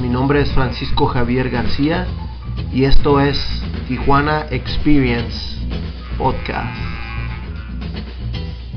[0.00, 2.06] Mi nombre es Francisco Javier García
[2.72, 3.38] y esto es
[3.88, 5.36] Tijuana Experience
[6.16, 6.78] Podcast.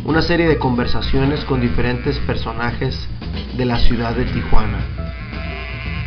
[0.04, 3.08] Una serie de conversaciones con diferentes personajes
[3.58, 4.80] de la ciudad de Tijuana.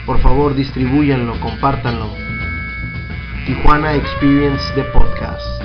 [0.06, 2.10] Por favor, distribúyanlo, compártanlo.
[3.46, 5.64] Tijuana Experience de Podcast.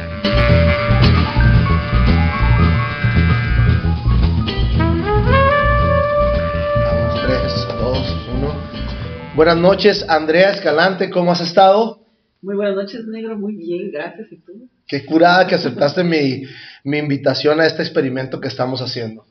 [9.39, 12.01] Buenas noches, Andrea Escalante, ¿cómo has estado?
[12.41, 13.37] Muy buenas noches, negro.
[13.37, 14.29] Muy bien, gracias.
[14.33, 14.67] ¿Y tú?
[14.85, 16.43] Qué curada que aceptaste mi,
[16.83, 19.25] mi invitación a este experimento que estamos haciendo.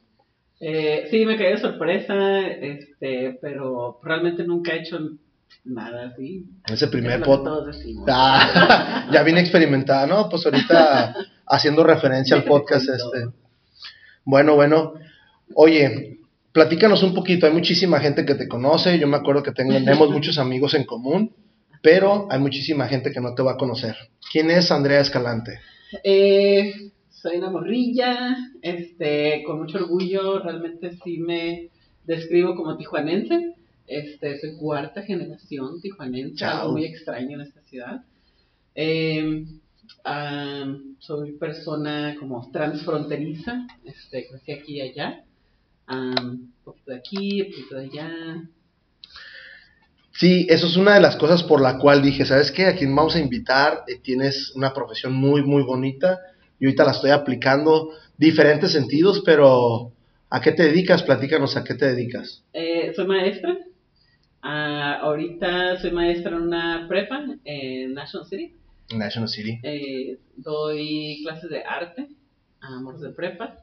[0.61, 4.99] Eh, sí, me caí de sorpresa, este, pero realmente nunca he hecho
[5.65, 6.47] nada así.
[6.67, 7.79] Ese primer podcast.
[8.09, 10.31] Ah, ya vine experimentada, ¿no?
[10.31, 13.27] Pues ahorita haciendo referencia al podcast este.
[14.25, 14.95] Bueno, bueno.
[15.55, 16.18] Oye,
[16.59, 17.47] platícanos un poquito.
[17.47, 18.99] Hay muchísima gente que te conoce.
[18.99, 21.33] Yo me acuerdo que tengo- tenemos muchos amigos en común,
[21.83, 23.95] pero hay muchísima gente que no te va a conocer.
[24.33, 25.61] ¿Quién es Andrea Escalante?
[26.03, 31.69] Eh, soy una morrilla, este, con mucho orgullo, realmente sí me
[32.05, 33.55] describo como tijuanense.
[33.87, 36.61] Este, soy cuarta generación tijuanense, Chao.
[36.63, 38.03] algo muy extraño en esta ciudad.
[38.75, 39.45] Eh,
[40.03, 45.25] am, soy persona como transfronteriza, este, crecí aquí y allá.
[45.91, 48.43] Un poquito de aquí, un poquito de allá.
[50.13, 52.67] Sí, eso es una de las cosas por la cual dije, ¿sabes qué?
[52.67, 56.19] A quien vamos a invitar, Eh, tienes una profesión muy, muy bonita.
[56.59, 59.93] Y ahorita la estoy aplicando diferentes sentidos, pero
[60.29, 61.05] ¿a qué te dedicas?
[61.05, 62.43] Platícanos a qué te dedicas.
[62.53, 63.57] Eh, soy maestra.
[64.43, 68.55] Ah, ahorita soy maestra en una prepa en National City.
[68.95, 69.61] National City.
[69.63, 72.09] Eh, doy clases de arte
[72.61, 73.59] a morros de prepa.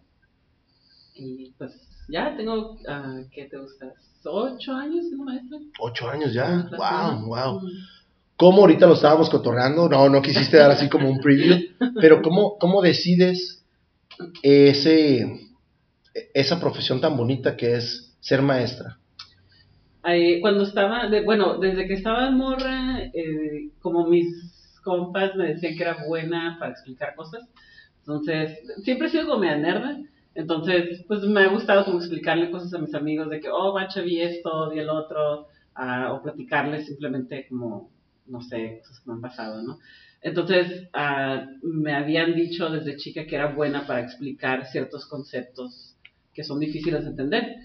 [1.16, 1.71] Y pues
[2.07, 3.93] ya tengo, ah, ¿qué te gusta?
[4.23, 5.57] ¿Ocho años siendo maestra?
[5.79, 6.67] Ocho años ya.
[6.77, 7.59] Wow, de- wow.
[7.61, 7.67] Mm.
[8.38, 9.88] ¿Cómo ahorita lo estábamos cotorreando?
[9.88, 11.57] No, no quisiste dar así como un preview.
[12.01, 13.63] Pero ¿cómo, cómo decides
[14.44, 15.39] ese,
[16.33, 18.97] esa profesión tan bonita que es ser maestra?
[20.07, 24.27] Eh, cuando estaba, de- bueno, desde que estaba en morra, eh, como mis
[24.83, 27.44] compas me decían que era buena para explicar cosas,
[27.99, 29.97] entonces siempre he sido como media nerda,
[30.35, 34.01] entonces pues me ha gustado como explicarle cosas a mis amigos de que, oh, bacha,
[34.01, 37.90] vi esto, vi el otro, ah, o platicarles simplemente como,
[38.28, 39.79] no sé, cosas que me han pasado, ¿no?
[40.22, 45.95] Entonces ah, me habían dicho desde chica que era buena para explicar ciertos conceptos
[46.34, 47.56] que son difíciles de entender.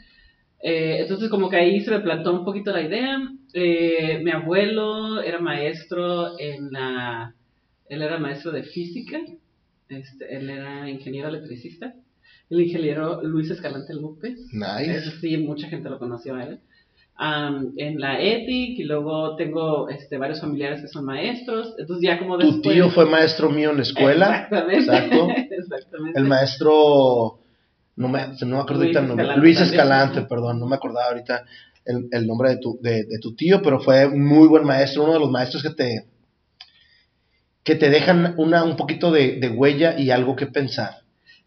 [0.62, 3.18] Eh, entonces como que ahí se me plantó un poquito la idea.
[3.52, 7.34] Eh, mi abuelo era maestro en la...
[7.88, 9.18] Él era maestro de física.
[9.88, 11.94] Este, él era ingeniero electricista.
[12.50, 14.38] El ingeniero Luis Escalante López.
[14.52, 14.96] Nice.
[14.96, 16.60] Eso sí, mucha gente lo conoció a él.
[17.76, 21.74] En la ETIC y luego tengo este, varios familiares que son maestros.
[21.78, 22.74] Entonces ya como Tu después...
[22.74, 24.26] tío fue maestro mío en la escuela.
[24.44, 24.78] Exactamente.
[24.78, 25.28] Exacto.
[25.50, 26.18] Exactamente.
[26.18, 27.38] El maestro,
[27.96, 29.24] no me, no me acuerdo Luis ahorita el nombre.
[29.24, 29.60] Escalante Luis.
[29.60, 31.44] Escalante, perdón, no me acordaba ahorita
[31.84, 35.12] el, el nombre de tu, de, de tu tío, pero fue muy buen maestro, uno
[35.12, 36.06] de los maestros que te
[37.62, 40.99] que te dejan una, un poquito de, de huella y algo que pensar.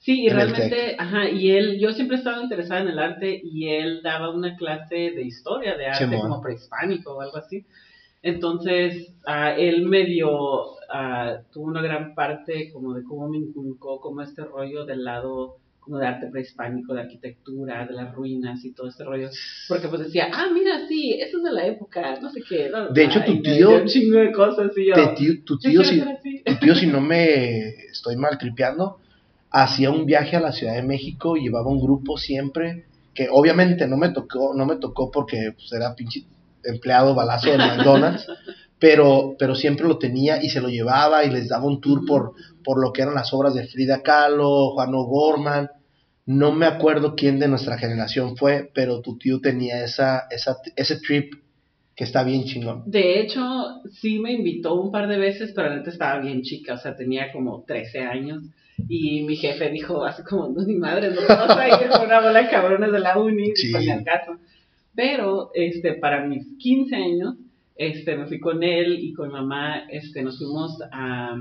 [0.04, 3.40] Sí, y en realmente, ajá, y él, yo siempre he estado interesada en el arte
[3.42, 7.64] y él daba una clase de historia de arte como prehispánico o algo así.
[8.22, 10.30] Entonces, ah, él medio
[10.90, 15.56] ah, tuvo una gran parte como de cómo me inculcó como este rollo del lado
[15.80, 19.30] como de arte prehispánico, de arquitectura, de las ruinas y todo este rollo.
[19.68, 22.70] Porque pues decía, ah, mira, sí, eso es de la época, no sé qué.
[22.70, 25.72] bla, De hecho, bla", tu tío- un chingo de cosas y yo, tío- tu, "Sí,
[25.72, 26.42] tío, si, ser así".
[26.46, 28.98] tu tío, si no me estoy mal tripeando,
[29.54, 33.88] hacía un viaje a la Ciudad de México y llevaba un grupo siempre, que obviamente
[33.88, 36.24] no me tocó, no me tocó porque pues, era pinche
[36.64, 38.26] empleado balazo de McDonald's,
[38.80, 42.34] pero, pero siempre lo tenía y se lo llevaba y les daba un tour por,
[42.64, 45.70] por lo que eran las obras de Frida Kahlo, Juan O'Gorman.
[46.26, 51.00] No me acuerdo quién de nuestra generación fue, pero tu tío tenía esa, esa, ese
[51.00, 51.36] trip
[51.96, 52.84] que está bien chingón.
[52.88, 56.78] De hecho, sí me invitó un par de veces, pero neta estaba bien chica, o
[56.78, 58.42] sea, tenía como 13 años.
[58.90, 62.20] Y mi jefe dijo, así como, no, ni madre, no vas a ir con una
[62.22, 63.74] bola de cabrones de la uni, Sí.
[63.90, 64.38] al caso.
[64.96, 67.36] Pero, este, para mis 15 años,
[67.76, 71.36] este, me fui con él y con mamá, este, nos fuimos a,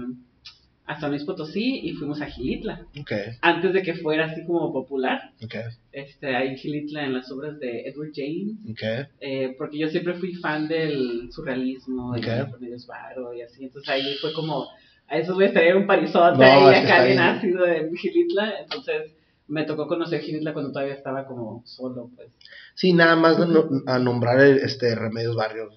[0.86, 3.12] a San Luis Potosí y fuimos a Gilitla, Ok,
[3.42, 5.54] antes de que fuera así como popular, ok,
[5.92, 8.56] este, ahí en Gilitla, en las obras de Edward James.
[8.70, 9.08] ok.
[9.20, 13.88] Eh, porque yo siempre fui fan del surrealismo y de Cornelius Varo y así, entonces
[13.90, 14.66] ahí fue como,
[15.12, 19.12] a esos güeyes traían un parizote No, que acá bien ácido en Gilitla, entonces
[19.48, 22.28] me tocó conocer Gilitla cuando todavía estaba como solo, pues.
[22.74, 25.74] Sí, nada más no- a nombrar este Remedios Barrios.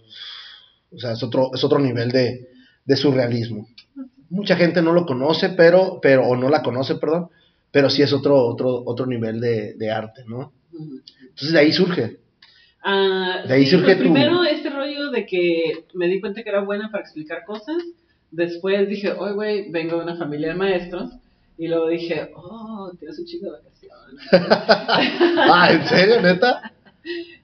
[0.91, 2.47] O sea, es otro, es otro nivel de,
[2.85, 3.67] de surrealismo.
[4.29, 7.29] Mucha gente no lo conoce, pero, pero, o no la conoce, perdón,
[7.71, 10.53] pero sí es otro, otro, otro nivel de, de arte, ¿no?
[10.71, 12.19] Entonces de ahí surge.
[12.83, 16.43] Ah, De ahí sí, surge pues tu- primero este rollo de que me di cuenta
[16.43, 17.75] que era buena para explicar cosas.
[18.31, 21.11] Después dije, oye, güey, vengo de una familia de maestros.
[21.57, 24.25] Y luego dije, oh, tienes un chico de vacaciones.
[25.51, 26.71] Ah, ¿en serio, neta?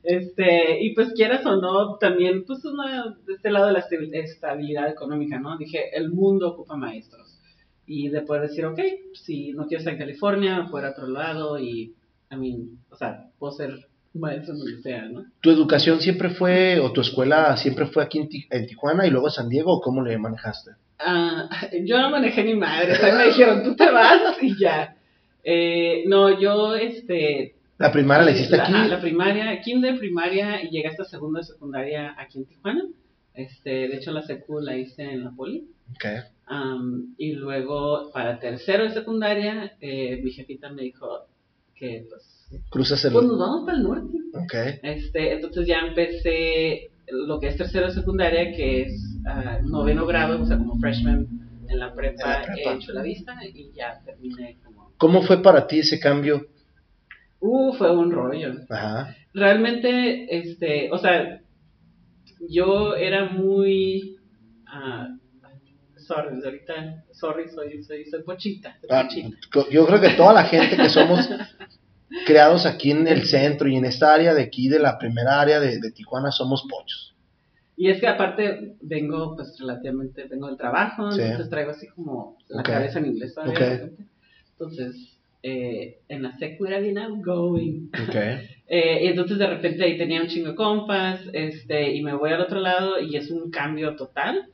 [0.03, 4.13] este, y pues quieras o no, también, pues una, de este lado de la estabil-
[4.13, 5.57] estabilidad económica, ¿no?
[5.57, 7.37] Dije, el mundo ocupa maestros.
[7.85, 8.79] Y de poder decir, ok,
[9.13, 11.93] si no quiero estar en California, puedo ir a otro lado y,
[12.31, 13.87] I mean, o sea, puedo ser
[14.19, 15.25] maestro en donde sea, ¿no?
[15.41, 19.09] ¿Tu educación siempre fue, o tu escuela siempre fue aquí en, Ti- en Tijuana y
[19.09, 20.71] luego San Diego, o cómo le manejaste?
[20.99, 21.49] Ah,
[21.83, 23.15] yo no manejé ni madre, ¿sabes?
[23.15, 24.95] me dijeron, tú te vas y ya.
[25.43, 27.55] Eh, no, yo, este...
[27.79, 28.89] ¿La primaria la hiciste la, aquí?
[28.89, 32.83] La primaria, kinder, primaria, y llegué hasta segundo de secundaria aquí en Tijuana.
[33.33, 35.65] Este, de hecho, la secu la hice en la poli.
[35.95, 36.05] Ok.
[36.45, 41.25] Am, y luego, para tercero de secundaria, eh, mi jefita me dijo
[41.73, 43.13] que, pues, Cruzas el...
[43.13, 44.17] pues nos vamos para el norte.
[44.33, 44.53] Ok.
[44.83, 46.91] Este, entonces ya empecé
[47.27, 51.27] lo que es tercero de secundaria, que es ah, noveno grado, o sea, como freshman
[51.67, 52.71] en la prepa, En la prepa.
[52.71, 54.91] he hecho la vista y ya terminé como...
[54.97, 56.47] ¿Cómo fue para ti ese cambio?
[57.39, 58.53] Uh, fue un rollo.
[58.69, 59.15] Ajá.
[59.33, 61.41] Realmente, este, o sea,
[62.49, 64.17] yo era muy...
[64.67, 65.07] ah,
[65.97, 68.77] sorry, ahorita, sorry, soy, soy, soy pochita.
[68.81, 69.69] soy Ah, pochita.
[69.71, 71.29] yo creo que toda la gente que somos
[72.25, 75.59] creados aquí en el centro y en esta área de aquí, de la primera área
[75.59, 77.15] de, de Tijuana, somos pochos.
[77.77, 81.21] Y es que aparte vengo, pues relativamente, vengo del trabajo, Sí.
[81.21, 83.53] entonces traigo así como la cabeza en inglés todavía.
[83.53, 83.59] Ok.
[83.59, 84.03] de repente.
[84.51, 87.89] Entonces, eh, en la secu era bien outgoing.
[88.07, 88.15] Ok.
[88.73, 92.31] Eh, y entonces de repente ahí tenía un chingo de compas, este, y me voy
[92.31, 94.45] al otro lado y es un cambio total.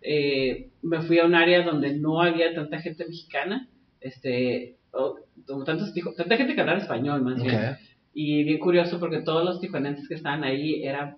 [0.00, 3.68] Eh, me fui a un área donde no había tanta gente mexicana,
[4.00, 7.54] este, o- como tantos, tanta gente que hablaba español más bien.
[8.14, 11.16] Y bien curioso porque todos los tijuanenses que estaban ahí eran,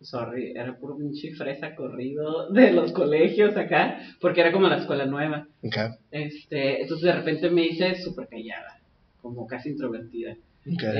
[0.00, 5.06] sorry, era puro pinche fresa corrido de los colegios acá, porque era como la escuela
[5.06, 5.46] nueva.
[6.10, 8.80] Este, entonces de repente me hice súper callada,
[9.20, 10.36] como casi introvertida.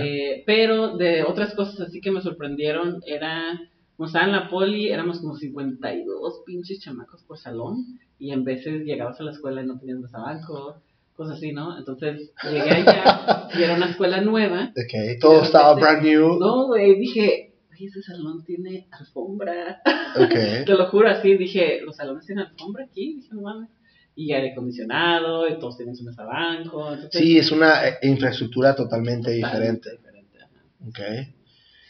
[0.04, 3.60] Eh, pero de otras cosas así que me sorprendieron era,
[3.96, 7.84] como estaba en la poli, éramos como 52 pinches chamacos por salón
[8.18, 10.76] y en veces llegabas a la escuela y no tenías mesabanco,
[11.22, 11.78] cosas así, ¿no?
[11.78, 14.72] Entonces llegué allá y era una escuela nueva.
[14.76, 15.20] Ok.
[15.20, 16.38] Todo estaba brand new.
[16.38, 19.80] No, güey, dije, "Oye, ese salón tiene alfombra.
[20.16, 20.66] Ok.
[20.66, 23.70] Te lo juro así, dije, los salones tienen alfombra aquí, dije, no mames.
[24.14, 26.92] Y aire acondicionado, y todos tienen su mesabanco.
[26.92, 29.90] Entonces, Sí, es una eh, infraestructura totalmente diferente.
[29.90, 30.64] diferente, ajá.
[30.86, 31.00] Ok.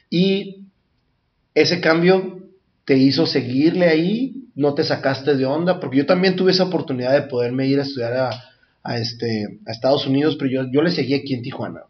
[0.09, 0.67] Y
[1.55, 2.39] ese cambio
[2.85, 7.13] te hizo seguirle ahí, no te sacaste de onda, porque yo también tuve esa oportunidad
[7.13, 8.31] de poderme ir a estudiar a,
[8.85, 11.83] a este, a Estados Unidos, pero yo, yo le seguí aquí en Tijuana.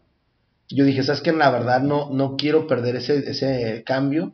[0.69, 1.31] Yo dije, ¿sabes qué?
[1.31, 4.33] La verdad no, no quiero perder ese, ese cambio.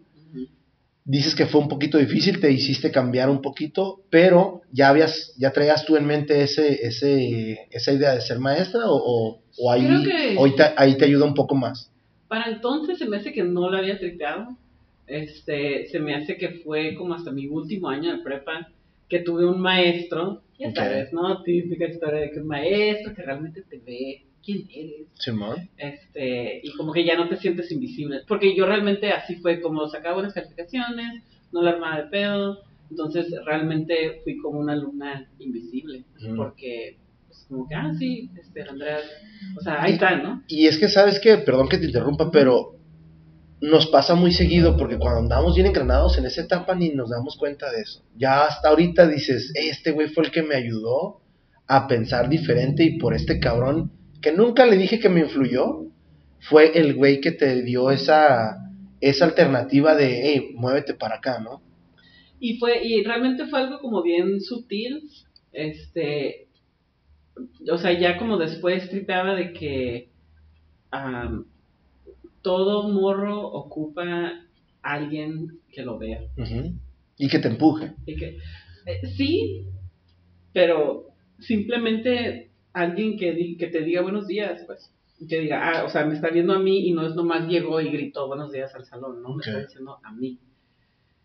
[1.06, 5.52] Dices que fue un poquito difícil, te hiciste cambiar un poquito, pero ya habías, ya
[5.52, 9.88] traías tú en mente ese, ese, esa idea de ser maestra o, o, o ahí,
[10.04, 11.92] que- te, ahí te ayuda un poco más.
[12.28, 14.56] Para entonces se me hace que no lo había tripeado.
[15.08, 18.68] Este, se me hace que fue como hasta mi último año de prepa
[19.08, 21.42] que tuve un maestro, ya sabes, ¿no?
[21.44, 25.08] Típica historia de que un maestro que realmente te ve quién eres.
[25.14, 25.70] Simón.
[25.78, 28.22] Este, y como que ya no te sientes invisible.
[28.28, 32.60] Porque yo realmente así fue como sacaba buenas calificaciones, no la armaba de pedo.
[32.90, 36.04] Entonces realmente fui como una alumna invisible.
[36.22, 36.36] Ujú.
[36.36, 36.98] Porque,
[37.28, 39.00] pues como que, ah, sí, este, Andrea,
[39.58, 40.44] o sea, ahí está, ¿no?
[40.48, 41.38] Y es que, ¿sabes qué?
[41.38, 42.79] Perdón que te interrumpa, pero
[43.62, 47.36] nos pasa muy seguido porque cuando andamos bien engranados en esa etapa ni nos damos
[47.38, 48.04] cuenta de eso.
[48.16, 51.22] Ya hasta ahorita dices, este güey fue el que me ayudó
[51.68, 55.86] a pensar diferente y por este cabrón que nunca le dije que me influyó,
[56.40, 58.58] fue el güey que te dio esa,
[59.02, 61.62] esa alternativa de, hey, muévete para acá, ¿no?
[62.40, 65.10] Y fue, y realmente fue algo como bien sutil,
[65.52, 66.48] este,
[67.70, 70.10] o sea, ya como después tripeaba de que
[72.42, 74.34] todo morro ocupa
[74.82, 76.22] alguien que lo vea.
[77.18, 77.94] Y que te empuje.
[78.06, 78.38] Y que,
[78.86, 79.66] eh, sí,
[80.54, 84.94] pero simplemente alguien que, que te diga buenos días, pues.
[85.28, 87.82] Que diga, ah, o sea, me está viendo a mí y no es nomás llegó
[87.82, 90.40] y gritó buenos días al salón, no, me está diciendo a mí.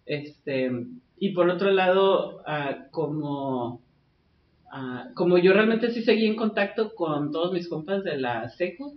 [0.05, 0.71] Este,
[1.19, 3.81] y por otro lado, ah, como
[4.73, 8.95] ah, como yo realmente sí seguí en contacto con todos mis compas de la SECO,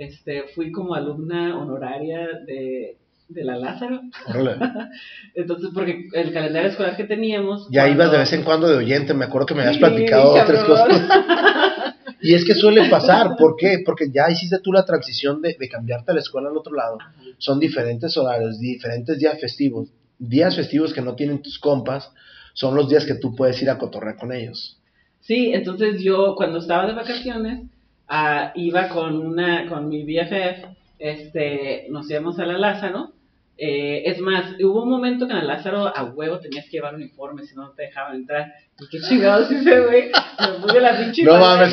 [0.00, 2.96] este, fui como alumna honoraria de,
[3.28, 4.00] de la Lázaro.
[5.34, 7.68] Entonces, porque el calendario escolar que teníamos...
[7.70, 9.80] Ya cuando- ibas de vez en cuando de oyente, me acuerdo que me habías Sí,
[9.80, 10.66] platicado cabrón.
[10.66, 11.02] cosas.
[12.22, 13.78] Y es que suele pasar, ¿por qué?
[13.82, 16.98] Porque ya hiciste tú la transición de, de cambiarte a la escuela al otro lado.
[17.00, 17.14] Ajá.
[17.38, 19.88] Son diferentes horarios, diferentes días festivos.
[20.18, 22.10] Días festivos que no tienen tus compas,
[22.52, 24.78] son los días que tú puedes ir a cotorrear con ellos.
[25.20, 27.62] Sí, entonces yo cuando estaba de vacaciones
[28.10, 30.66] ah, iba con una con mi BFF,
[30.98, 33.12] este, nos íbamos a la Lázaro.
[33.56, 36.94] eh, es más, hubo un momento que en la Lázaro a huevo tenías que llevar
[36.94, 38.52] uniforme, si no no te dejaban entrar.
[38.78, 40.10] Y qué chingados hice, güey.
[40.40, 41.72] Me puse la pinche No mames,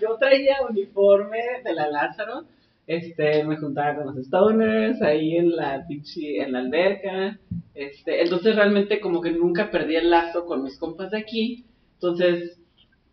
[0.00, 2.44] Yo traía uniforme de la Lázaro.
[2.86, 7.38] Este, me juntaba con los stoners ahí en la pinche, en la alberca.
[7.74, 11.64] Este, entonces realmente como que nunca perdí el lazo con mis compas de aquí.
[11.94, 12.58] Entonces,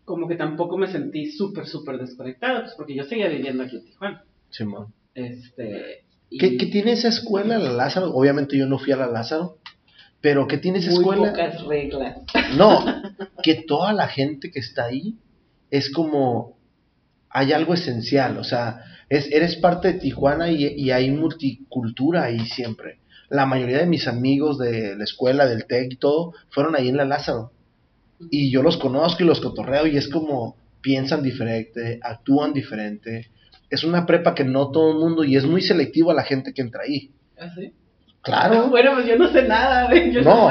[0.05, 3.85] como que tampoco me sentí súper, súper desconectado, pues porque yo seguía viviendo aquí en
[3.85, 4.23] Tijuana.
[4.49, 4.93] Simón.
[5.15, 6.05] Este.
[6.29, 8.13] y ¿Qué, qué tiene esa escuela, la Lázaro?
[8.13, 9.57] Obviamente yo no fui a la Lázaro,
[10.21, 11.31] pero ¿qué tiene esa muy escuela?
[11.31, 12.17] pocas reglas.
[12.55, 12.85] No,
[13.43, 15.17] que toda la gente que está ahí
[15.71, 16.57] es como,
[17.29, 22.39] hay algo esencial, o sea, es, eres parte de Tijuana y, y hay multicultura ahí
[22.45, 22.99] siempre.
[23.29, 26.97] La mayoría de mis amigos de la escuela, del TEC y todo, fueron ahí en
[26.97, 27.51] la Lázaro.
[28.29, 33.29] Y yo los conozco y los cotorreo y es como, piensan diferente, actúan diferente.
[33.69, 36.53] Es una prepa que no todo el mundo, y es muy selectivo a la gente
[36.53, 37.11] que entra ahí.
[37.37, 37.73] ¿Así?
[38.21, 38.67] Claro.
[38.69, 39.93] Bueno, pues yo no sé nada.
[40.11, 40.49] Yo No,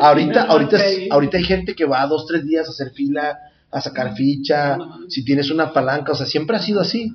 [0.00, 1.08] ahorita, Nada ahorita, ahí.
[1.10, 3.38] ahorita hay gente que va dos, tres días a hacer fila,
[3.70, 7.14] a sacar ficha, No si tienes una palanca, o sea, siempre ha sido así.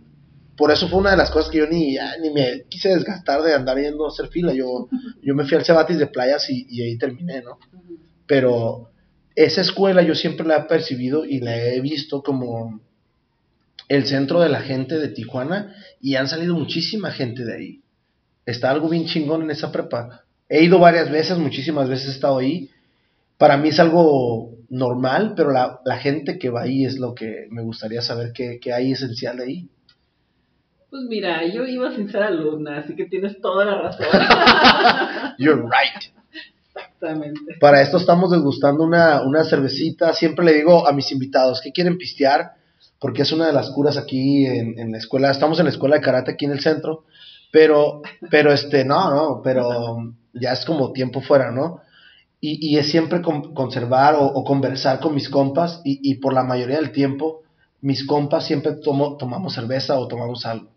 [0.58, 3.42] Por eso fue una de las cosas que yo ni, ya, ni me quise desgastar
[3.42, 4.54] de andar yendo a hacer fila.
[4.54, 4.90] Yo,
[5.24, 7.58] yo me fui al Cebatis de playas y, y ahí terminé, ¿no?
[8.28, 8.92] Pero
[9.46, 12.82] esa escuela yo siempre la he percibido y la he visto como
[13.88, 17.82] el centro de la gente de Tijuana y han salido muchísima gente de ahí.
[18.46, 20.26] Está algo bien chingón en esa prepa.
[20.50, 22.70] He ido varias veces, muchísimas veces he estado ahí.
[23.38, 27.48] Para mí es algo normal, pero la, la gente que va ahí es lo que
[27.50, 29.70] me gustaría saber que, que hay esencial de ahí.
[30.90, 34.06] Pues mira, yo iba sin ser alumna, así que tienes toda la razón.
[35.38, 36.19] You're right.
[37.60, 40.14] Para esto estamos degustando una, una cervecita.
[40.14, 42.54] Siempre le digo a mis invitados que quieren pistear,
[43.00, 45.32] porque es una de las curas aquí en, en la escuela.
[45.32, 47.06] Estamos en la escuela de karate aquí en el centro,
[47.52, 49.98] pero, pero este, no, no, pero
[50.34, 51.82] ya es como tiempo fuera, ¿no?
[52.42, 56.34] Y, y es siempre con- conservar o, o conversar con mis compas y, y por
[56.34, 57.44] la mayoría del tiempo
[57.82, 60.70] mis compas siempre tomo, tomamos cerveza o tomamos algo.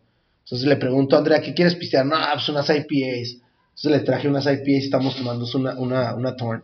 [0.45, 2.07] Entonces le pregunto a Andrea, ¿qué quieres pistear?
[2.07, 3.42] No, pues unas IPAs.
[3.75, 6.63] Entonces le traje unas IPAs y estamos tomando una, una, una Thorn.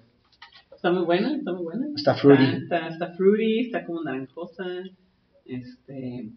[0.74, 1.86] Está muy buena, está muy buena.
[1.96, 2.44] Está fruity.
[2.44, 4.64] Está, está, está fruity, está como naranjosa.
[5.44, 6.28] Este.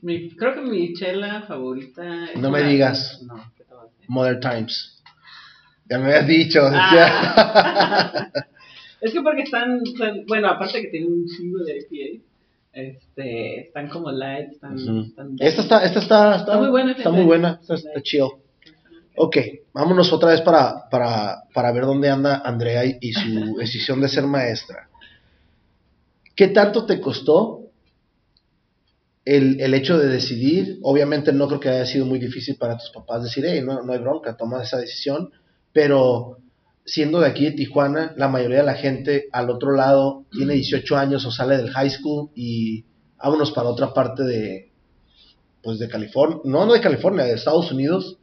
[0.00, 2.24] Mi, creo que mi chela favorita.
[2.32, 3.20] es No me digas.
[3.26, 4.04] No, ¿qué te voy a decir?
[4.08, 5.02] Modern Times.
[5.90, 6.60] Ya me habías dicho.
[6.72, 8.30] Ah.
[9.00, 12.22] es que porque están, están- bueno, aparte que tienen un chingo de IPA,
[12.72, 15.00] este, están como light, están, Ujú.
[15.00, 17.58] están- Esta está, esta está, está, Está muy buena, Está muy buena.
[17.60, 18.28] Está, está chill.
[19.16, 19.36] Ok,
[19.72, 24.08] vámonos otra vez para, para, para ver dónde anda Andrea y, y su decisión de
[24.08, 24.88] ser maestra.
[26.34, 27.66] ¿Qué tanto te costó
[29.24, 30.78] el, el hecho de decidir?
[30.82, 33.92] Obviamente no creo que haya sido muy difícil para tus papás decir, hey, no, no
[33.92, 35.30] hay bronca, toma esa decisión,
[35.72, 36.38] pero
[36.84, 40.96] siendo de aquí de Tijuana, la mayoría de la gente al otro lado tiene 18
[40.96, 42.84] años o sale del high school y
[43.22, 44.72] vámonos para otra parte de,
[45.62, 48.18] pues de California, no, no de California, de Estados Unidos.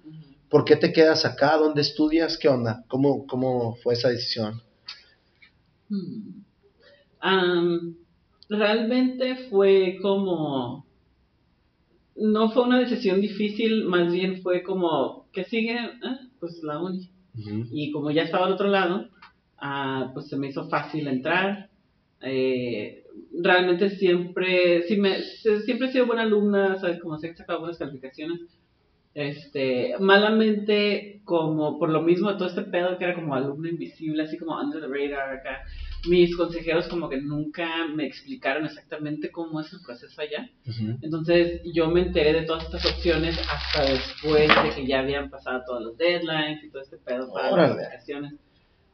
[0.50, 1.58] ¿Por qué te quedas acá?
[1.58, 2.38] ¿Dónde estudias?
[2.38, 2.84] ¿Qué onda?
[2.88, 4.62] ¿Cómo, cómo fue esa decisión?
[5.90, 6.44] Hmm.
[8.50, 10.86] Realmente fue como
[12.16, 15.78] no fue una decisión difícil, más bien fue como ¿qué sigue?
[16.04, 17.10] Ah, pues la uni.
[17.72, 19.08] Y como ya estaba al otro lado,
[19.60, 21.70] ah, pues se me hizo fácil entrar.
[22.22, 23.04] Eh,
[23.44, 27.00] realmente siempre, me, se- siempre he sido buena alumna, ¿sabes?
[27.00, 28.40] Como sé que sacaba buenas calificaciones.
[29.18, 34.22] Este, malamente, como por lo mismo de todo este pedo que era como alumno invisible,
[34.22, 35.64] así como under the radar acá,
[36.08, 40.48] mis consejeros como que nunca me explicaron exactamente cómo es el proceso allá.
[41.02, 45.64] Entonces yo me enteré de todas estas opciones hasta después de que ya habían pasado
[45.66, 47.70] todos los deadlines y todo este pedo para Órale.
[47.70, 48.34] las aplicaciones.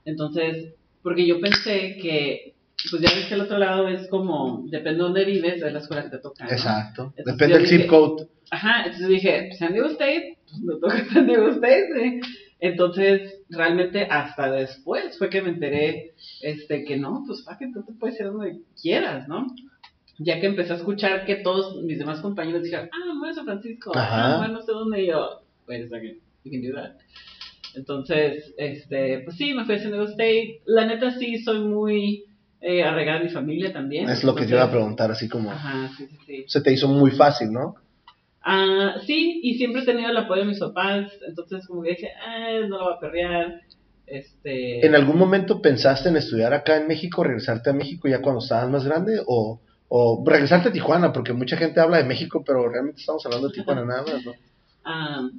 [0.05, 2.52] Entonces, porque yo pensé que,
[2.89, 5.79] pues ya ves que el otro lado es como, depende de dónde vives, es la
[5.79, 6.45] escuela que te toca.
[6.45, 6.51] ¿no?
[6.51, 7.13] Exacto.
[7.15, 8.27] Entonces Depende del zip code.
[8.51, 11.87] Ajá, entonces dije, San Diego State, pues me toca San Diego State.
[11.95, 12.21] ¿sí?
[12.59, 17.83] Entonces, realmente hasta después fue que me enteré este, que no, pues fuck it, tú
[17.83, 19.47] te puedes ir donde quieras, ¿no?
[20.19, 23.45] ya que empecé a escuchar que todos mis demás compañeros dijeron, ah, voy a San
[23.45, 24.35] Francisco, Ajá.
[24.35, 26.91] ah, bueno, no sé dónde y yo, can do that.
[27.75, 30.61] Entonces, este, pues sí, me fui a San Diego State.
[30.65, 32.25] La neta sí, soy muy
[32.65, 34.09] eh, arraigada a mi familia también.
[34.09, 35.51] Es lo que te iba a preguntar, así como...
[35.51, 36.45] Ajá, sí, sí, sí.
[36.47, 37.75] Se te hizo muy fácil, ¿no?
[38.41, 42.11] Ah, sí, y siempre he tenido el apoyo de mis papás, entonces como que dije,
[42.25, 43.61] ah, no lo voy a perrear.
[44.07, 48.39] Este, ¿En algún momento pensaste en estudiar acá en México, regresarte a México ya cuando
[48.39, 49.21] estabas más grande?
[49.25, 51.11] ¿O, o regresarte a Tijuana?
[51.11, 54.31] Porque mucha gente habla de México, pero realmente estamos hablando de Tijuana nada más, ¿no?
[54.85, 55.29] ah,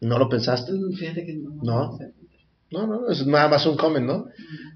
[0.00, 0.72] ¿No lo pensaste?
[0.72, 1.98] mm, fíjate que no.
[2.70, 4.28] No, no, es nada más un comment, ¿no?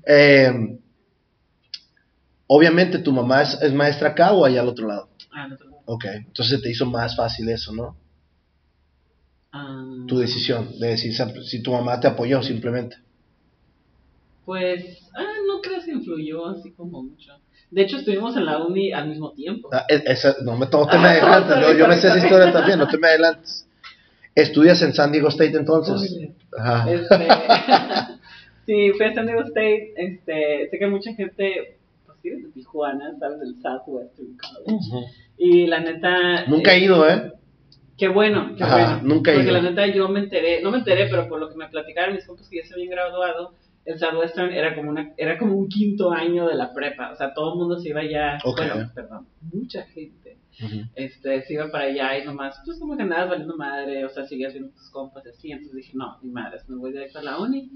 [0.06, 0.78] Eh,
[2.46, 5.08] obviamente, ¿tu mamá es, es maestra acá o allá al otro lado?
[5.32, 7.96] Ah, no te lo- Ok, entonces te hizo más fácil eso, ¿no?
[9.52, 11.12] ah, Tu decisión de decir
[11.44, 12.96] si tu mamá te apoyó simplemente.
[14.44, 14.84] Pues,
[15.16, 17.32] ah, no creo que influyó así como mucho.
[17.70, 19.68] De hecho, estuvimos en la uni al mismo tiempo.
[19.72, 22.52] Ah, esa- no, me, no te me Ah, adelantes, yo, yo me sé esa historia
[22.52, 23.66] también, no te me adelantes.
[24.36, 26.12] ¿Estudias en San Diego State entonces?
[26.12, 26.90] Uy, Ajá.
[26.92, 27.28] Este,
[28.66, 29.94] sí, fui a San Diego State.
[29.96, 31.75] Este, sé que mucha gente,
[32.34, 35.06] de Tijuana, sabes, del Southwestern College.
[35.38, 36.46] Y la neta.
[36.46, 37.32] Nunca he eh, ido, ¿eh?
[37.96, 39.14] Qué bueno, qué Ajá, bueno.
[39.14, 39.60] nunca he Porque ido.
[39.60, 42.26] la neta yo me enteré, no me enteré, pero por lo que me platicaron mis
[42.26, 43.54] compas que ya se habían graduado,
[43.86, 47.12] el Southwestern era como una, era como un quinto año de la prepa.
[47.12, 48.58] O sea, todo el mundo se iba ya, Ok.
[48.58, 50.36] bueno, perdón, mucha gente
[50.94, 54.24] este, se iba para allá y nomás, pues como que andabas valiendo madre, o sea,
[54.24, 57.22] seguías viendo tus compas y así, entonces dije, no, ni madres, me voy directo a
[57.22, 57.70] la uni.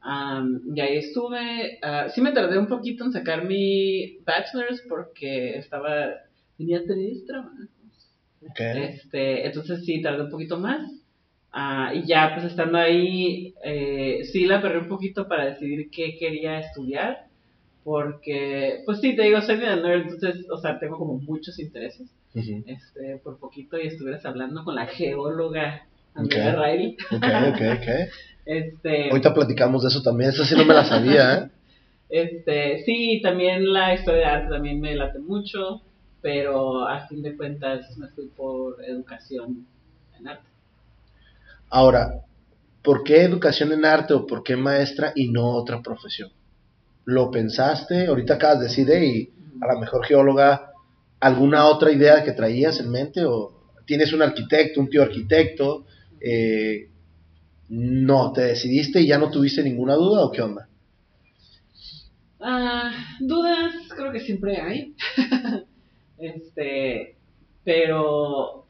[0.00, 5.56] Am, y ahí estuve, ah, sí me tardé un poquito en sacar mi bachelor's porque
[5.58, 6.10] estaba,
[6.56, 7.68] tenía tres trabajos.
[8.42, 8.60] Ok.
[8.60, 10.90] Este, entonces sí, tardé un poquito más.
[11.50, 16.16] Ah, y ya, pues estando ahí, eh, sí la perré un poquito para decidir qué
[16.18, 17.26] quería estudiar.
[17.84, 22.08] Porque, pues sí, te digo, soy medio nerd, entonces, o sea, tengo como muchos intereses.
[22.34, 26.64] Este, por poquito y estuvieras hablando con la geóloga Andrea Ok.
[26.64, 26.96] Riley.
[27.10, 27.88] Ok, ok, ok.
[28.48, 31.50] Este, Ahorita platicamos de eso también, esa sí no me la sabía, ¿eh?
[32.08, 35.82] este, sí, también la historia de arte también me late mucho,
[36.22, 39.66] pero a fin de cuentas me fui por educación
[40.18, 40.48] en arte.
[41.68, 42.22] Ahora,
[42.82, 46.30] ¿por qué educación en arte o por qué maestra y no otra profesión?
[47.04, 48.06] ¿Lo pensaste?
[48.06, 49.30] Ahorita acabas de decir, hey,
[49.60, 50.72] a lo mejor geóloga,
[51.20, 53.26] ¿alguna otra idea que traías en mente?
[53.26, 53.52] ¿O
[53.84, 55.84] tienes un arquitecto, un tío arquitecto?
[56.18, 56.88] Eh,
[57.68, 60.68] no, te decidiste y ya no tuviste ninguna duda o qué onda?
[62.40, 64.94] Ah, dudas creo que siempre hay.
[66.18, 67.16] este,
[67.64, 68.64] pero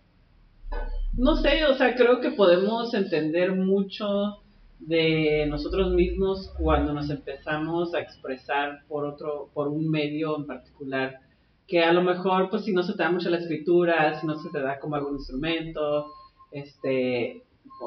[1.16, 4.40] no sé, o sea, creo que podemos entender mucho
[4.78, 11.20] de nosotros mismos cuando nos empezamos a expresar por otro, por un medio en particular,
[11.66, 14.38] que a lo mejor, pues si no se te da mucho la escritura, si no
[14.38, 16.06] se te da como algún instrumento,
[16.52, 17.42] este,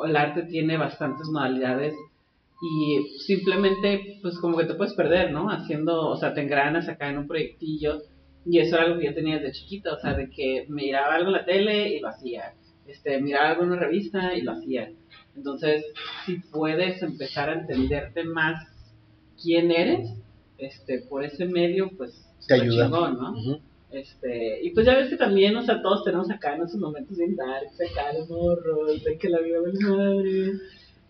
[0.06, 1.94] el arte tiene bastantes modalidades
[2.62, 5.50] y simplemente pues como que te puedes perder, ¿no?
[5.50, 8.02] Haciendo, o sea, te engranas acá en un proyectillo
[8.46, 11.28] y eso era algo que yo tenía desde chiquita, o sea, de que miraba algo
[11.28, 12.54] en la tele y lo hacía,
[12.88, 14.92] este, miraba algo en una revista y lo hacía.
[15.36, 15.86] Entonces,
[16.26, 18.68] si puedes empezar a entenderte más
[19.42, 20.10] quién eres,
[20.58, 22.86] este, por ese medio, pues Te ayuda.
[22.86, 23.60] chingón, ¿no?
[23.92, 27.36] Este, y pues ya ves que también, o sea, todos tenemos acá nuestros momentos bien
[27.36, 30.54] darks, acá de morros, de que la vida vale madre,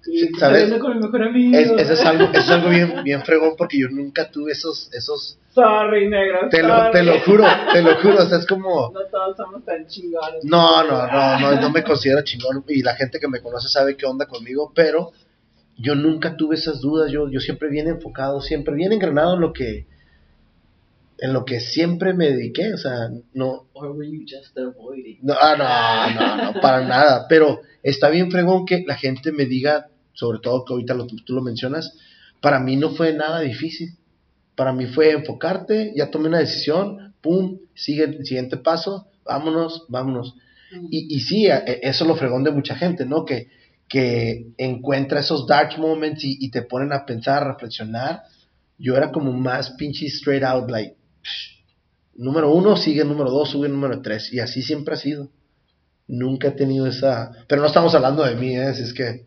[0.08, 0.74] y ¿sabes?
[0.80, 1.58] con mi mejor amigo.
[1.58, 4.92] Es, eso es algo, eso es algo bien, bien fregón porque yo nunca tuve esos,
[4.94, 8.92] esos, Sorry, negro, te lo, te lo juro, te lo juro, o sea, es como,
[8.94, 10.44] No todos somos tan chingones.
[10.44, 13.96] No, no, no, no, no me considero chingón y la gente que me conoce sabe
[13.96, 15.12] qué onda conmigo, pero
[15.78, 19.54] yo nunca tuve esas dudas, yo, yo siempre bien enfocado, siempre bien engranado en lo
[19.54, 19.86] que,
[21.22, 25.20] en lo que siempre me dediqué, o sea, no, Or were you just avoiding?
[25.22, 29.46] no, ah, no, no, no, para nada, pero está bien fregón que la gente me
[29.46, 31.96] diga, sobre todo que ahorita lo, tú lo mencionas,
[32.42, 33.90] para mí no fue nada difícil,
[34.56, 40.36] para mí fue enfocarte, ya tomé una decisión, pum, sigue el siguiente paso, vámonos, vámonos.
[40.90, 43.26] Y, y sí, e- e- eso es lo fregón de mucha gente, ¿no?
[43.26, 43.48] Que,
[43.88, 48.22] que encuentra esos dark moments y, y te ponen a pensar, a reflexionar.
[48.78, 50.96] Yo era como más pinche straight out, like,
[52.16, 54.32] número uno sigue número dos, sube número tres.
[54.34, 55.30] Y así siempre ha sido.
[56.08, 57.32] Nunca he tenido esa...
[57.48, 58.70] Pero no estamos hablando de mí, ¿eh?
[58.70, 59.26] Es que...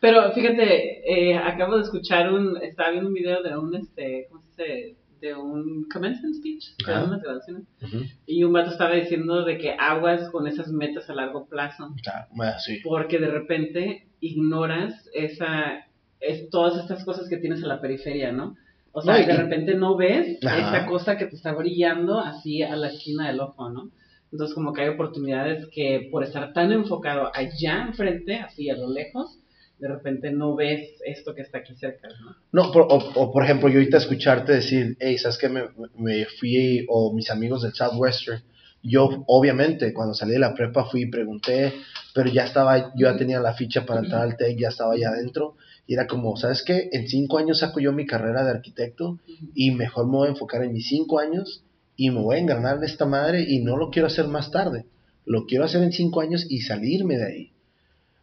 [0.00, 4.42] Pero fíjate, eh, acabo de escuchar un, estaba viendo un video de un, este, ¿cómo
[4.42, 4.96] se dice?
[5.20, 7.62] De un commencement speech, de unas graduaciones.
[7.80, 11.94] ujú, Y un vato estaba diciendo de que aguas con esas metas a largo plazo.
[12.02, 12.80] claro, bueno, sí.
[12.84, 15.86] porque de repente ignoras esa
[16.20, 18.56] es, todas estas cosas que tienes a la periferia, ¿no?
[18.96, 20.58] O sea, No, y- de repente no ves Ajá.
[20.58, 23.90] esta cosa que te está brillando así a la esquina del ojo, ¿no?
[24.32, 28.88] Entonces como que hay oportunidades que por estar tan enfocado allá enfrente, así a lo
[28.90, 29.38] lejos,
[29.78, 32.36] de repente no ves esto que está aquí cerca, ¿no?
[32.52, 35.48] No, por- o, o, por ejemplo, yo ahorita escucharte decir, hey, ¿sabes qué?
[35.48, 35.64] Me,
[35.96, 38.42] me fui, o mis amigos del Southwestern,
[38.82, 41.72] yo obviamente cuando salí de la prepa fui y pregunté,
[42.14, 45.08] pero ya estaba, yo ya tenía la ficha para entrar al TEC, ya estaba allá
[45.08, 46.88] adentro, y era como, ¿sabes qué?
[46.92, 49.18] En cinco años saco yo mi carrera de arquitecto
[49.54, 51.62] y mejor me voy a enfocar en mis cinco años
[51.96, 54.86] y me voy a engranar en esta madre y no lo quiero hacer más tarde,
[55.26, 57.52] lo quiero hacer en cinco años y salirme de ahí.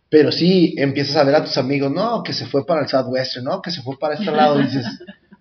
[0.10, 3.46] Pero sí, empiezas a ver a tus amigos, no, que se fue para el Southwestern,
[3.46, 4.86] no, que se fue para este lado, y dices,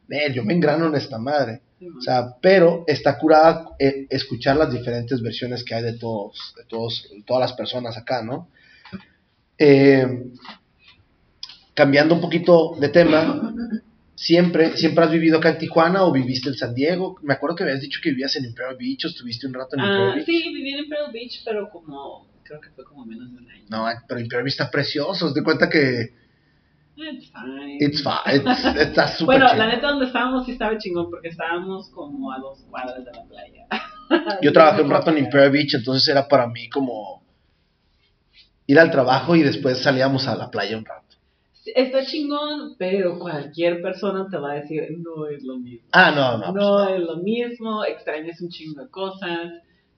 [0.09, 1.63] "Man, yo me engrano en esta madre.
[1.99, 6.65] O sea, pero está curada eh, escuchar las diferentes versiones que hay de todos, de
[6.67, 8.49] todos, todas las personas acá, ¿no?
[9.57, 10.07] Eh,
[11.75, 13.53] cambiando un poquito de tema,
[14.15, 17.17] siempre, siempre has vivido acá en Tijuana o viviste en San Diego.
[17.23, 19.81] Me acuerdo que habías dicho que vivías en Imperial Beach o estuviste un rato en
[19.85, 20.27] Imperial Ah, Beach.
[20.27, 23.65] sí, viví en Imperial Beach, pero como, creo que fue como menos de un año.
[23.69, 25.33] No, pero Imperial Beach está precioso.
[25.33, 26.19] Te cuenta que
[26.97, 27.79] It's fine.
[27.81, 31.89] it's fine, it's- está súper bueno, la neta donde estábamos sí estaba chingón porque estábamos
[31.91, 33.67] como a dos cuadras de la playa.
[34.43, 37.23] Yo trabajé un rato en Imperial Beach, entonces era para mí como
[38.67, 41.10] ir al trabajo y después salíamos a la playa un rato.
[41.75, 45.87] Está chingón, pero cualquier persona te va a decir, no es lo mismo.
[45.93, 46.47] Ah, no, no.
[46.47, 46.89] No, pues no.
[46.89, 49.53] es lo mismo, extrañas un chingo de cosas.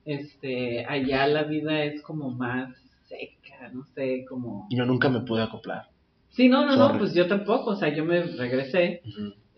[0.05, 2.75] Este, allá la vida es como más
[3.09, 4.67] seca, no sé, como...
[4.71, 5.89] Yo nunca me pude acoplar.
[6.31, 6.93] Sí, no, no, Sorry.
[6.93, 9.03] no, pues yo tampoco, o sea, yo me regresé,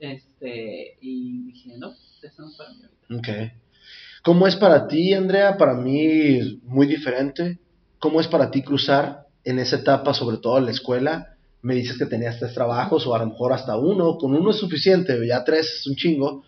[0.00, 3.16] este, y dije, no, eso no es para mí ahorita.
[3.16, 3.52] Ok.
[4.22, 5.56] ¿Cómo es para ti, Andrea?
[5.56, 7.58] Para mí es muy diferente.
[7.98, 11.33] ¿Cómo es para ti cruzar en esa etapa, sobre todo en la escuela?
[11.64, 14.18] Me dices que tenías tres trabajos o a lo mejor hasta uno.
[14.18, 16.44] Con uno es suficiente, ya tres es un chingo.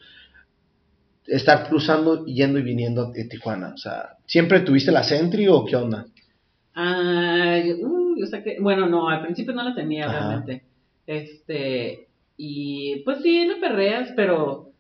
[1.26, 3.72] Estar cruzando, yendo y viniendo de Tijuana.
[3.74, 6.06] O sea, ¿siempre tuviste la Sentry o qué onda?
[6.74, 10.18] Ay, uy, o sea que, bueno, no, al principio no la tenía Ajá.
[10.18, 10.62] realmente.
[11.06, 14.72] Este, y pues sí, la perreas, pero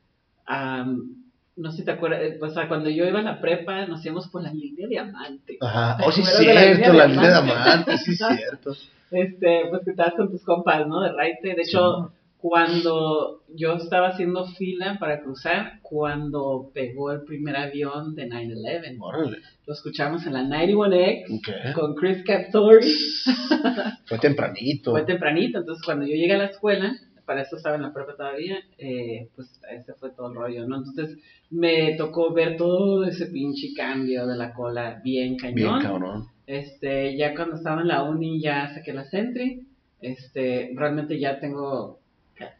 [0.44, 1.16] am,
[1.56, 4.04] no sé si te acuerdas, eh, o sea, cuando yo iba a la prepa nos
[4.04, 5.56] íbamos por la línea diamante.
[5.60, 5.96] Ajá.
[5.96, 7.98] ¿Te Oh, sí, de la cierto, línea la línea de diamante?
[7.98, 8.76] sí, es cierto.
[9.10, 11.00] Este, pues que estabas con tus compas, ¿no?
[11.02, 11.54] De raite.
[11.54, 18.28] De hecho, cuando yo estaba haciendo fila para cruzar, cuando pegó el primer avión de
[18.28, 19.38] 9-11, Órale.
[19.66, 21.74] lo escuchamos en la 91X Ok.
[21.74, 22.86] con Chris Captori.
[24.06, 24.90] Fue tempranito.
[24.92, 28.14] Fue tempranito, entonces cuando yo llegué a la escuela, para eso estaba en la prepa
[28.16, 30.76] todavía, eh, pues ese fue todo el rollo, ¿no?
[30.76, 31.18] Entonces
[31.50, 35.54] me tocó ver todo ese pinche cambio de la cola bien cañón.
[35.56, 36.26] Bien, cabrón.
[36.46, 39.66] Este, ya cuando estaba en la uni ya saqué la Sentry.
[40.00, 41.98] Este, realmente ya tengo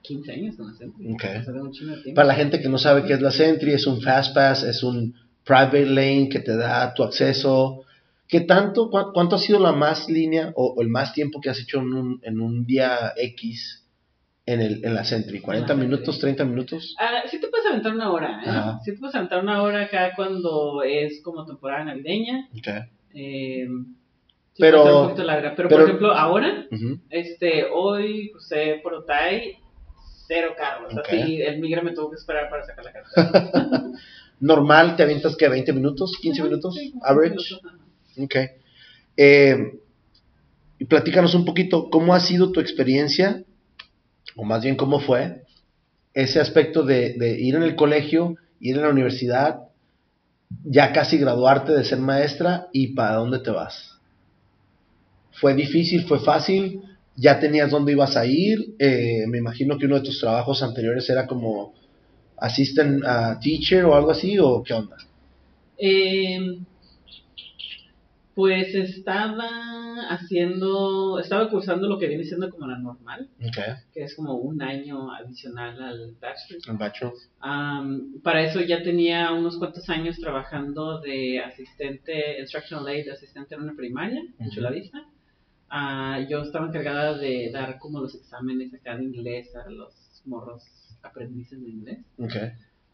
[0.03, 1.13] 15 años con la Sentry.
[1.13, 1.23] Ok.
[1.41, 2.15] O sea, un de tiempo.
[2.15, 4.83] Para la gente que no sabe qué es la Sentry, es un Fast Pass, es
[4.83, 7.83] un private lane que te da tu acceso.
[8.29, 11.51] ¿Qué tanto, cua- cuánto ha sido la más línea o, o el más tiempo que
[11.51, 13.85] has hecho en un, en un día X
[14.47, 15.41] en, el, en la Sentry?
[15.41, 15.77] ¿40 Sentry.
[15.77, 16.97] minutos, 30 minutos?
[16.99, 18.49] Ah, sí te puedes aventar una hora, ¿eh?
[18.49, 18.81] Ajá.
[18.85, 22.49] Sí te puedes aventar una hora acá cuando es como temporada navideña.
[22.59, 22.69] Ok.
[23.19, 25.55] Eh, sí Pero- puede ser un poquito larga.
[25.57, 26.67] Pero, pero- por ejemplo, ahora,
[27.11, 29.57] este, hoy crucé por Otay,
[30.27, 30.93] cero carros.
[30.93, 31.09] Ok.
[31.09, 33.13] Así, el migra me tuvo que esperar para sacar la carta.
[34.41, 36.75] Normal, ¿te avientas que 20 minutos, 15 minutos?
[36.75, 37.37] Sí, Average.
[37.37, 38.25] 15 minutos, ajá.
[38.25, 38.37] Ok.
[39.17, 39.79] Eh,
[40.79, 43.43] y platícanos un poquito, ¿cómo ha sido tu experiencia?
[44.37, 45.43] O más bien, ¿cómo fue
[46.13, 49.66] ese aspecto de, de ir en el colegio, ir en la universidad,
[50.65, 53.99] ya casi graduarte de ser maestra y para dónde te vas?
[55.33, 56.05] ¿Fue difícil?
[56.07, 56.83] ¿Fue fácil?
[57.17, 58.75] ¿Ya tenías dónde ibas a ir?
[58.79, 61.75] Eh, me imagino que uno de tus trabajos anteriores era como
[62.39, 64.97] assistant uh, teacher o algo así, ¿o qué onda?
[65.79, 66.59] Eh,
[68.35, 69.49] pues estaba
[70.09, 73.29] haciendo, estaba cursando lo que viene siendo como la normal,
[73.93, 76.63] que es como un año adicional al bachelor.
[76.69, 77.13] el bachelor.
[77.41, 83.63] Am, para eso ya tenía unos cuantos años trabajando de asistente, instructional aid, asistente en
[83.63, 84.55] una primaria, en Ujú.
[84.57, 85.05] Chula Vista.
[85.69, 90.63] Ah, yo estaba encargada de dar como los exámenes acá de inglés a los morros
[91.03, 91.99] aprendices de inglés.
[92.19, 92.35] Ok.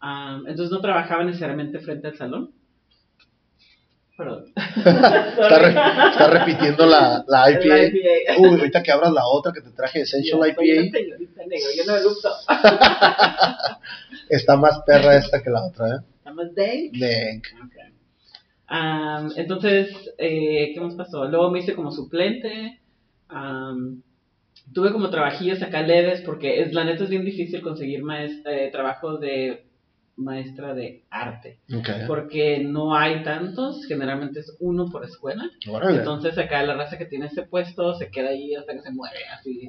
[0.00, 2.50] Am, entonces no trabajaba necesariamente frente al salón.
[4.22, 4.44] Perdón.
[4.76, 7.82] Está, re- está repitiendo la, la IPA.
[7.84, 8.38] IPA.
[8.38, 10.62] Uy, ahorita que abras la otra que te traje, Essential Yo IPA,
[10.96, 12.28] señorita negro, yo no erupto.
[14.28, 15.98] está más perra esta que la otra, ¿eh?
[16.18, 17.46] Estamos de Dank.
[18.66, 21.26] Am, entonces, eh, ¿qué más pasó?
[21.26, 22.80] Luego me hice como suplente.
[24.72, 28.70] tuve como trabajillos acá leves porque es la neta es bien difícil conseguir maes- eh,
[28.72, 29.64] trabajo de
[30.16, 31.58] maestra de arte
[32.06, 35.50] porque no hay tantos, generalmente es uno por escuela.
[35.68, 35.98] Órale.
[35.98, 39.18] Entonces acá la raza que tiene ese puesto se queda ahí hasta que se muere,
[39.38, 39.68] así.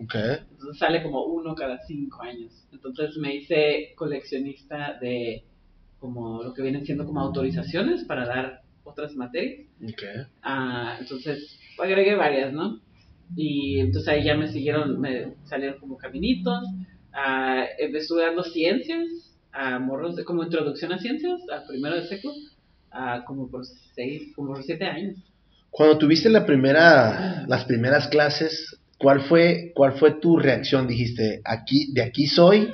[0.51, 2.51] Entonces sale como uno cada cinco años.
[2.71, 5.43] Entonces me hice coleccionista de
[5.99, 9.67] como lo que vienen siendo como autorizaciones para dar otras materias.
[10.41, 12.81] Ah, entonces agregué varias, ¿no?
[13.35, 16.65] Y entonces ahí ya me siguieron, me salieron como caminitos.
[17.13, 22.33] Ah, estuve dando ciencias a morros de como introducción a ciencias, al primero de seco,
[22.91, 23.63] ah, como por
[23.95, 25.15] seis, como por siete años.
[25.69, 30.87] Cuando tuviste la primera, las primeras clases, ¿cuál fue, cuál fue tu reacción?
[30.87, 32.73] Dijiste, aquí, de aquí soy,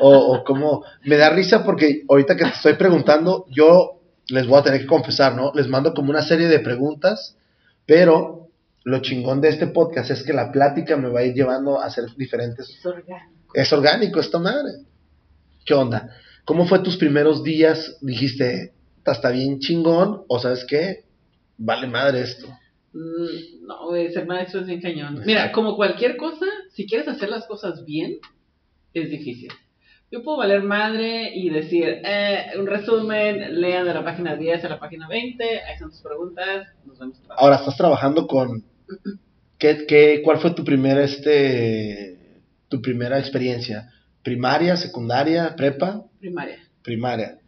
[0.00, 4.58] o, o cómo, me da risa porque ahorita que te estoy preguntando, yo les voy
[4.58, 5.52] a tener que confesar, ¿no?
[5.54, 7.36] Les mando como una serie de preguntas,
[7.86, 8.48] pero
[8.84, 11.86] lo chingón de este podcast es que la plática me va a ir llevando a
[11.86, 13.52] hacer diferentes Es orgánico.
[13.54, 14.72] es orgánico esta madre.
[15.64, 16.10] ¿Qué onda?
[16.44, 17.96] ¿Cómo fue tus primeros días?
[18.02, 18.72] Dijiste,
[19.02, 21.04] "Ta, está bien chingón, o sabes qué,
[21.58, 22.48] vale madre esto.
[22.92, 25.22] Mm, No, güey, ser maestro es bien cañón.
[25.24, 28.18] Mira, como cualquier cosa, si quieres hacer las cosas bien,
[28.92, 29.50] es difícil.
[30.12, 34.68] Yo puedo valer madre y decir, eh, un resumen, lean de la página 10 a
[34.68, 37.18] la página 20, ahí están tus preguntas, nos vemos.
[37.30, 38.62] Ahora estás trabajando con
[39.58, 42.18] ¿qué, qué, cuál fue tu primera este
[42.68, 43.90] tu primera experiencia?
[44.24, 46.02] ¿Primaria, secundaria, prepa?
[46.18, 46.58] Primaria.
[46.82, 47.38] Primaria.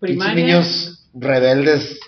[0.00, 0.34] Primaria.
[0.34, 2.00] Niños rebeldes.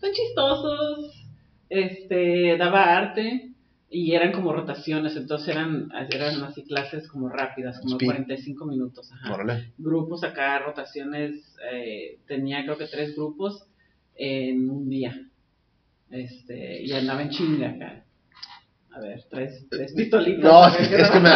[0.00, 1.26] Son chistosos,
[1.68, 3.50] este, daba arte
[3.90, 8.06] y eran como rotaciones, entonces eran, eran así clases como rápidas, como Speed.
[8.06, 9.12] 45 minutos.
[9.12, 9.36] Ajá.
[9.76, 13.66] Grupos acá, rotaciones, eh, tenía creo que tres grupos
[14.16, 15.14] en un día.
[16.10, 18.04] Este, y andaba en chinga acá.
[18.94, 20.44] A ver, tres, tres pistolitas.
[20.44, 21.30] No, es que, qué es que me,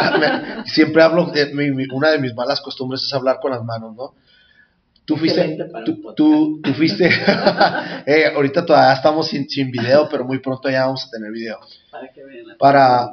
[0.66, 3.96] siempre hablo, de, mi- mi- una de mis malas costumbres es hablar con las manos,
[3.96, 4.14] ¿no?
[5.04, 7.08] Tú fuiste, tú, tú, tú fuiste,
[8.06, 11.58] eh, ahorita todavía estamos sin, sin video, pero muy pronto ya vamos a tener video.
[11.90, 12.46] Para que vean.
[12.58, 13.08] Para,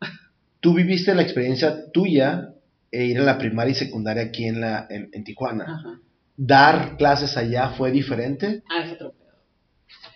[0.60, 2.50] tú viviste la experiencia tuya
[2.90, 5.64] e ir a la primaria y secundaria aquí en, la, en, en Tijuana.
[5.64, 6.00] Ajá.
[6.36, 8.62] ¿Dar clases allá fue diferente?
[8.68, 9.26] Ah, es otro pedo.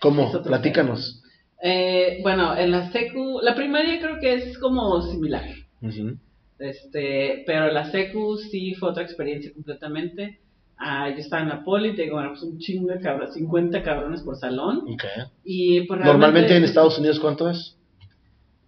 [0.01, 0.27] ¿Cómo?
[0.27, 1.20] Otro Platícanos.
[1.61, 5.45] Eh, bueno, en la secu, la primaria creo que es como similar.
[5.81, 6.17] Ujú.
[6.57, 10.39] Este, pero la secu sí fue otra experiencia completamente.
[10.77, 14.21] Ah, yo estaba en la poli, tengo bueno, pues un chingo de cabrones, 50 cabrones
[14.21, 14.83] por salón.
[14.91, 15.03] Ok.
[15.43, 17.77] Y pues Normalmente en Estados Unidos, ¿cuánto es?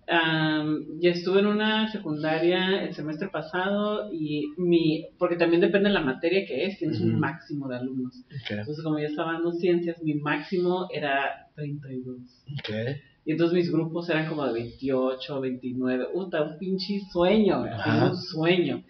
[0.07, 5.93] Am, ya estuve en una secundaria el semestre pasado y mi, porque también depende de
[5.93, 8.13] la materia que es, tienes un máximo de alumnos.
[8.49, 12.17] Entonces como yo estaba dando ciencias, mi máximo era 32.
[12.59, 12.97] Ok.
[13.25, 16.07] Y entonces mis grupos eran como de 28, 29.
[16.13, 18.09] Puta, un pinche sueño, Ajá.
[18.09, 18.83] un sueño.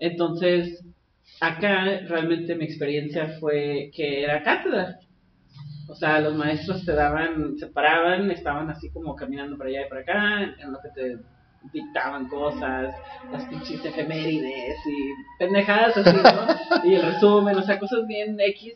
[0.00, 0.84] Entonces,
[1.40, 4.98] acá realmente mi experiencia fue que era cátedra.
[5.90, 9.88] O sea, los maestros te daban, se paraban, estaban así como caminando para allá y
[9.88, 11.18] para acá, en lo que te
[11.72, 12.94] dictaban cosas,
[13.32, 16.84] las pinches efemérides y pendejadas así, ¿no?
[16.88, 18.74] y el resumen, o sea, cosas bien X.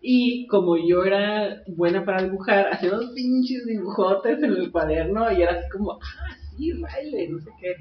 [0.00, 5.42] Y como yo era buena para dibujar, hacía unos pinches dibujotes en el cuaderno y
[5.42, 7.74] era así como, ah, sí, Riley, no sé qué.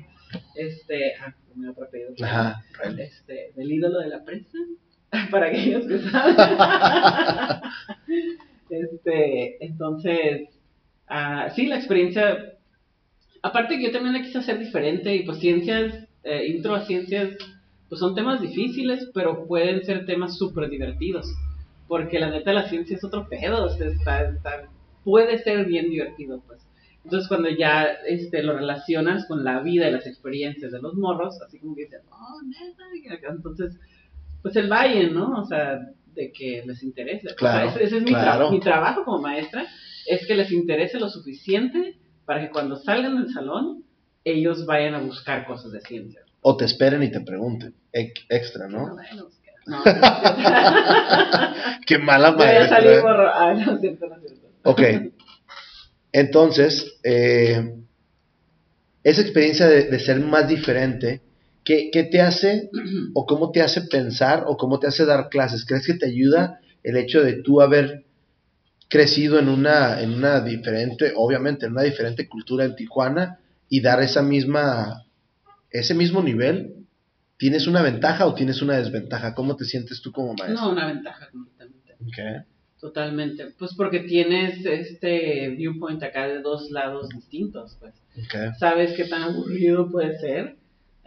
[0.56, 2.14] Este, ah, me otro pedido.
[2.24, 2.64] Ajá.
[2.84, 3.06] Riley.
[3.06, 4.58] Este, del ídolo de la prensa,
[5.32, 6.38] para aquellos que saben.
[8.70, 10.50] Este, entonces,
[11.08, 12.54] ah, sí, la experiencia,
[13.42, 17.36] aparte que yo también la quise hacer diferente y pues ciencias, eh, intro a ciencias,
[17.90, 21.28] pues son temas difíciles, pero pueden ser temas súper divertidos.
[21.88, 24.68] Porque la neta la ciencia es otro pedo, o sea, está, está-
[25.04, 26.62] puede ser bien divertido, pues.
[27.06, 31.42] Entonces cuando ya este, lo relacionas con la vida y las experiencias de los morros,
[31.42, 33.78] así como que dicen, oh, neta, entonces,
[34.42, 35.42] pues el valle, ¿no?
[35.42, 35.80] O sea,
[36.18, 37.34] de que les interese.
[37.36, 38.52] Claro, o sea, ese, ese es mi, tra- claro.
[38.52, 39.66] mi trabajo como maestra,
[40.06, 43.84] es que les interese lo suficiente para que cuando salgan del salón,
[44.26, 46.22] ellos vayan a buscar cosas de ciencia.
[46.42, 47.74] O te esperen y te pregunten.
[47.94, 48.88] Ec- extra, ¿no?
[48.88, 49.30] No, no,
[49.68, 49.84] no.
[51.86, 53.02] Qué mala Voy a salir maestra.
[53.12, 53.30] borro.
[53.34, 54.48] Ah, no cierto, no cierto.
[54.64, 54.82] Ok.
[56.12, 57.76] Entonces, eh,
[59.04, 61.22] esa experiencia de, de ser más diferente,
[61.68, 62.70] ¿qué, qué te hace
[63.14, 65.66] o cómo te hace pensar o cómo te hace dar clases?
[65.66, 68.06] ¿Crees que te ayuda el hecho de tú haber
[68.88, 74.02] crecido en una, en una diferente, obviamente, en una diferente cultura en Tijuana y dar
[74.02, 75.04] esa misma,
[75.70, 76.74] ese mismo nivel?
[77.38, 79.36] ¿Tienes una ventaja o tienes una desventaja?
[79.36, 80.62] ¿Cómo te sientes tú como maestro?
[80.62, 81.96] No, una ventaja completamente.
[82.02, 82.46] Ok.
[82.80, 83.54] Totalmente.
[83.60, 87.94] Pues porque tienes este viewpoint acá de dos lados distintos, pues.
[88.26, 88.52] Okay.
[88.58, 90.56] Sabes qué tan aburrido puede ser.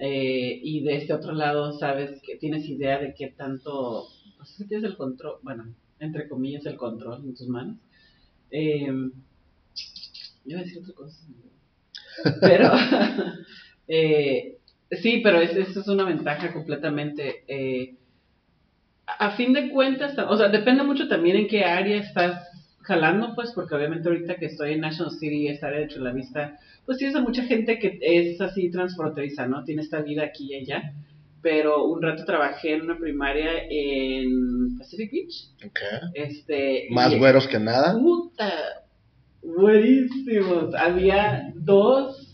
[0.00, 4.06] Eh, y de este otro lado sabes que tienes idea de qué tanto,
[4.38, 7.76] pues que tienes el control, bueno, entre comillas el control en tus manos.
[8.50, 11.26] Eh, yo iba a decir otra cosa.
[12.40, 12.70] Pero,
[13.88, 14.58] eh,
[14.90, 17.44] sí, pero es, eso es una ventaja completamente.
[17.46, 17.96] eh,
[19.18, 22.49] a fin de cuentas, o sea, depende mucho también en qué área estás
[22.90, 26.58] jalando, pues, porque obviamente ahorita que estoy en National City, esta área de Chula Vista,
[26.84, 29.62] pues tienes a mucha gente que es así transfronteriza, ¿no?
[29.64, 30.92] Tiene esta vida aquí y allá.
[31.42, 35.48] Pero un rato trabajé en una primaria en Pacific Beach.
[35.58, 35.98] Okay.
[36.14, 37.92] Este, Más y- güeros que nada.
[37.98, 38.52] Puta,
[39.42, 40.74] buenísimos.
[40.74, 42.26] Había dos,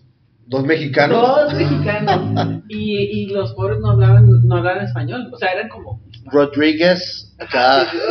[0.47, 1.21] Dos mexicanos.
[1.21, 5.29] dos mexicanos y, y los pobres no hablaban, no hablaban español.
[5.33, 6.01] O sea, eran como
[6.33, 7.35] Rodríguez.
[7.39, 7.89] Acá.
[7.91, 8.05] Sí, sí,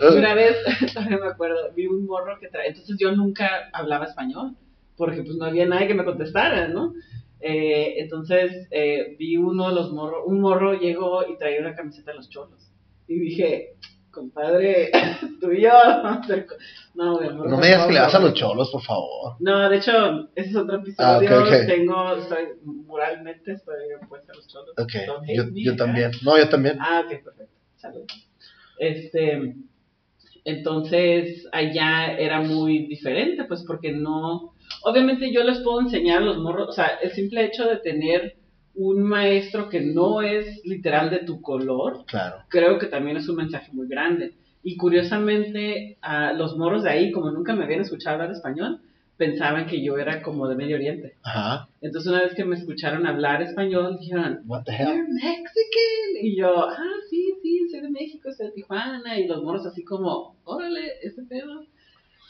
[0.00, 0.14] sí.
[0.14, 0.56] Y Una vez,
[0.94, 4.56] todavía me acuerdo, vi un morro que traía, entonces yo nunca hablaba español,
[4.96, 6.94] porque pues no había nadie que me contestara, ¿no?
[7.40, 12.12] Eh, entonces eh, vi uno de los morros, un morro llegó y traía una camiseta
[12.12, 12.70] de los cholos.
[13.08, 13.74] Y dije,
[14.12, 14.90] compadre,
[15.40, 16.54] tú y yo vamos a hacer co-".
[16.94, 19.36] No, me digas que le vas a los cholos, por favor.
[19.40, 21.40] No, de hecho, ese es otro Ah, ok, episodio.
[21.40, 21.66] ok.
[21.66, 24.74] Tengo, estoy, moralmente estoy opuesta a los cholos.
[24.78, 24.92] Ok,
[25.34, 26.10] yo, yo también.
[26.22, 26.76] No, yo también.
[26.80, 27.51] Ah, ok, perfecto.
[27.82, 28.06] Salud.
[28.78, 29.54] Este,
[30.44, 36.38] entonces allá era muy diferente, pues porque no, obviamente yo les puedo enseñar a los
[36.38, 38.36] morros, o sea, el simple hecho de tener
[38.74, 42.36] un maestro que no es literal de tu color, Claro.
[42.48, 44.34] creo que también es un mensaje muy grande.
[44.64, 48.80] Y curiosamente, a los morros de ahí, como nunca me habían escuchado hablar español,
[49.16, 51.14] pensaban que yo era como de Medio Oriente.
[51.22, 51.68] Ajá.
[51.80, 55.06] Entonces una vez que me escucharon hablar español, dijeron, What the You're hell?
[55.12, 56.22] Mexican.
[56.22, 56.76] Y yo, ah,
[57.10, 59.18] sí, sí, soy de México, soy de Tijuana.
[59.18, 61.64] Y los moros así como, órale, ese pedo.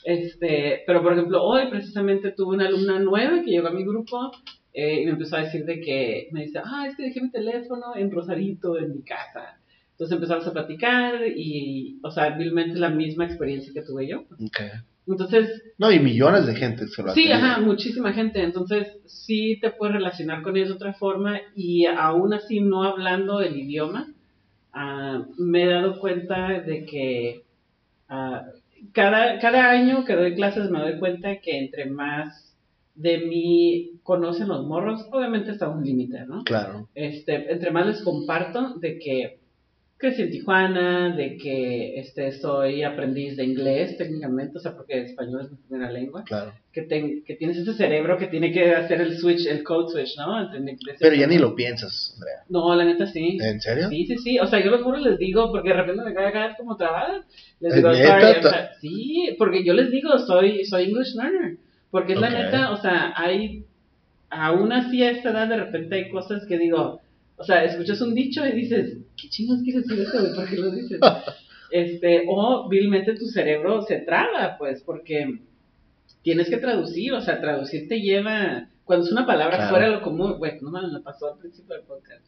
[0.05, 4.33] Este, pero por ejemplo, hoy precisamente tuve una alumna nueva que llegó a mi grupo
[4.73, 7.31] eh, y me empezó a decir de que, me dice, ah, es que dejé mi
[7.31, 9.59] teléfono en Rosarito, en mi casa.
[9.93, 14.25] Entonces empezamos a platicar y, o sea, vilmente la misma experiencia que tuve yo.
[14.47, 14.71] Okay.
[15.07, 17.37] Entonces, No, y millones de gente se lo Sí, tenido.
[17.37, 18.43] ajá, muchísima gente.
[18.43, 23.41] Entonces, sí te puedes relacionar con ellos de otra forma y aún así no hablando
[23.41, 24.13] el idioma,
[24.73, 27.45] ah, me he dado cuenta de que
[28.09, 28.45] ah,
[28.93, 32.53] cada, cada año que doy clases me doy cuenta que entre más
[32.95, 36.45] de mí conocen los morros, obviamente está un límite, ¿no?
[36.45, 36.89] Claro.
[36.95, 39.39] Este, entre más les comparto de que
[40.03, 45.41] crecí en Tijuana, de que este, soy aprendiz de inglés técnicamente, o sea, porque español
[45.43, 46.53] es mi primera lengua Claro.
[46.73, 50.19] que, te- que tienes ese cerebro que tiene que hacer el switch, el code switch,
[50.19, 50.43] ¿no?
[50.43, 52.43] Entre inglés Pero ya ni lo piensas, Andrea.
[52.51, 53.39] No, la neta sí.
[53.41, 53.89] ¿En serio?
[53.89, 54.39] Sí, sí, sí.
[54.39, 56.77] O sea, yo los muros les digo, porque de repente me cae a quedar como
[56.77, 57.25] trabada.
[57.61, 58.39] Les ¿Es digo, neta?
[58.39, 61.57] o sea, sí, porque yo les digo, soy, soy English learner.
[61.91, 62.25] Porque es Ok.
[62.25, 63.65] la neta, o sea, hay,
[64.31, 67.01] aún así a esta edad de repente hay cosas que digo,
[67.43, 70.35] o sea, escuchas un dicho y dices, ¿qué chingos quieres decir eso, güey?
[70.35, 71.01] ¿Por qué lo dices?
[71.73, 75.41] este, o vilmente tu cerebro se traba, pues, porque
[76.23, 79.71] tienes que traducir, o sea, traducir te lleva, cuando es una palabra Claro.
[79.71, 82.25] fuera de lo común, bueno, no me lo pasó al principio del podcast,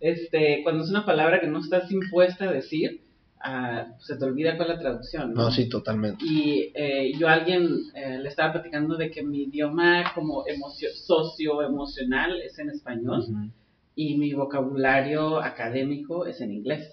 [0.00, 3.00] este, cuando es una palabra que no estás impuesta a decir,
[3.40, 5.44] ah, se te olvida cuál es la traducción, ¿no?
[5.44, 6.22] No, sí, totalmente.
[6.26, 10.90] Y eh, yo a alguien eh, le estaba platicando de que mi idioma como emocio
[10.94, 13.50] socio-emocional es en español Ujú.
[13.98, 16.88] Y mi vocabulario académico es en inglés.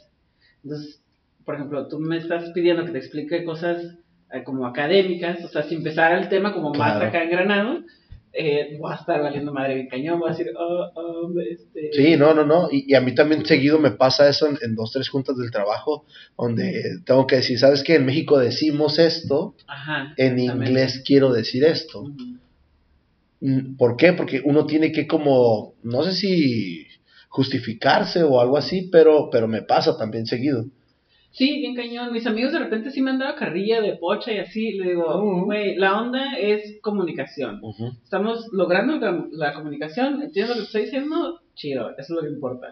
[0.63, 0.99] Entonces,
[1.45, 3.93] por ejemplo, tú me estás pidiendo que te explique cosas
[4.33, 7.83] eh, como académicas, o sea, si empezara el tema como más acá engranado,
[8.33, 11.91] eh, voy a estar valiendo madre bien cañón, voy a decir, oh, oh, este...
[11.93, 12.69] Sí, no, no, no.
[12.71, 15.51] Y, y a mí también seguido me pasa eso en, en dos, tres juntas del
[15.51, 17.97] trabajo, donde tengo que decir, ¿sabes qué?
[17.97, 20.15] En México decimos esto, Ajá.
[20.17, 22.11] en inglés quiero decir esto.
[23.41, 24.13] Mm, ¿Por qué?
[24.13, 26.87] Porque uno tiene que como, no sé si
[27.35, 30.65] justificarse o algo así, pero, pero me pasa también seguido.
[31.31, 32.13] Sí, bien cañón.
[32.13, 34.71] Mis amigos de repente sí me han dado carrilla de pocha y así.
[34.77, 37.59] Le digo, güey, la onda es comunicación.
[38.05, 40.21] Estamos logrando la, la comunicación.
[40.23, 41.41] ¿Entiendes lo que estoy diciendo?
[41.53, 42.67] Chido, eso es lo que importa.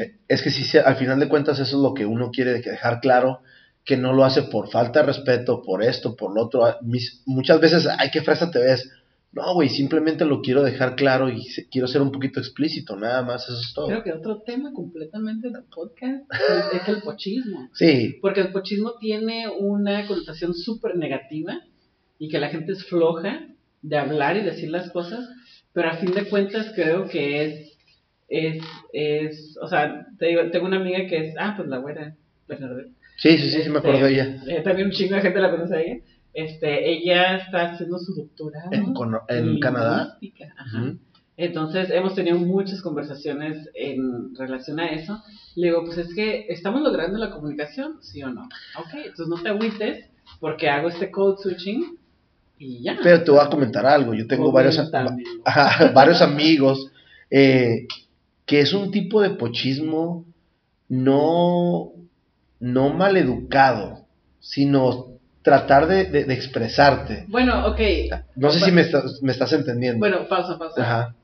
[0.00, 3.00] Eh, Es que sí, al final de cuentas eso es lo que uno quiere dejar
[3.00, 3.40] claro,
[3.84, 6.62] que no lo hace por falta de respeto, por esto, por lo otro.
[6.82, 8.90] Mis- muchas veces, ay, qué fresa te ves.
[9.32, 13.22] No, güey, simplemente lo quiero dejar claro y se- quiero ser un poquito explícito, nada
[13.22, 13.86] más, eso es todo.
[13.88, 17.68] Creo que otro tema completamente del podcast es, es el pochismo.
[17.74, 21.60] Sí, Porque el pochismo tiene una connotación súper negativa
[22.18, 23.46] y que la gente es floja
[23.82, 25.28] de hablar y decir las cosas,
[25.72, 27.76] pero a fin de cuentas creo que es,
[28.28, 28.62] es,
[28.92, 32.14] es, o sea, te digo, tengo una amiga que es, ah, pues la güera,
[32.48, 34.42] Bernadette, Sí, sí, sí, sí me acuerdo de ella.
[34.48, 35.96] Eh, también un chingo de gente la conoce a ella.
[36.38, 38.94] Este, ella está haciendo su doctorado En,
[39.28, 40.18] en Canadá.
[40.56, 40.94] ajá.
[41.36, 45.20] Entonces hemos tenido muchas conversaciones en relación a eso.
[45.56, 48.42] Le digo, pues es que estamos logrando la comunicación, ¿sí o no?
[48.78, 50.06] Ok, entonces no te agüites
[50.38, 51.98] porque hago este code switching
[52.56, 52.96] y ya.
[53.02, 54.14] Pero te voy a comentar algo.
[54.14, 54.80] Yo tengo varios,
[55.94, 56.92] varios amigos
[57.30, 57.88] eh,
[58.46, 60.24] que es un tipo de pochismo
[60.88, 61.92] no,
[62.60, 64.06] no maleducado,
[64.38, 67.24] sino tratar de, de- de expresarte.
[67.28, 67.80] Bueno, ok.
[68.36, 69.98] No sé si me estás, me estás entendiendo.
[69.98, 70.82] Bueno, pausa, pausa.
[70.82, 71.14] Ajá,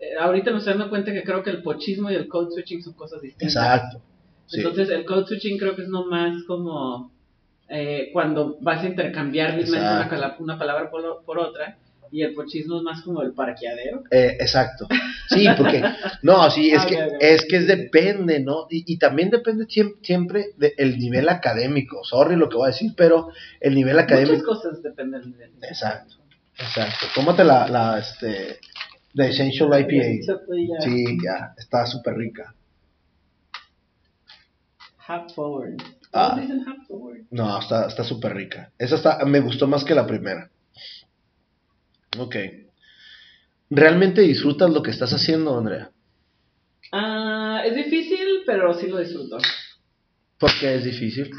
[0.00, 2.82] Eh, ahorita me estoy dando cuenta que creo que el pochismo y el code switching
[2.82, 3.54] son cosas distintas.
[3.54, 4.02] exacto.
[4.46, 4.58] Sí.
[4.58, 7.12] Entonces, el code switching creo que es nomás como
[7.68, 11.78] eh, cuando vas a intercambiar mismamente una, una palabra por, por otra,
[12.12, 14.04] y el pochismo es más como el parqueadero.
[14.10, 14.86] Eh, exacto.
[15.28, 15.82] Sí, porque,
[16.22, 18.66] no, sí, es Ah, que, es que es depende, ¿no?
[18.70, 22.04] Y, y también depende siem- siempre del nivel académico.
[22.04, 23.28] Sorry lo que voy a decir, pero
[23.60, 24.44] el nivel Muchas académico.
[24.44, 26.16] cosas dependen de Exacto,
[26.58, 27.06] exacto.
[27.14, 28.58] Tómate la, la, este,
[29.14, 30.34] de Essential IPA.
[30.80, 32.54] Sí, ya, está súper rica.
[35.06, 35.82] Half forward.
[36.12, 36.40] Ah.
[37.30, 38.70] No, está está súper rica.
[38.78, 40.50] Esa está, me gustó más que la primera.
[42.18, 42.36] Ok.
[43.70, 45.90] ¿Realmente disfrutas lo que estás haciendo, Andrea?
[46.92, 49.38] Ah, es difícil, pero sí lo disfruto.
[50.38, 51.30] Porque es difícil.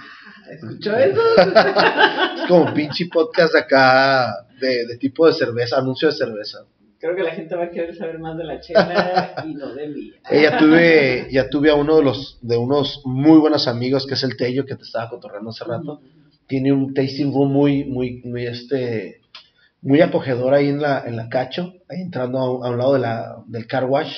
[0.49, 1.21] ¿Escuchó eso?
[2.35, 6.65] Es como pinche podcast acá de, de tipo de cerveza, anuncio de cerveza.
[6.99, 9.87] Creo que la gente va a querer saber más de la chela y no de
[9.89, 10.13] mí.
[10.31, 14.13] Eh, ya tuve, ya tuve a uno de los, de unos muy buenos amigos que
[14.13, 16.01] es el Tello que te estaba cotorreando hace rato.
[16.47, 19.19] Tiene un tasting room muy, muy, muy este,
[19.83, 22.93] muy acogedor ahí en la, en la cacho, ahí entrando a, un- a un lado
[22.93, 24.15] de la, del car wash.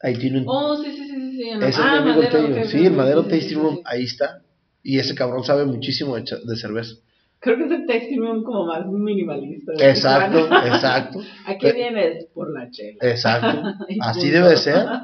[0.00, 1.48] Ahí tiene un, Oh, sí, sí, sí, sí.
[1.50, 2.68] ese es ah, amigo Madero, Tello.
[2.68, 4.40] sí, el Madero Tasting Room, ahí está.
[4.82, 6.94] Y ese cabrón sabe muchísimo de, de cerveza.
[7.40, 9.72] Creo que es el tasting room como más minimalista.
[9.78, 12.26] Exacto, exacto, ¿A qué vienes?
[12.34, 12.98] Por la chela.
[13.02, 13.62] exacto.
[14.00, 14.86] Así debe de ser.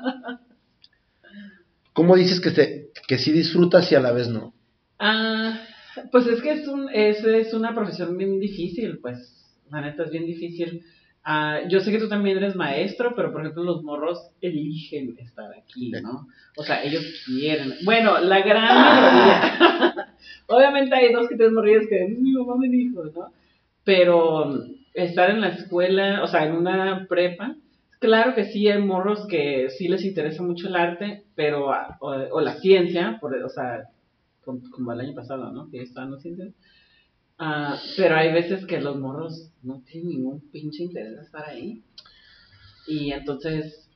[1.93, 4.55] ¿Cómo dices que, te, que sí disfrutas y a la vez no?
[4.99, 5.61] Ah,
[6.13, 9.37] pues es que es, un, es, es una profesión bien difícil, pues.
[9.71, 10.83] La neta es bien difícil.
[11.23, 15.53] Ah, yo sé que tú también eres maestro, pero por ejemplo los morros eligen estar
[15.55, 16.27] aquí, ¿no?
[16.57, 17.75] O sea, ellos quieren.
[17.85, 20.07] Bueno, la gran mayoría.
[20.47, 23.33] Obviamente hay dos que tres morrillas que "Es mi mamá me dijo, ¿no?
[23.85, 24.59] Pero mm,
[24.95, 27.55] estar en la escuela, o sea, en una prepa,
[27.99, 32.09] claro que sí hay morros que sí les interesa mucho el arte, pero, ah, o,
[32.13, 33.85] o la ciencia, por, o sea,
[34.43, 35.71] como, como el año pasado, ¿no?
[35.71, 36.49] Que estaban los ciencias.
[37.43, 41.83] Ah, pero hay veces que los morros no tienen ningún pinche interés de estar ahí.
[42.87, 43.89] Y entonces,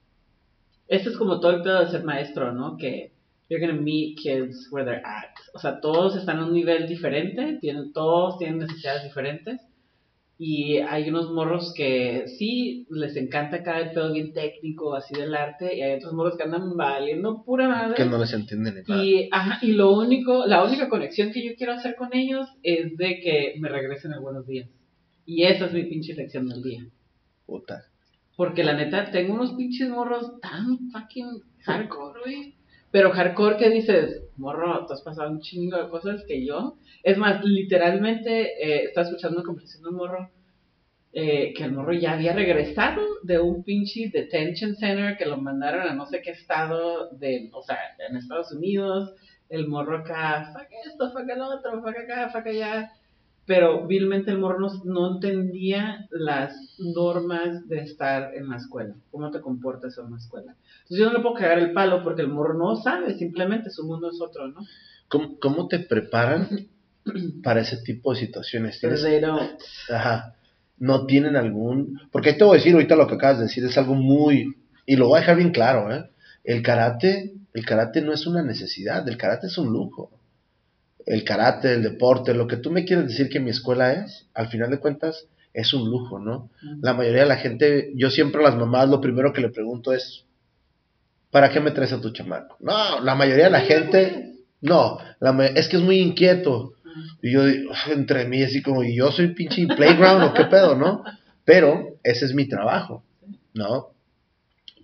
[0.89, 2.79] esto es como todo el pedo de ser maestro, ¿no?
[2.79, 3.13] Que
[3.51, 5.35] you're gonna meet kids where they're at.
[5.53, 9.61] O sea, todos están a un nivel diferente, tienen, todos tienen necesidades diferentes.
[10.37, 15.35] Y hay unos morros que sí les encanta cada el pedo bien técnico, así del
[15.35, 17.95] arte, y hay otros morros que andan valiendo pura madre.
[17.95, 19.05] Que no les entienden nada.
[19.05, 22.97] Y, ajá, y lo único, la única conexión que yo quiero hacer con ellos es
[22.97, 24.69] de que me regresen el buenos días.
[25.25, 26.85] Y esa es mi pinche lección del día.
[27.47, 27.85] Puta.
[28.37, 32.55] Porque la neta, tengo unos pinches morros tan fucking hardcore, güey.
[32.91, 36.77] Pero hardcore que dices, morro, te has pasado un chingo de cosas que yo.
[37.03, 40.31] Es más, literalmente, eh, estaba escuchando una conversación de un morro,
[41.13, 45.83] eh, que el morro ya había regresado de un pinche detention center que lo mandaron
[45.83, 47.79] a no sé qué estado, de, o sea,
[48.09, 49.15] en Estados Unidos.
[49.49, 52.91] El morro acá, fuck esto, fuck el otro, fuck acá, fuck allá
[53.47, 59.31] pero vilmente el morro no, no entendía las normas de estar en la escuela, cómo
[59.31, 60.55] te comportas en una escuela.
[60.83, 63.85] Entonces yo no le puedo cagar el palo porque el morro no sabe, simplemente su
[63.87, 64.61] mundo es otro, ¿no?
[65.09, 66.49] ¿Cómo, cómo te preparan
[67.43, 68.79] para ese tipo de situaciones?
[68.81, 69.61] Pero ¿Tienes- they don't.
[69.91, 70.35] Ajá.
[70.79, 72.01] No tienen algún...
[72.11, 74.57] Porque te voy a decir ahorita lo que acabas de decir, es algo muy...
[74.87, 76.11] Y lo voy a dejar bien claro, ¿eh?
[76.43, 80.11] El karate, el karate no es una necesidad, el karate es un lujo.
[81.07, 84.49] El karate, el deporte, lo que tú me quieres decir que mi escuela es, al
[84.49, 86.51] final de cuentas, es un lujo, ¿no?
[86.81, 89.93] La mayoría de la gente, yo siempre a las mamás lo primero que le pregunto
[89.93, 90.25] es,
[91.31, 92.57] ¿para qué me traes a tu chamaco?
[92.61, 96.75] No, la mayoría de la gente, no, la es que es muy inquieto.
[97.23, 100.75] Y yo digo, entre mí así como, ¿y yo soy pinche playground o qué pedo,
[100.75, 101.05] no?
[101.45, 103.05] Pero ese es mi trabajo,
[103.53, 103.91] ¿no?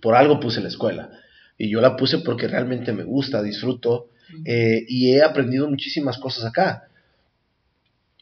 [0.01, 1.09] Por algo puse la escuela.
[1.57, 4.09] Y yo la puse porque realmente me gusta, disfruto
[4.45, 6.87] eh, y he aprendido muchísimas cosas acá.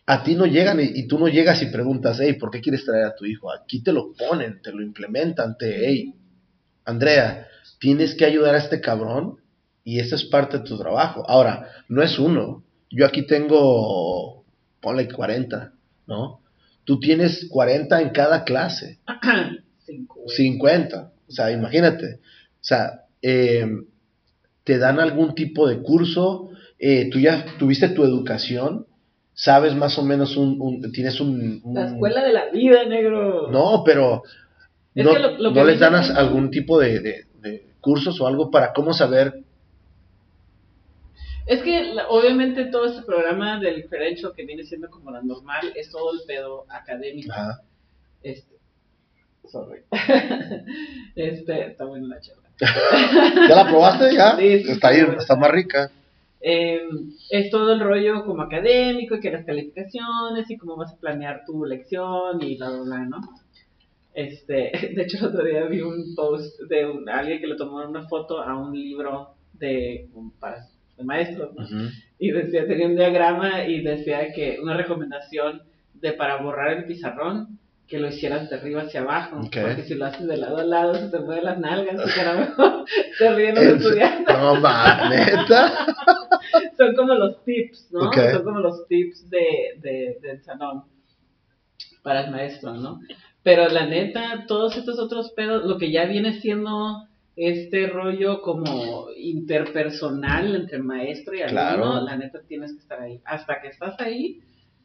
[0.06, 2.84] A ti no llegan y, y tú no llegas y preguntas, hey, ¿por qué quieres
[2.84, 3.52] traer a tu hijo?
[3.52, 6.14] Aquí te lo ponen, te lo implementan, te, hey,
[6.86, 7.48] Andrea,
[7.80, 9.38] tienes que ayudar a este cabrón
[9.84, 11.24] Y ese es parte de tu trabajo.
[11.28, 12.64] Ahora, no es uno.
[12.92, 14.44] Yo aquí tengo,
[14.82, 15.74] ponle 40,
[16.08, 16.42] ¿no?
[16.84, 19.00] Tú tienes 40 en cada clase.
[20.28, 21.12] 50.
[21.28, 22.16] O sea, imagínate.
[22.16, 23.66] O sea, eh,
[24.70, 28.86] te dan algún tipo de curso, eh, tú ya tuviste tu educación,
[29.34, 33.50] sabes más o menos un, tienes un, La escuela de la vida, negro.
[33.50, 34.22] No, pero
[34.94, 37.26] no, les dan algún tipo de,
[37.82, 39.42] cursos o algo para cómo saber
[41.48, 45.90] es que obviamente todo este programa del diferencial que viene siendo como la normal es
[45.90, 47.32] todo el pedo académico.
[47.32, 47.64] Ajá.
[48.22, 48.56] Este,
[49.50, 49.82] sorry.
[51.16, 52.49] este, está buena la charla.
[53.50, 54.14] ¿Ya la probaste?
[54.14, 54.36] ¿Ya?
[54.38, 55.92] Sí, está, ahí, está más rica.
[56.42, 60.98] Em, es todo el rollo como académico y que las calificaciones y cómo vas a
[60.98, 63.20] planear tu lección y bla, bla, bla, ¿no?
[64.14, 67.78] Este, de hecho, el otro día vi un post de un, alguien que le tomó
[67.88, 70.08] una foto a un libro de,
[70.40, 70.66] para,
[70.98, 71.66] de maestros, ¿no?
[72.18, 75.62] Y decía, tenía un diagrama y decía que una recomendación
[75.94, 77.59] de para borrar el pizarrón
[77.90, 79.42] que lo hicieras de arriba hacia abajo.
[79.42, 82.40] Porque si lo haces de lado a lado, se te mueven las nalgas y que
[82.40, 82.86] mejor
[83.18, 84.38] te ríen los estudiantes.
[84.38, 84.56] No,
[85.10, 85.88] neta.
[86.78, 88.14] Son como los tips, ¿no?
[88.14, 90.84] Son como los tips de, de, del salón
[92.04, 93.00] para el maestro, ¿no?
[93.42, 99.08] Pero la neta, todos estos otros pedos, lo que ya viene siendo este rollo como
[99.18, 103.20] interpersonal entre maestro y alumno, la neta tienes que estar ahí.
[103.26, 104.42] Hasta que estás ahí,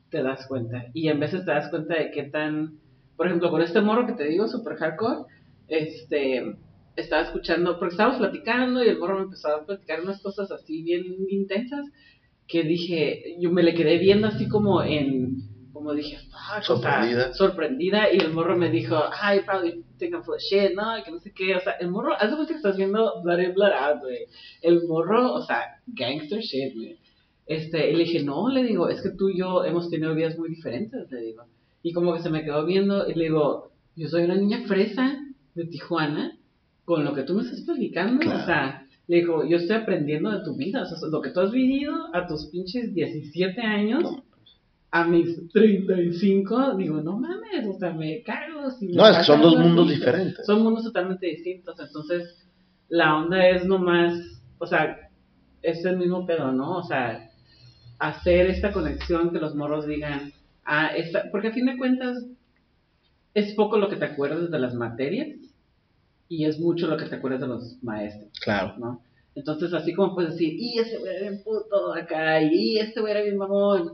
[0.09, 0.87] te das cuenta.
[0.95, 2.79] Y en veces te das cuenta de qué tan
[3.17, 5.25] por ejemplo, con este morro que te digo, super hardcore,
[5.69, 6.57] este,
[6.97, 10.83] estaba escuchando, porque estábamos platicando y el morro me empezó a platicar unas cosas así
[10.83, 11.87] bien intensas,
[12.47, 15.39] que dije, yo me le quedé viendo así como en,
[15.73, 16.19] como dije,
[16.63, 17.33] sorprendida.
[17.33, 20.99] sorprendida, y el morro me dijo, I probably think I'm full of shit, ¿no?
[20.99, 23.39] Y que no sé qué, o sea, el morro, haz de que estás viendo Blood
[23.39, 24.27] in, Blood Out, güey.
[24.61, 26.99] El morro, o sea, gangster shit, güey.
[27.47, 30.39] Este, y le dije, no, le digo, es que tú y yo hemos tenido vidas
[30.39, 31.45] muy diferentes, le digo.
[31.85, 35.17] Y como que se me quedó viendo y le digo, yo soy una niña fresa
[35.55, 36.37] de Tijuana,
[36.87, 40.43] con lo que tú me estás platicando, o sea, le digo, yo estoy aprendiendo de
[40.43, 44.03] tu vida, o sea, lo que tú has vivido a tus pinches 17 años,
[44.91, 48.71] a mis 35, digo, no mames, o sea, me cago.
[48.71, 50.47] Si no, es que son dos mundos diferentes.
[50.47, 52.49] Son mundos totalmente distintos, entonces
[52.89, 54.15] la onda es nomás,
[54.59, 55.11] o sea,
[55.61, 56.79] es el mismo pedo, ¿no?
[56.79, 57.29] O sea,
[57.99, 60.33] hacer esta conexión que los morros digan,
[60.65, 60.91] Ah,
[61.31, 62.25] porque a fin de cuentas
[63.35, 65.37] es poco lo que te acuerdas de las materias
[66.29, 68.31] y es mucho lo que te acuerdas de los maestros.
[68.41, 68.75] Claro.
[68.79, 69.03] ¿no?
[69.35, 73.13] Entonces, así como puedes decir, y este güey era bien puto acá, y este güey
[73.13, 73.91] era bien mamón,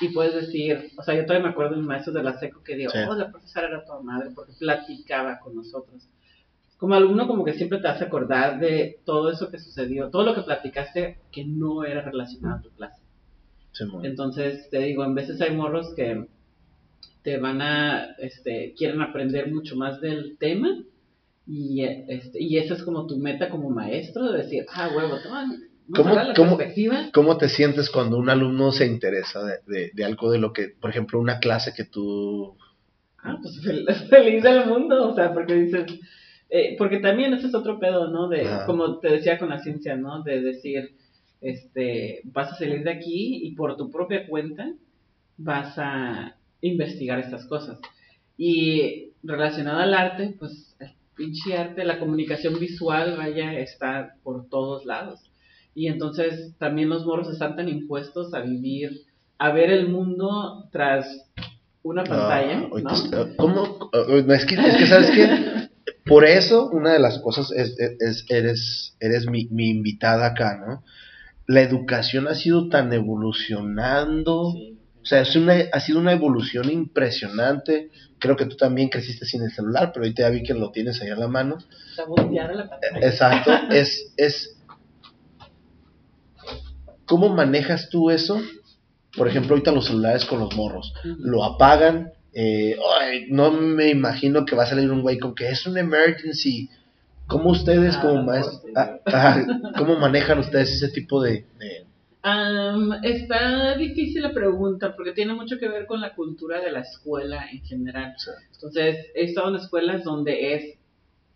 [0.00, 2.62] y puedes decir, o sea, yo todavía me acuerdo de un maestro de la SECO
[2.62, 6.08] que dijo, oh, la profesora era toda madre porque platicaba con nosotros.
[6.76, 10.34] Como alumno, como que siempre te hace acordar de todo eso que sucedió, todo lo
[10.34, 13.01] que platicaste que no era relacionado a tu clase.
[14.02, 16.26] Entonces, te digo, en veces hay morros que
[17.22, 20.82] te van a, este, quieren aprender mucho más del tema
[21.46, 25.46] y, este, y esa es como tu meta como maestro, de decir, ah, huevo, toma,
[25.94, 26.58] ¿Cómo, ¿cómo,
[27.12, 30.90] ¿Cómo, te sientes cuando un alumno se interesa de, de, algo de lo que, por
[30.90, 32.56] ejemplo, una clase que tú...
[33.18, 33.60] Ah, pues
[34.08, 35.86] feliz del mundo, o sea, porque dices,
[36.48, 38.28] eh, porque también ese es otro pedo, ¿no?
[38.28, 40.22] De, como te decía con la ciencia, ¿no?
[40.22, 40.94] De decir,
[41.42, 44.72] este, vas a salir de aquí y por tu propia cuenta
[45.36, 47.80] vas a investigar estas cosas.
[48.38, 54.86] Y relacionado al arte, pues el pinche arte, la comunicación visual, vaya, está por todos
[54.86, 55.20] lados.
[55.74, 59.02] Y entonces también los morros están tan impuestos a vivir,
[59.38, 61.06] a ver el mundo tras
[61.82, 62.68] una pantalla.
[62.86, 63.90] Ah, ¿Cómo?
[64.28, 65.68] Es que, es que ¿sabes qué?
[66.04, 70.84] Por eso, una de las cosas es, es eres, eres mi, mi invitada acá, ¿no?
[71.46, 74.48] La educación ha sido tan evolucionando.
[74.48, 77.90] O sea, es una, ha sido una evolución impresionante.
[78.18, 81.00] Creo que tú también creciste sin el celular, pero ahorita ya vi que lo tienes
[81.02, 81.58] ahí en la mano.
[83.00, 83.50] Exacto.
[83.70, 84.56] es, es.
[87.04, 88.40] ¿Cómo manejas tú eso?
[89.16, 90.94] Por ejemplo, ahorita los celulares con los morros.
[91.04, 92.12] Lo apagan.
[92.34, 92.76] Eh,
[93.28, 96.70] no me imagino que va a salir un güey con que es un emergency
[97.32, 99.42] ¿Cómo ustedes como ah, maestros, ah,
[99.78, 101.46] cómo manejan ustedes ese tipo de...
[103.02, 107.46] está difícil la pregunta porque tiene mucho que ver con la cultura de la escuela
[107.50, 108.14] en general.
[108.52, 110.78] Entonces, he estado en escuelas donde es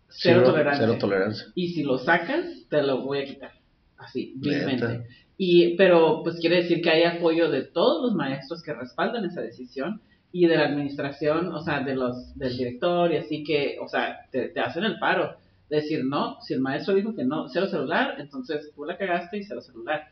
[0.07, 1.47] cero, tolerancia.
[1.55, 3.51] Y si lo sacas, te lo voy a quitar.
[3.97, 5.03] Así, vilmente.
[5.35, 9.41] Y, pero pues quiere decir que hay apoyo de todos los maestros que respaldan esa
[9.41, 13.87] decisión y de la administración, o sea, de los, del director y así que, o
[13.87, 15.35] sea, te hacen el paro
[15.69, 19.43] Decir, no, si el maestro dijo que no, cero celular, entonces tú la cagaste y
[19.43, 20.07] cero celular.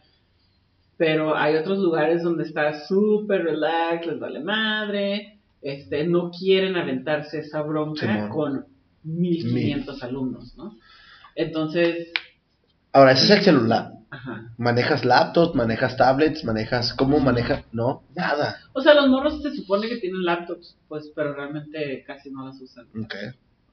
[0.98, 7.40] Pero hay otros lugares donde está súper relax, les vale madre, este, no quieren aventarse
[7.40, 8.66] esa bronca con
[9.04, 10.78] 1500 alumnos, ¿no?
[11.36, 12.12] Entonces,
[12.94, 13.92] Ahora, ese es el celular.
[14.10, 14.54] ajá.
[14.58, 15.54] ¿Manejas laptops?
[15.56, 16.46] ¿Manejas tablets?
[16.46, 17.66] ¿Manejas cómo manejas?
[17.74, 18.58] No, nada.
[18.74, 22.62] O sea, los morros se supone que tienen laptops, pues, pero realmente casi no las
[22.62, 22.86] usan.
[23.04, 23.16] Ok,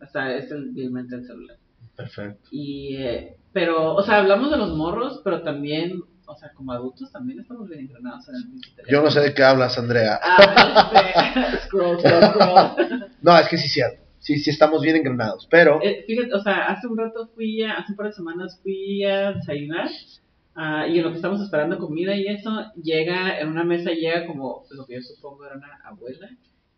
[0.01, 1.57] O sea, es el, el celular.
[1.97, 2.49] Perfecto.
[2.51, 7.11] Y, eh, pero, o sea, hablamos de los morros, pero también, o sea, como adultos
[7.13, 9.03] también estamos bien entrenados en el pinche Yo teléfono.
[9.05, 10.19] no sé de qué hablas, Andrea.
[10.23, 13.07] Ah, este, scroll, scroll, scroll.
[13.23, 14.03] No, es que sí es cierto.
[14.19, 15.47] Sí, sí estamos bien engranados.
[15.51, 18.59] Pero, Eh, fíjate, o sea, hace un rato fui a, hace un par de semanas
[18.63, 19.89] fui a desayunar
[20.55, 24.27] ah, y en lo que estamos esperando comida y eso, llega, en una mesa llega
[24.27, 26.29] como lo que yo supongo era una abuela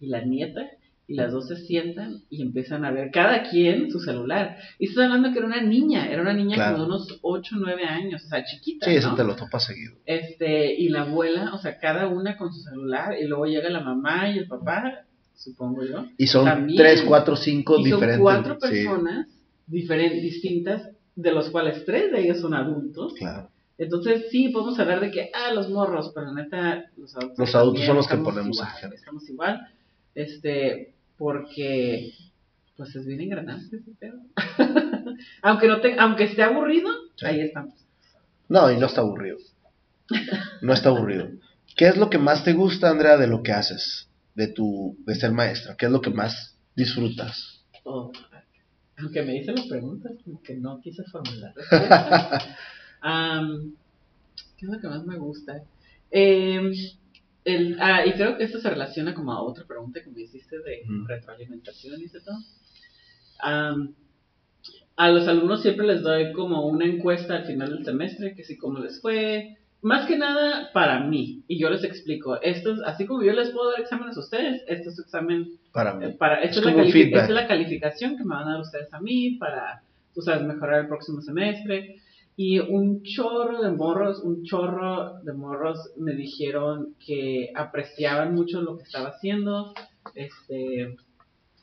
[0.01, 0.63] y la nieta
[1.07, 4.57] y las dos se sientan y empiezan a ver cada quien su celular.
[4.79, 6.73] Y estoy hablando que era una niña, era una niña Claro.
[6.77, 8.87] como de unos 8 o 9 años, o sea, chiquita.
[8.87, 9.95] sí, eso te lo topas seguido.
[10.07, 13.81] Este, y la abuela, o sea, cada una con su celular y luego llega la
[13.81, 16.07] mamá y el papá, supongo yo.
[16.17, 16.79] Y son También.
[16.79, 18.21] tres, cuatro, cinco Y son diferentes.
[18.21, 19.27] cuatro Sí, personas
[19.67, 23.13] diferentes, distintas, de los cuales tres de ellos son adultos.
[23.19, 23.51] claro.
[23.77, 27.55] Entonces sí, podemos hablar de que, ah, los morros, pero la neta, los adultos, Los
[27.57, 28.95] adultos también son los que ponemos igual.
[28.95, 29.69] Estamos igual,
[30.15, 32.13] este, porque,
[32.77, 34.21] pues es bien engranante ese pedo.
[35.43, 37.27] aunque, no te, aunque esté aburrido, Sí.
[37.27, 37.75] ahí estamos.
[38.49, 39.39] No, y no está aburrido.
[40.61, 41.29] No está aburrido.
[41.77, 44.09] ¿Qué es lo que más te gusta, Andrea, de lo que haces?
[44.35, 45.77] De tu, de ser maestra.
[45.77, 47.63] ¿Qué es lo que más disfrutas?
[47.85, 48.11] Oh,
[48.99, 51.53] aunque me hice las preguntas, como que no quise formular.
[54.57, 55.63] ¿Qué es lo que más me gusta?
[56.11, 56.73] Em,
[57.45, 60.59] el, ah, y creo que esto se relaciona como a otra pregunta que me hiciste
[60.59, 61.07] de Ujú.
[61.07, 62.37] retroalimentación y todo.
[63.41, 63.95] Am,
[64.97, 68.57] a los alumnos siempre les doy como una encuesta al final del semestre, que si
[68.57, 73.05] cómo les fue, más que nada para mí, y yo les explico, esto es, así
[73.05, 76.15] como yo les puedo dar exámenes a ustedes, este es su examen Para eh, mí.
[76.15, 78.95] para, esta, Es es la esta es la calificación que me van a dar ustedes
[78.95, 79.83] a mí para,
[80.15, 81.97] tú sabes, mejorar el próximo semestre.
[82.37, 88.77] Y un chorro de morros, un chorro de morros me dijeron que apreciaban mucho lo
[88.77, 89.73] que estaba haciendo,
[90.17, 90.97] este,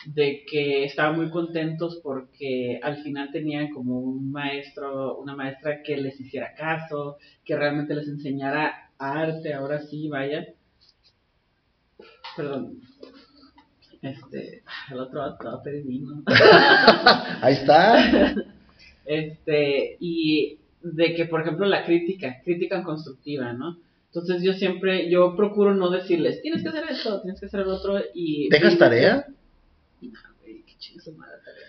[0.06, 5.98] de que estaban muy contentos porque al final tenían como un maestro, una maestra que
[5.98, 10.48] les hiciera caso, que realmente les enseñara arte, ahora sí, vaya.
[12.38, 12.80] Perdón.
[14.02, 16.24] Este, el otro va a pedir vino.
[17.42, 18.34] Ahí está.
[19.06, 23.78] Este, y de que, por ejemplo, la crítica, crítica constructiva, ¿no?
[24.08, 27.68] Entonces yo siempre, yo procuro no decirles, tienes que hacer esto, tienes que hacer el
[27.68, 28.50] otro, y...
[28.50, 29.26] ¿Dejas tarea?
[30.02, 30.10] No,
[30.42, 31.22] güey, qué tarea,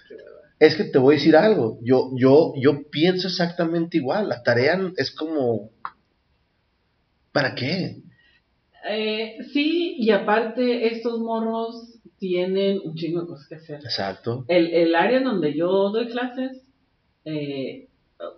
[0.09, 0.17] qué.
[0.63, 1.81] Es que te voy a decir algo.
[1.83, 4.29] Yo, yo, yo pienso exactamente igual.
[4.29, 5.71] La tarea es como.
[7.33, 8.03] ¿Para qué?
[8.89, 13.81] Eh, sí, y aparte estos morros tienen un chingo de cosas que hacer.
[13.83, 14.45] Exacto.
[14.47, 16.63] El, el área en donde yo doy clases,
[17.25, 17.89] eh,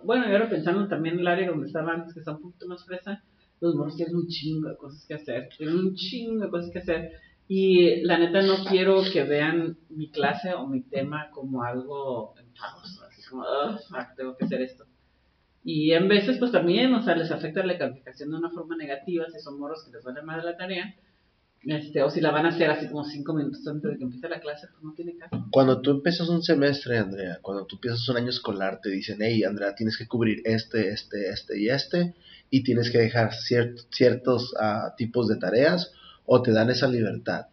[0.03, 2.67] bueno, y ahora pensando también en el área donde estaba antes, que está un poquito
[2.67, 3.23] más fresa,
[3.61, 6.79] los morros tienen un chingo de cosas que hacer, tienen un chingo de cosas que
[6.79, 7.11] hacer.
[7.47, 12.33] Y la neta no quiero que vean mi clase o mi tema como algo
[13.07, 14.85] así como, "Ugh, fuck, tengo que hacer esto.
[15.63, 19.25] Y en veces, pues también, o sea, les afecta la calificación de una forma negativa
[19.29, 20.95] si son morros que les vale más la tarea.
[21.65, 24.29] Este, o si la van a hacer así como cinco minutos antes de que empiece
[24.29, 25.47] la clase, pues no tiene caso.
[25.51, 29.43] Cuando tú empiezas un semestre, Andrea, cuando tú empiezas un año escolar, te dicen, hey,
[29.43, 32.13] Andrea, tienes que cubrir este, este, este y este,
[32.51, 35.91] y tienes que dejar cier- ciertos ah, tipos de tareas,
[36.25, 37.47] o te dan esa libertad.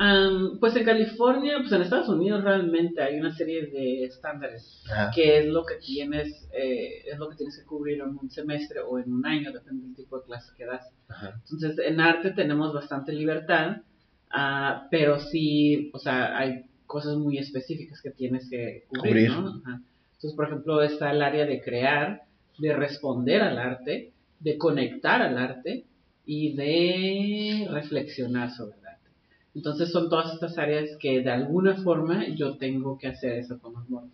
[0.00, 5.10] Am, pues en California, pues en Estados Unidos realmente hay una serie de estándares Ajá.
[5.12, 8.78] que es lo que tienes, eh, es lo que tienes que cubrir en un semestre
[8.80, 10.88] o en un año, depende del tipo de clase que das.
[11.08, 11.40] Ajá.
[11.42, 13.78] Entonces, en arte tenemos bastante libertad,
[14.30, 19.30] ah, pero sí, o sea, hay cosas muy específicas que tienes que cubrir, Cubrir.
[19.30, 19.48] ¿no?
[19.64, 19.82] Ajá.
[20.12, 22.22] Entonces, por ejemplo, está el área de crear,
[22.58, 25.84] de responder al arte, de conectar al arte
[26.24, 28.87] y de reflexionar sobre el arte.
[29.54, 33.74] Entonces, son todas estas áreas que de alguna forma yo tengo que hacer eso con
[33.74, 34.10] los monos.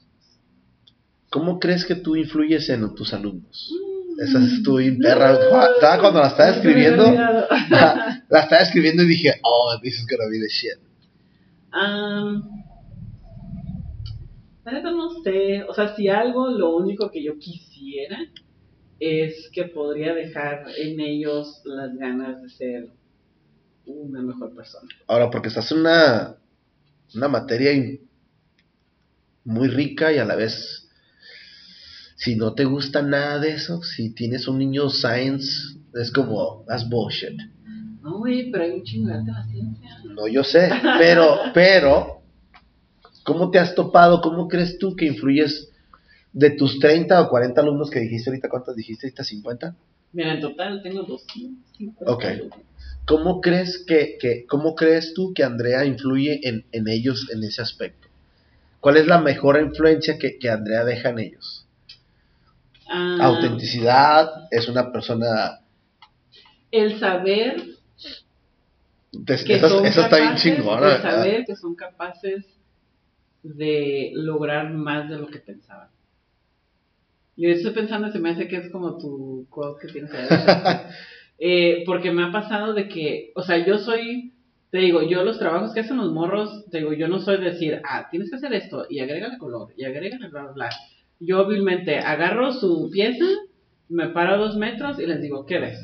[1.31, 3.71] ¿Cómo crees que tú influyes en tus alumnos?
[3.73, 3.95] Mm.
[4.21, 5.33] Esa es tu perra.
[5.33, 10.31] Estaba cuando la estaba escribiendo, la, la estaba escribiendo y dije, oh, this is gonna
[10.31, 10.79] be the shit.
[11.73, 12.45] Am,
[14.65, 18.19] la neta no sé, o sea, si algo, lo único que yo quisiera
[19.01, 22.89] es que podría dejar en ellos las ganas de ser
[23.87, 24.89] una mejor persona.
[25.07, 26.37] Ahora, porque estás en una,
[27.15, 27.73] una materia
[29.45, 30.89] muy rica y a la vez,
[32.17, 36.89] si no te gusta nada de eso, si tienes un niño science, es como, that's
[36.89, 37.39] bullshit.
[38.03, 39.99] No, güey, pero hay un chingo de la ciencia.
[40.05, 42.23] No, yo sé, pero, pero,
[43.25, 44.21] ¿cómo te has topado?
[44.21, 45.71] ¿Cómo crees tú que influyes
[46.33, 48.49] de tus 30 o 40 alumnos que dijiste ahorita?
[48.49, 49.23] ¿Cuántos dijiste ahorita?
[49.23, 49.75] ¿50?
[50.15, 52.25] Mira, en total tengo 250 Ok.
[53.05, 57.61] ¿Cómo crees que, que cómo crees tú que Andrea influye en, en ellos en ese
[57.61, 58.09] aspecto?
[58.81, 61.67] ¿Cuál es la mejor influencia que, que Andrea deja en ellos?
[62.89, 65.61] Ah, Autenticidad, es una persona...
[66.71, 67.63] El saber
[69.27, 70.97] que son esa está bien chingona.
[70.97, 72.45] el saber que son capaces
[73.43, 75.89] de lograr más de lo que pensaban.
[77.37, 80.29] Yo estoy pensando, se me hace que es como tu quote que tienes ahí.
[81.37, 84.33] Eh, porque me ha pasado de que, o sea, yo soy,
[84.71, 87.51] te digo, yo los trabajos que hacen los morros, te digo, yo no soy de
[87.51, 90.71] decir, ah, tienes que hacer esto, y agrégale color, y agrégale bla, bla, bla.
[91.19, 93.25] Yo hábilmente agarro su pieza,
[93.89, 95.81] me paro a dos metros y les digo, ¿qué ves?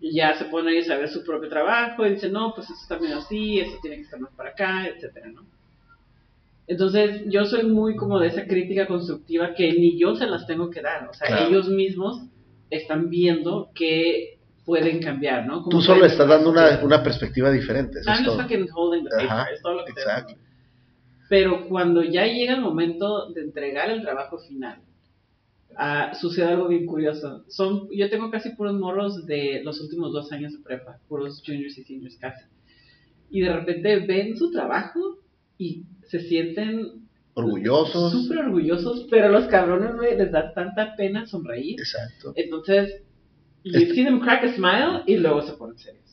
[0.00, 2.82] Y ya se pone ellos a ver su propio trabajo y dicen, no, pues esto
[2.82, 5.46] está bien así, esto tiene que estar más para acá, etcétera, ¿no?
[6.68, 10.70] Entonces, yo soy muy como de esa crítica constructiva que ni yo se las tengo
[10.70, 11.08] que dar.
[11.08, 11.48] O sea, Claro.
[11.48, 12.22] ellos mismos
[12.70, 15.58] están viendo que pueden cambiar, ¿no?
[15.62, 18.00] Como Tú solo estás dando una, una perspectiva diferente.
[18.00, 18.42] Eso I'm es todo.
[18.42, 20.32] fucking holding the paper, Ajá, es todo lo que exacto.
[20.32, 20.46] haciendo.
[21.28, 24.78] Pero cuando ya llega el momento de entregar el trabajo final,
[25.76, 27.44] ah, sucede algo bien curioso.
[27.48, 31.78] Son, yo tengo casi puros morros de los últimos dos años de prepa, puros juniors
[31.78, 32.44] y seniors casi.
[33.30, 35.18] Y de repente ven su trabajo
[35.58, 38.12] y se sienten Orgullosos.
[38.12, 41.78] súper orgullosos, pero los cabrones güey, les da tanta pena sonreír.
[41.78, 42.32] Exacto.
[42.36, 43.02] Entonces,
[43.64, 46.04] you Es- see them crack a smile y luego se ponen serios.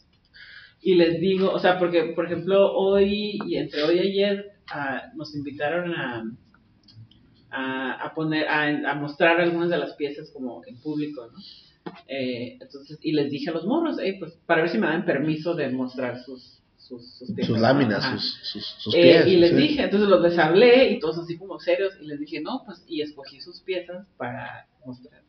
[0.82, 5.04] Y les digo, o sea, porque, por ejemplo, hoy y entre hoy y ayer ah,
[5.16, 6.24] nos invitaron a,
[7.52, 11.40] a, a poner, a, a mostrar algunas de las piezas como en público, ¿no?
[12.08, 15.06] Eh, entonces, y les dije a los morros, "Ey, pues, para ver si me dan
[15.06, 18.18] permiso de mostrar sus, sus, sus piezas, Sus láminas, Ajá.
[18.18, 19.28] sus, sus, sus Eh, pies.
[19.28, 19.56] y les sí.
[19.56, 22.84] dije, entonces los les hablé y todos así como serios y les dije, no, pues,
[22.88, 25.22] y escogí sus piezas para mostrar.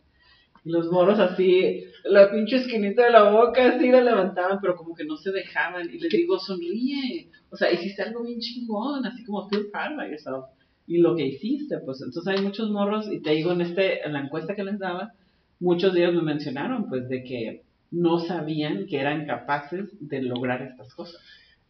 [0.64, 4.94] Y los moros así, la pinche esquinita de la boca así la levantaban, pero como
[4.94, 5.88] que no se dejaban.
[5.92, 7.28] Y les digo, sonríe.
[7.50, 10.44] O sea, hiciste algo bien chingón, así como feel proud of yourself.
[10.86, 14.14] Y lo que hiciste, pues entonces hay muchos morros, y te digo, en este en
[14.14, 15.12] la encuesta que les daba,
[15.60, 20.62] muchos de ellos me mencionaron, pues, de que no sabían que eran capaces de lograr
[20.62, 21.20] estas cosas.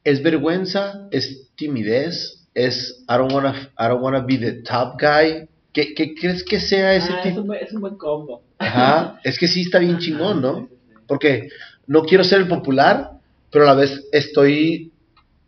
[0.05, 5.49] Es vergüenza, es timidez, es I don't wanna, I don't wanna be the top guy.
[5.73, 7.41] ¿Qué, qué crees que sea ese Ah, es, tipo?
[7.41, 8.43] un, buen- es un buen combo.
[8.59, 10.69] Ajá, es que sí está bien chingón, ¿no?
[11.09, 11.49] Porque
[11.87, 13.11] no quiero ser el popular,
[13.51, 14.93] pero a la vez estoy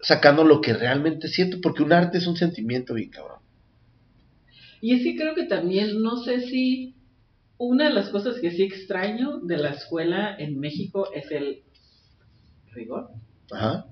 [0.01, 3.39] sacando lo que realmente siento, porque un arte es un sentimiento bien cabrón.
[4.81, 6.95] Y es que creo que también, no sé si
[7.59, 11.63] una de las cosas que sí extraño de la escuela en México es el
[12.73, 13.11] rigor.
[13.51, 13.87] Ajá.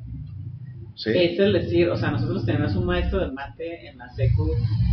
[0.97, 1.11] Sí.
[1.15, 4.51] Es el decir, o sea, nosotros teníamos un maestro de mate en la secu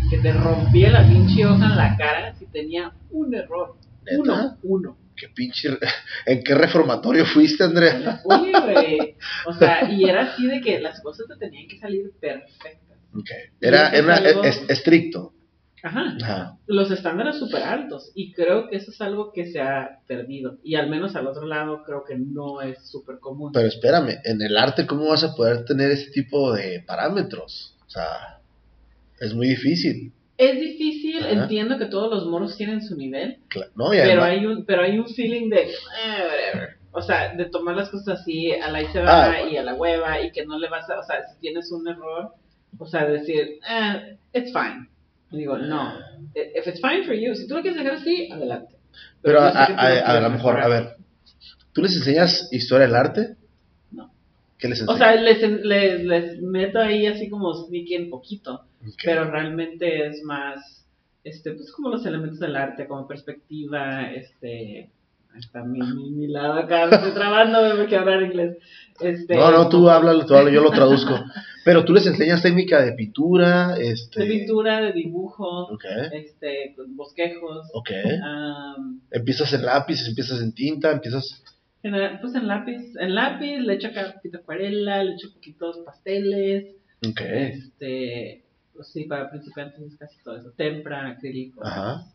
[0.09, 3.75] que te rompía la pinche hoja en la cara si tenía un error.
[4.17, 4.57] Uno, ¿Neta?
[4.63, 4.97] uno.
[5.15, 5.69] Qué pinche.
[6.25, 8.19] ¿En qué reformatorio fuiste, Andrea?
[8.25, 9.15] Oye, güey.
[9.45, 12.97] O sea, y era así de que las cosas te tenían que salir perfectas.
[13.13, 13.29] Ok.
[13.59, 15.33] Era, era algo- es- estricto.
[15.84, 16.15] Ajá.
[16.21, 16.57] Ajá.
[16.67, 20.75] los estándares súper altos y creo que eso es algo que se ha perdido y
[20.75, 23.51] al menos al otro lado creo que no es súper común.
[23.51, 27.75] Pero espérame, en el arte, ¿cómo vas a poder tener ese tipo de parámetros?
[27.88, 28.39] O sea,
[29.19, 30.11] es muy difícil.
[30.38, 31.32] Es difícil, Ajá.
[31.43, 33.89] entiendo que todos los moros tienen su nivel, Cla- ¿no?
[33.91, 35.73] Pero hay un pero hay un feeling de eh,
[36.53, 36.69] whatever.
[36.93, 39.49] O sea, de tomar las cosas así a la y se va Ah, bueno.
[39.51, 41.88] y a la hueva y que no le vas a, o sea, si tienes un
[41.88, 42.34] error,
[42.77, 44.89] o sea, decir, eh, it's fine.
[45.32, 45.93] Y digo, no,
[46.36, 48.75] if it's fine for you, si tú lo quieres dejar así, adelante.
[49.21, 50.95] Pero a, tú a- lo a- a quieres lo mejor, a ver,
[51.73, 53.36] ¿tú les enseñas historia del arte?
[53.91, 54.11] No.
[54.57, 54.99] ¿Qué les O enseñas?
[54.99, 58.65] sea, les, les, les meto ahí así como sneaky un poquito,
[59.03, 60.86] pero realmente es más,
[61.23, 64.89] este, pues como los elementos del arte, como perspectiva, este,
[65.38, 68.57] está mi, mi, mi lado acá, me estoy trabando, me quiero hablar inglés.
[68.99, 71.13] Este, no, no, tú háblalo, tú háblalo, yo lo traduzco.
[71.64, 74.22] Pero tú les enseñas técnica de pintura, este...
[74.22, 77.89] De pintura, de dibujo, Ok, este, bosquejos, ok.
[78.24, 81.43] am, Empiezas en lápiz, empiezas en tinta, empiezas...
[81.84, 86.76] en- pues en lápiz, en lápiz le echo acá poquito acuarela, le echo poquitos pasteles,
[87.07, 87.22] Ok.
[87.22, 88.43] este,
[88.74, 91.64] pues sí, para principiantes es casi todo eso, tempra, acrílico.
[91.66, 92.05] Ajá.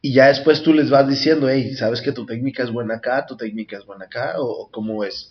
[0.00, 3.26] Y ya después tú les vas diciendo, hey, ¿sabes que tu técnica es buena acá,
[3.26, 4.34] tu técnica es buena acá?
[4.38, 5.30] ¿O, cómo es?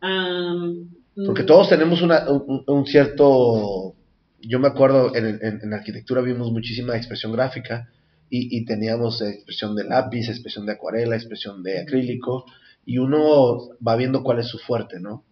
[0.00, 3.94] Am, Porque mm, todos tenemos una, un, un cierto
[4.42, 7.90] yo me acuerdo, en, en, en arquitectura vimos muchísima expresión gráfica
[8.28, 12.46] y, y teníamos expresión de lápiz, expresión de acuarela, expresión de acrílico,
[12.84, 15.24] y uno va viendo cuál es su fuerte, ¿no?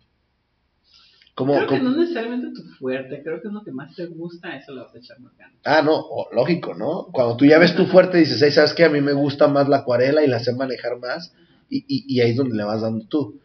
[1.34, 4.56] ¿Cómo, creo que no necesariamente tu fuerte, creo que es lo que más te gusta,
[4.56, 5.54] eso lo vas a echar más ganas.
[5.64, 7.06] Ah, no, lógico, ¿no?
[7.12, 8.84] Cuando tú ya ves tu fuerte, dices, hey, ¿sabes qué?
[8.84, 11.32] A mí me gusta más la acuarela y la sé manejar más,
[11.70, 13.40] y, y, y ahí es donde le vas dando tú.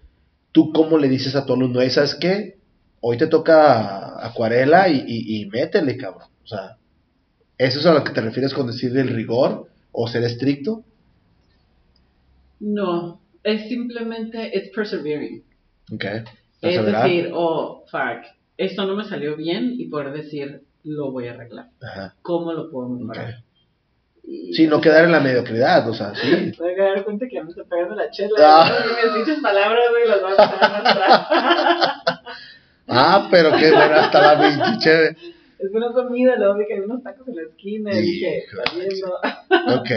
[0.54, 2.58] ¿Tú cómo le dices a tu alumno, ¿sabes qué?
[3.02, 6.30] Hoy te toca acuarela y, y, y métele, cabrón.
[6.44, 6.78] O sea,
[7.58, 10.84] ¿eso es a lo que te refieres con decir del rigor o ser estricto?
[12.60, 15.44] No, es simplemente, it's persevering.
[15.94, 16.24] Okay.
[16.62, 18.24] Es decir, oh, fuck,
[18.58, 21.72] esto no me salió bien y poder decir, lo voy a arreglar.
[21.82, 22.16] Ajá.
[22.22, 23.26] ¿Cómo lo puedo mejorar?
[23.26, 23.44] Okay.
[24.26, 26.32] Sí, no quedar en la mediocridad, o sea, sí.
[26.32, 28.36] Me voy a dar cuenta que ya me está pegando la chela.
[28.40, 28.72] Ah.
[28.86, 30.44] Y mis dichas palabras, güey, las voy a
[30.78, 31.28] atrás.
[32.88, 35.18] ah, pero qué buena estaba mi chévere.
[35.60, 38.64] Es una comida, luego vi que hay unos tacos en la esquina y dije, está
[38.76, 39.78] viendo.
[39.82, 39.92] ok.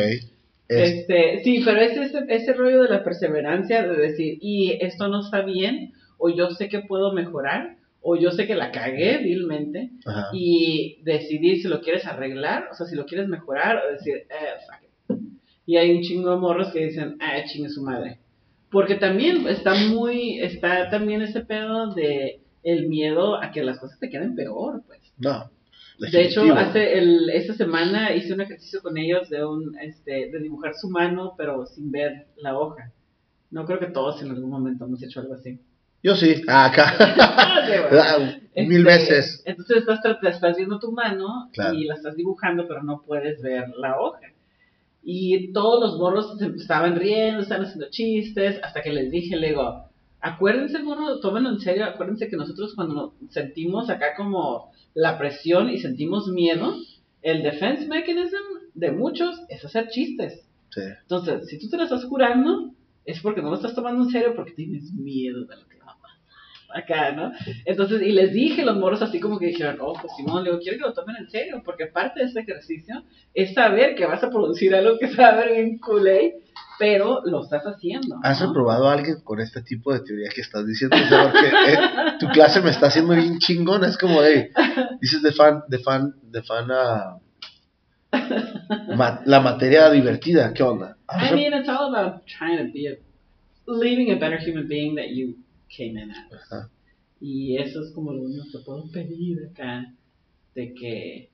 [0.68, 5.20] Este, sí, pero es ese, ese rollo de la perseverancia, de decir, y esto no
[5.22, 7.75] está bien, o yo sé que puedo mejorar,
[8.08, 10.28] o yo sé que la cagué vilmente, Ajá.
[10.32, 14.54] y decidir si lo quieres arreglar, o sea, si lo quieres mejorar, o decir, eh,
[14.64, 15.18] fuck it.
[15.66, 18.20] Y hay un chingo de morros que dicen, ah, chingue su madre.
[18.70, 23.98] Porque también está muy, está también ese pedo de el miedo a que las cosas
[23.98, 25.00] te queden peor, pues.
[25.18, 25.50] No.
[25.98, 30.38] De hecho, hace el, esta semana hice un ejercicio con ellos de un, este, de
[30.38, 32.92] dibujar su mano, pero sin ver la hoja.
[33.50, 35.58] No creo que todos en algún momento hemos hecho algo así.
[36.06, 36.94] Yo sí, ah, acá.
[38.54, 39.42] Mil Este, veces.
[39.44, 41.74] Entonces estás, estás viendo tu mano Claro.
[41.74, 44.20] y la estás dibujando, pero no puedes ver la hoja.
[45.02, 49.86] Y todos los morros estaban riendo, estaban haciendo chistes, hasta que les dije, le digo,
[50.20, 55.78] acuérdense, morro, tómenlo en serio, acuérdense que nosotros cuando sentimos acá como la presión y
[55.78, 56.72] sentimos miedo,
[57.22, 58.36] el defense mechanism
[58.74, 60.46] de muchos es hacer chistes.
[60.70, 60.82] Sí.
[61.02, 62.70] Entonces, si tú te la estás curando,
[63.04, 65.75] es porque no lo estás tomando en serio, porque tienes miedo de lo que
[66.76, 67.32] acá, ¿no?
[67.64, 70.60] Entonces, y les dije, los moros así como que dijeron, oh, pues Simón, le digo,
[70.62, 73.02] quiero que lo tomen en serio, porque parte de este ejercicio
[73.34, 76.36] es saber que vas a producir algo que se va a ver bien culé,
[76.78, 78.18] pero lo estás haciendo.
[78.22, 78.48] ¿Has ¿no?
[78.48, 80.96] reprobado a alguien con este tipo de teoría que estás diciendo?
[80.96, 81.78] O sea, porque eh,
[82.20, 83.88] tu clase me está haciendo bien chingona.
[83.88, 84.50] Es como de,
[85.00, 87.16] dices de fan, de fan, de fan a
[88.94, 90.52] ma- la materia divertida.
[90.52, 90.96] ¿Qué onda?
[91.08, 92.96] ¿Has I mean, it's all about trying to be a,
[93.66, 95.36] leaving a better human being that you
[95.68, 96.32] came in as.
[96.32, 96.70] Ajá.
[97.20, 99.92] Y eso es como lo único que puedo pedir acá,
[100.54, 101.30] de que,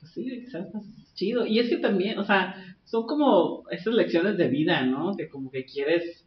[0.00, 0.84] pues sí, de que seas más
[1.14, 1.46] chido.
[1.46, 5.16] Y es que también, o sea, son como esas lecciones de vida, ¿no?
[5.16, 6.24] Que como que quieres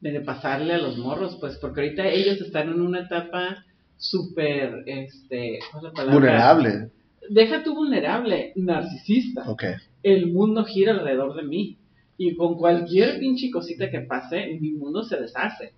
[0.00, 3.64] de pasarle a los morros, pues, porque ahorita ellos están en una etapa
[3.98, 6.14] súper, este, ¿cuál es la palabra?
[6.14, 6.90] Vulnerable.
[7.28, 9.64] Deja tú vulnerable, narcisista Ok.
[10.02, 11.76] el mundo gira alrededor de mí.
[12.16, 15.72] Y con cualquier pinche cosita que pase, mi mundo se deshace,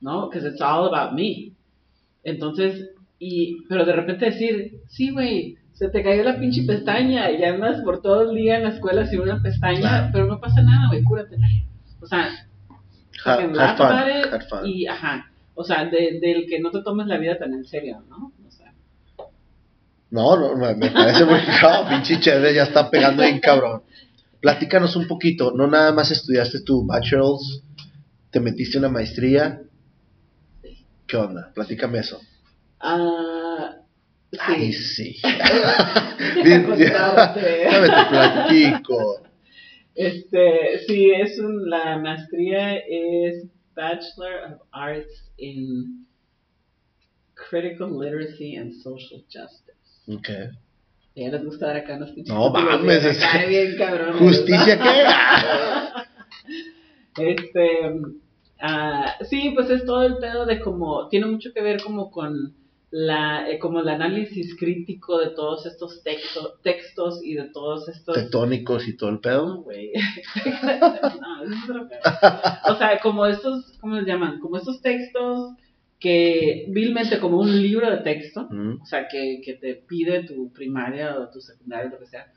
[0.00, 0.28] ¿no?
[0.28, 1.52] Because it's all about me.
[2.24, 7.42] Entonces, y, pero de repente decir, sí, güey, se te cayó la pinche pestaña y
[7.44, 10.08] andas por todo el día en la escuela sin una pestaña, Claro.
[10.12, 11.36] pero no pasa nada, güey, cúrate.
[12.00, 12.28] O sea,
[13.24, 17.36] Ha- have fun, y, ajá, o sea, de- del que no te tomes la vida
[17.38, 18.32] tan en serio, ¿no?
[18.46, 18.72] O sea,
[20.10, 21.88] No, no, me me parece muy cabrón.
[21.90, 23.82] Pinche chévere, ya está pegando bien cabrón.
[24.40, 25.52] Platícanos un poquito.
[25.54, 27.62] No nada más estudiaste tu bachelor's,
[28.30, 29.60] te metiste una maestría.
[31.08, 31.50] ¿Qué onda?
[31.54, 32.20] Platícame eso.
[32.80, 33.74] ah,
[34.30, 34.38] sí.
[34.40, 35.16] Ay, sí.
[36.44, 39.22] Déjame te platico.
[39.94, 46.06] Este, sí, es un, la maestría es Bachelor of Arts in
[47.34, 49.72] Critical Literacy and Social Justice.
[50.06, 50.28] Ok.
[51.16, 54.18] Ya les gusta dar acá unos No mames, es- bien cabrón.
[54.18, 55.04] ¿Justicia qué?
[57.20, 57.90] Este,
[58.60, 62.54] ah, sí, pues es todo el pedo de como, tiene mucho que ver como con
[62.90, 68.14] la, eh, como el análisis crítico de todos estos texto, textos y de todos estos...
[68.14, 69.62] Tectónicos y todo el No, pedo.
[69.62, 69.92] güey.
[70.44, 72.00] no, eso es otro pedo.
[72.72, 74.40] O sea, como estos, ¿cómo les llaman?
[74.40, 75.52] Como estos textos
[76.00, 80.52] que vilmente como un libro de texto, Mm, o sea, que, que te pide tu
[80.52, 82.32] primaria o tu secundaria, lo que sea.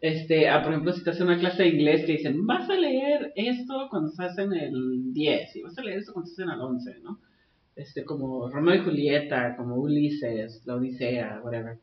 [0.00, 2.74] Este, ah, por ejemplo, si estás en una clase de inglés que dicen, vas a
[2.74, 6.52] leer esto cuando estás en el 10 y vas a leer esto cuando estás en
[6.52, 7.20] el 11, ¿no?
[7.74, 11.78] Este, como Romeo y Julieta, como Ulises, la Odisea, whatever.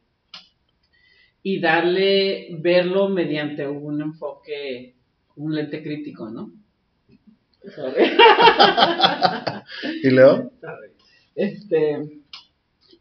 [1.42, 4.96] Y darle, verlo mediante un enfoque,
[5.36, 6.52] un lente crítico, ¿no?
[7.76, 8.04] Sorry.
[10.04, 10.52] ¿Y luego?
[11.36, 12.22] Este,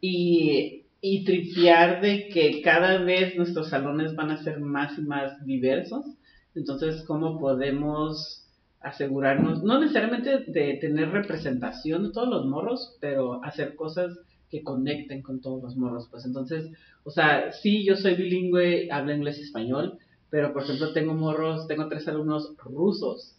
[0.00, 5.44] y y tripear de que cada vez nuestros salones van a ser más y más
[5.44, 6.06] diversos.
[6.54, 8.46] Entonces, ¿cómo podemos
[8.80, 14.16] asegurarnos, no necesariamente de tener representación de todos los morros, pero hacer cosas
[14.48, 16.06] que conecten con todos los morros?
[16.08, 16.70] Pues entonces,
[17.02, 19.98] o sea, sí, yo soy bilingüe, hablo inglés y español,
[20.30, 23.36] pero por ejemplo tengo morros, tengo tres alumnos rusos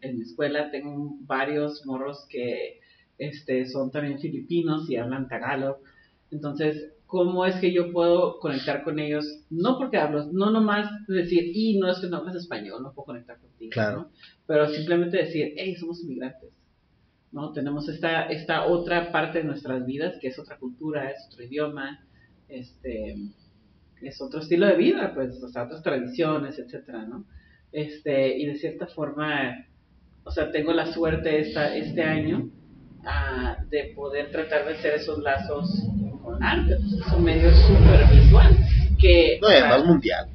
[0.00, 2.78] en mi escuela, tengo varios morros que
[3.18, 5.78] este, son también filipinos y hablan tagalog.
[6.30, 9.26] Entonces, ¿cómo es que yo puedo conectar con ellos?
[9.50, 13.06] No porque hablo, no nomás decir, y no es que no hablas español, no puedo
[13.06, 13.96] conectar contigo, Claro.
[13.96, 14.10] ¿no?
[14.46, 16.50] Pero simplemente decir, hey, somos inmigrantes,
[17.32, 17.52] ¿no?
[17.52, 22.06] Tenemos esta, esta otra parte de nuestras vidas que es otra cultura, es otro idioma,
[22.48, 23.16] este,
[24.00, 27.24] es otro estilo de vida, pues, o sea, otras tradiciones, etcétera, ¿no?
[27.72, 29.66] Este, y de cierta forma,
[30.22, 32.50] o sea, tengo la suerte esta, este año
[33.04, 35.89] ah, de poder tratar de hacer esos lazos
[36.42, 38.56] arte, pues, es un medio súper visual,
[38.98, 39.38] que...
[39.40, 40.26] No, y además mundial.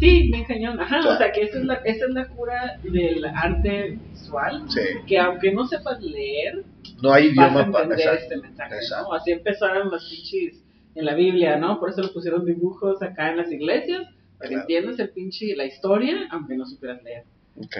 [0.00, 0.80] Sí, bien cañón.
[0.80, 1.14] Ajá, Claro.
[1.14, 4.62] o sea que esa es, la, esa es la cura del arte visual.
[4.68, 4.80] Sí.
[5.06, 6.64] Que aunque no sepas leer,
[7.02, 7.84] No hay vas a idioma para.
[7.84, 8.74] entender este mensaje.
[9.02, 9.12] ¿no?
[9.12, 10.62] Así empezaron los pinches
[10.94, 11.78] en la Biblia, ¿no?
[11.78, 14.02] Por eso le pusieron dibujos acá en las iglesias,
[14.38, 17.24] para que entiendas el pinche, la historia, aunque no supieras leer.
[17.58, 17.76] Ok.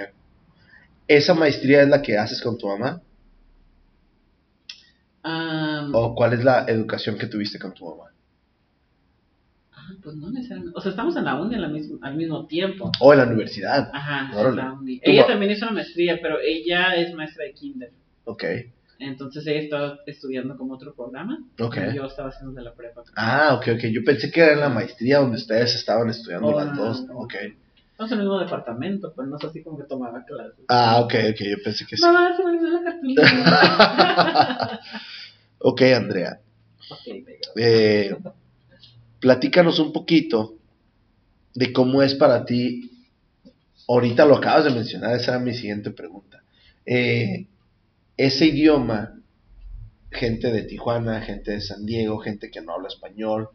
[1.08, 3.00] ¿Esa maestría es la que haces con tu mamá?
[5.92, 8.10] ¿O cuál es la educación que tuviste con tu mamá?
[9.72, 10.76] ah, pues no necesariamente.
[10.76, 12.90] O sea, estamos en la uni la misma- al mismo tiempo.
[13.00, 13.90] ¿O en la universidad?
[13.92, 14.56] Ajá, en Órale.
[14.56, 15.00] la uni.
[15.00, 17.90] ¿Tu Ella también hizo una maestría, pero ella es maestra de kinder.
[18.24, 18.44] Ok.
[18.98, 21.38] Entonces ella estaba estudiando como otro programa.
[21.60, 21.76] Ok.
[21.92, 23.02] Y yo estaba haciendo de la prepa.
[23.14, 23.84] Ah, ok, ok.
[23.92, 27.04] Yo pensé que era en la maestría donde ustedes estaban estudiando Oh, las no, dos.
[27.06, 27.18] no.
[27.18, 27.34] Ok.
[27.97, 30.66] Estamos en el mismo departamento, pero no es así como que tomaba clases.
[30.68, 31.40] Ah, ok, ok.
[31.49, 32.03] Yo pensé que sí.
[32.05, 34.80] Mamá, se me olvidó la cartulina.
[35.59, 36.38] Ok, Andrea.
[36.90, 37.53] ok, negro.
[37.57, 38.14] Eh,
[39.18, 40.59] platícanos un poquito
[41.55, 42.90] de cómo es para ti.
[43.88, 46.42] Ahorita lo acabas de mencionar, esa era mi siguiente pregunta.
[46.84, 47.47] Eh,
[48.18, 49.18] ese idioma,
[50.11, 53.49] gente de Tijuana, gente de San Diego, gente que no habla español,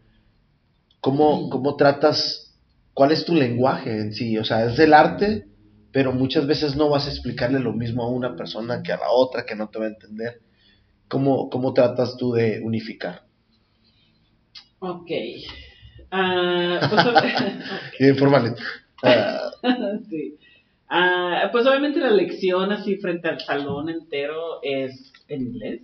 [1.00, 2.51] ¿cómo, cómo tratas?
[2.94, 4.38] ¿Cuál es tu lenguaje en sí?
[4.38, 5.46] O sea, es del arte,
[5.92, 9.10] pero muchas veces no vas a explicarle lo mismo a una persona que a la
[9.10, 10.42] otra, que no te va a entender.
[11.08, 13.24] ¿Cómo, cómo tratas tú de unificar?
[14.80, 15.12] Ok.
[16.10, 18.56] Ah, pues, Bien formal.
[20.10, 20.38] Sí.
[20.90, 25.82] Ah, pues obviamente la lección así frente al salón entero es en inglés.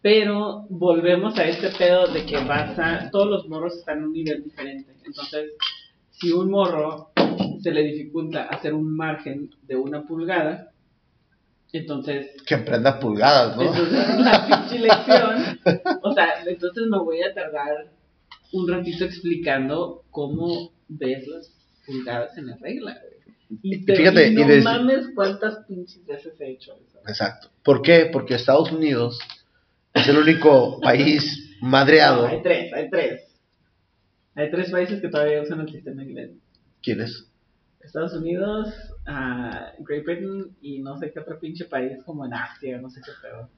[0.00, 3.10] Pero volvemos a este pedo de que vas a.
[3.10, 4.92] Todos los morros están en un nivel diferente.
[5.04, 5.50] Entonces,
[6.18, 7.10] si un morro
[7.62, 10.72] se le dificulta hacer un margen de una pulgada,
[11.72, 13.62] entonces que aprenda pulgadas, ¿no?
[13.62, 15.58] Entonces, la pinche lección,
[16.02, 17.88] o sea, entonces me voy a tardar
[18.52, 21.52] un ratito explicando cómo ves las
[21.84, 23.16] pulgadas en la regla, güey.
[23.62, 26.98] Y, te, fíjate, y y no mames cuántas pinches veces he hecho eso.
[27.06, 27.48] Exacto.
[27.62, 28.08] ¿Por qué?
[28.12, 29.20] Porque Estados Unidos
[29.94, 32.26] es el único país No, madreado.
[32.26, 33.22] hay tres, hay tres.
[34.36, 36.30] Hay tres países que todavía usan el sistema inglés.
[36.82, 37.26] ¿Quién es?
[37.80, 38.68] Estados Unidos,
[39.06, 43.00] ah, Great Britain y no sé qué otro pinche país como en Asia, no sé
[43.00, 43.48] qué pedo.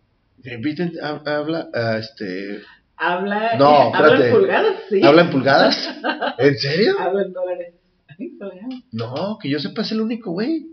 [0.60, 2.60] Britain ha- habla, ah, este,
[2.96, 4.28] Habla, No, habla espérate.
[4.28, 5.02] en pulgadas, sí.
[5.04, 5.88] ¿habla en pulgadas?
[6.38, 6.94] ¿En serio?
[7.00, 7.74] Habla en dólares.
[8.92, 10.66] No, que yo sepa es el único, güey.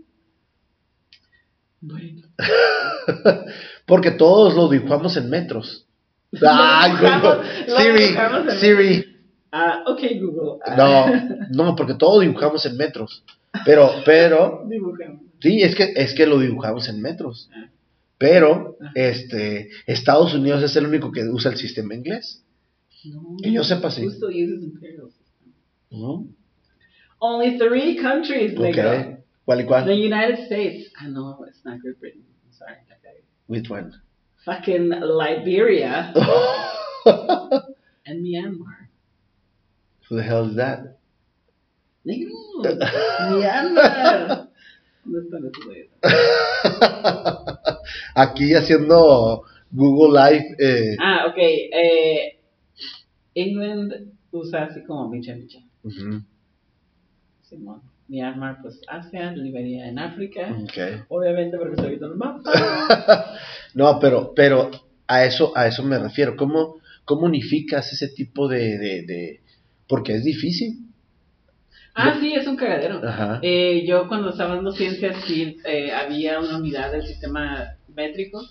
[1.80, 2.22] Bueno.
[3.86, 5.86] Porque todos lo dibujamos en metros.
[6.42, 6.92] Ay,
[7.68, 8.16] Siri,
[8.58, 9.15] Siri.
[9.58, 10.58] Ah, ok, Google.
[10.66, 10.76] Ah,
[11.50, 13.22] No, no, porque todos dibujamos en metros.
[13.64, 15.22] Pero, pero, Dibujamos.
[15.40, 17.48] Sí, es que, es que lo dibujamos en metros.
[18.18, 22.42] Pero, este, Estados Unidos es el único que usa el sistema inglés.
[23.04, 24.04] No, Que yo sepa, sí.
[24.04, 25.08] Justo uses imperial.
[25.90, 26.28] Ujú.
[27.18, 28.90] Only three countries, negro.
[28.90, 29.18] Ok.
[29.44, 29.90] ¿Cuál y The cuál?
[29.90, 30.92] United States.
[30.98, 32.22] Ah, no, it's not Great Britain.
[32.44, 32.74] I'm sorry.
[32.98, 33.22] Okay.
[33.46, 33.92] Which one?
[34.44, 36.12] Fucking Liberia
[38.06, 38.85] and Myanmar.
[40.08, 40.98] Who the hell is that?
[42.04, 42.32] Negro.
[43.38, 44.48] Myanmar.
[45.04, 45.88] ¿Dónde están esos güeyes?
[48.14, 50.44] Aquí haciendo Google Live.
[50.58, 51.36] Eh, Ah, ok.
[51.38, 52.38] Eh,
[53.34, 53.92] England
[54.30, 55.60] usa así como micha micha.
[55.82, 56.22] ujú,
[57.42, 57.82] Simón.
[58.08, 60.56] Myanmar, pues Asia, Liberia en África.
[60.62, 61.06] ok.
[61.08, 62.42] Obviamente porque estoy viendo el mapa.
[63.74, 64.70] No, pero, pero
[65.06, 66.34] a eso, a eso me refiero.
[66.36, 69.40] ¿Cómo, cómo unificas ese tipo de, de, de-
[69.88, 70.86] porque es difícil?
[71.94, 73.00] Ah, sí, es un cagadero.
[73.02, 73.40] Ajá.
[73.42, 78.42] Eh, yo cuando estaba dando ciencias, sí, eh, había una unidad del sistema métrico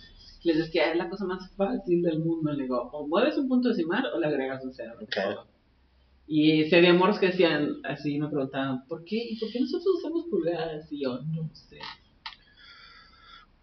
[0.43, 2.51] Les decía, es la cosa más fácil del mundo.
[2.51, 4.95] Le digo, o mueves un punto decimal o le agregas un cero.
[6.27, 9.17] Y se había morros que decían, así me preguntaban, ¿por qué?
[9.17, 10.91] ¿Y por qué nosotros usamos pulgadas?
[10.91, 11.77] Y yo, no sé.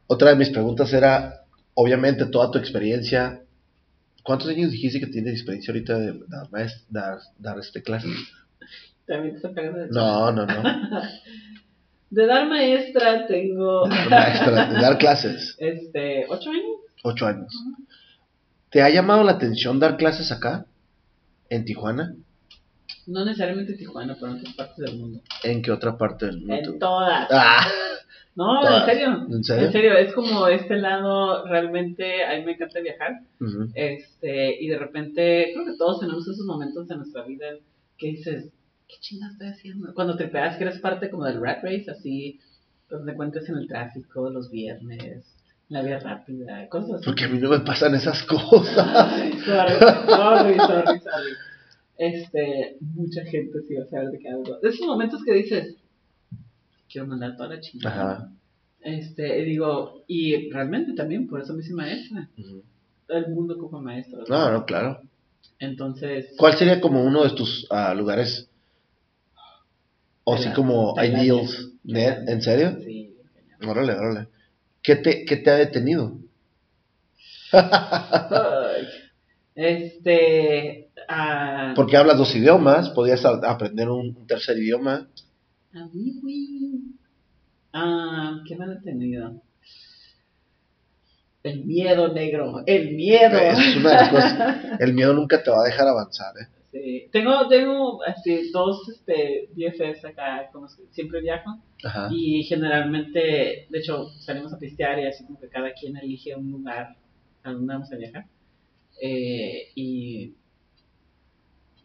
[0.06, 1.44] Otra de mis preguntas era,
[1.74, 3.42] obviamente, toda tu experiencia.
[4.22, 6.48] ¿Cuántos años dijiste que tienes experiencia ahorita de dar,
[6.88, 8.10] dar, dar este clases?
[9.06, 10.62] También te está pegando de No, no, no.
[12.10, 15.56] De dar maestra tengo, Maestra, de dar clases.
[15.58, 16.76] este, ocho años.
[17.04, 17.50] Ocho años.
[18.68, 20.66] ¿Te ha llamado la atención dar clases acá?
[21.48, 22.14] ¿En Tijuana?
[23.06, 25.22] No necesariamente Tijuana, pero en otras partes del mundo.
[25.42, 26.54] ¿En qué otra parte del mundo?
[26.54, 27.28] En todas.
[27.30, 27.66] Ah,
[28.34, 29.26] No, en serio.
[29.30, 29.66] ¿En serio?
[29.66, 33.20] En serio, es como este lado, realmente, a mí me encanta viajar.
[33.74, 37.46] Este, y de repente, creo que todos tenemos esos momentos en nuestra vida
[37.98, 38.50] que dices,
[38.88, 39.94] ¿qué chingas estoy haciendo?
[39.94, 42.40] Cuando te pegas que eres parte como del rat race, así,
[42.88, 45.24] donde te encuentres en el tráfico, los viernes,
[45.68, 47.04] la vía rápida, cosas así.
[47.04, 48.86] Porque a mí no me pasan esas cosas.
[48.94, 49.74] Ay, sorry,
[50.06, 51.32] sorry, sorry, sorry.
[51.98, 54.58] Este, mucha gente sí va a saber de qué hablo.
[54.60, 55.76] De esos momentos que dices,
[56.92, 58.12] quiero mandar toda la chingada.
[58.12, 58.28] Ajá.
[58.80, 62.28] Este, digo, y realmente también, por eso me hice maestra.
[62.36, 62.62] Ujú.
[63.08, 64.24] El mundo como maestro.
[64.28, 65.00] No, no, claro.
[65.58, 68.48] Entonces, ¿Cuál sería como uno de tus ah, lugares?
[70.24, 71.70] O así como ideals.
[71.84, 72.28] ¿Net?
[72.28, 72.78] ¿En serio?
[72.84, 73.14] sí,
[73.66, 74.28] Órale, órale.
[74.82, 76.18] ¿Qué te, qué te ha detenido?
[79.54, 85.06] Este, ah, Porque hablas dos idiomas, podías aprender un, un tercer idioma.
[85.74, 86.81] a mí, güey.
[87.72, 89.40] Ah, ¿qué me ha detenido?
[91.42, 93.36] El miedo negro, el miedo.
[93.36, 94.80] Eso es una de las cosas.
[94.80, 96.46] El miedo nunca te va a dejar avanzar, ¿eh?
[96.70, 97.08] Sí.
[97.12, 101.58] Tengo, tengo así, dos este, BFFs acá que siempre viajo.
[101.84, 102.08] Ajá.
[102.10, 106.50] Y generalmente, de hecho, salimos a pistear y así como que cada quien elige un
[106.50, 106.96] lugar
[107.42, 108.26] a donde vamos a viajar.
[109.00, 110.34] Eh, y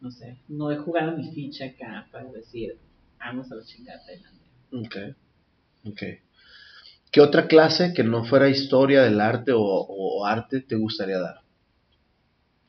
[0.01, 2.77] no sé, no he jugado mi ficha acá para decir,
[3.17, 4.47] vamos a la chingada Tailandia.
[4.71, 5.15] Ok.
[5.87, 6.01] Ok.
[7.11, 11.41] ¿Qué otra clase que no fuera historia del arte o, o arte te gustaría dar?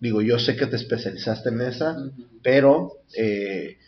[0.00, 1.96] Digo, yo sé que te especializaste en esa,
[2.42, 3.78] pero eh,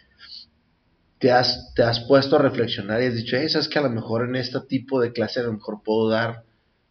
[1.18, 3.90] te, has, te has puesto a reflexionar y has dicho, "Eh, sabes que a lo
[3.90, 6.42] mejor en este tipo de clase a lo mejor puedo dar,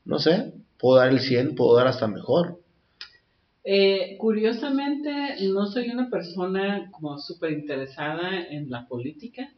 [0.05, 2.61] no sé, puedo dar el 100, puedo dar hasta mejor.
[3.65, 5.11] Eh, curiosamente,
[5.53, 9.51] no soy una persona como súper interesada en la política,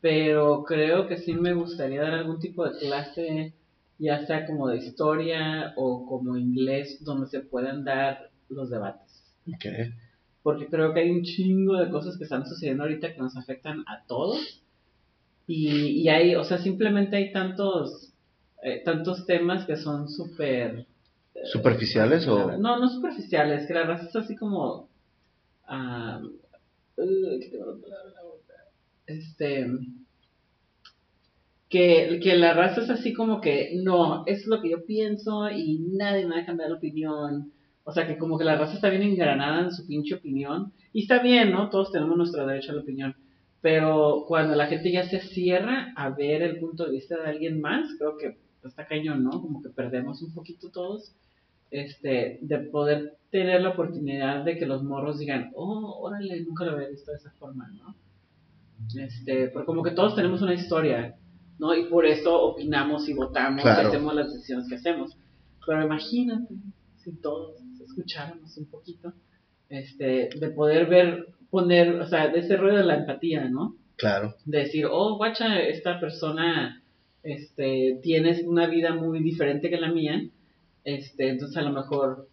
[0.00, 3.54] pero creo que sí me gustaría dar algún tipo de clase,
[3.98, 9.24] ya sea como de historia o como inglés, donde se puedan dar los debates.
[9.48, 9.66] Ok.
[10.42, 13.80] Porque creo que hay un chingo de cosas que están sucediendo ahorita que nos afectan
[13.86, 14.62] a todos.
[15.46, 18.12] Y, y hay, o sea, simplemente hay tantos,
[18.62, 20.86] eh, tantos temas que son súper...
[21.34, 22.56] eh, ¿Superficiales o...?
[22.58, 24.88] No, no superficiales, que la raza es así como...
[25.66, 26.20] ah,
[26.98, 27.40] uh,
[29.08, 29.66] Este...
[31.68, 35.80] Que, que la raza es así como que, no, es lo que yo pienso y
[35.80, 37.52] nadie me va a cambiar la opinión.
[37.84, 40.72] O sea, que como que la raza está bien engranada en su pinche opinión.
[40.94, 41.68] Y está bien, ¿no?
[41.68, 43.14] Todos tenemos nuestro derecho a la opinión.
[43.60, 47.60] Pero cuando la gente ya se cierra a ver el punto de vista de alguien
[47.60, 49.30] más, creo que está cañón, ¿no?
[49.30, 51.12] Como que perdemos un poquito todos
[51.70, 56.72] este, de poder tener la oportunidad de que los morros digan, oh, órale, nunca lo
[56.72, 57.94] había visto de esa forma, ¿no?
[58.96, 61.16] Este, porque como que todos tenemos una historia,
[61.58, 61.74] ¿no?
[61.74, 63.82] Y por eso opinamos y votamos Claro.
[63.82, 65.16] y hacemos las decisiones que hacemos.
[65.66, 66.54] Pero imagínate
[66.96, 69.12] si todos escucháramos un poquito,
[69.68, 73.76] este, de poder ver, poner, o sea, de ese rollo de la empatía, ¿no?
[73.96, 74.36] Claro.
[74.44, 76.80] de decir, oh, guacha, esta persona
[77.24, 80.22] este, tiene una vida muy diferente que la mía,
[80.84, 82.28] este, entonces a lo mejor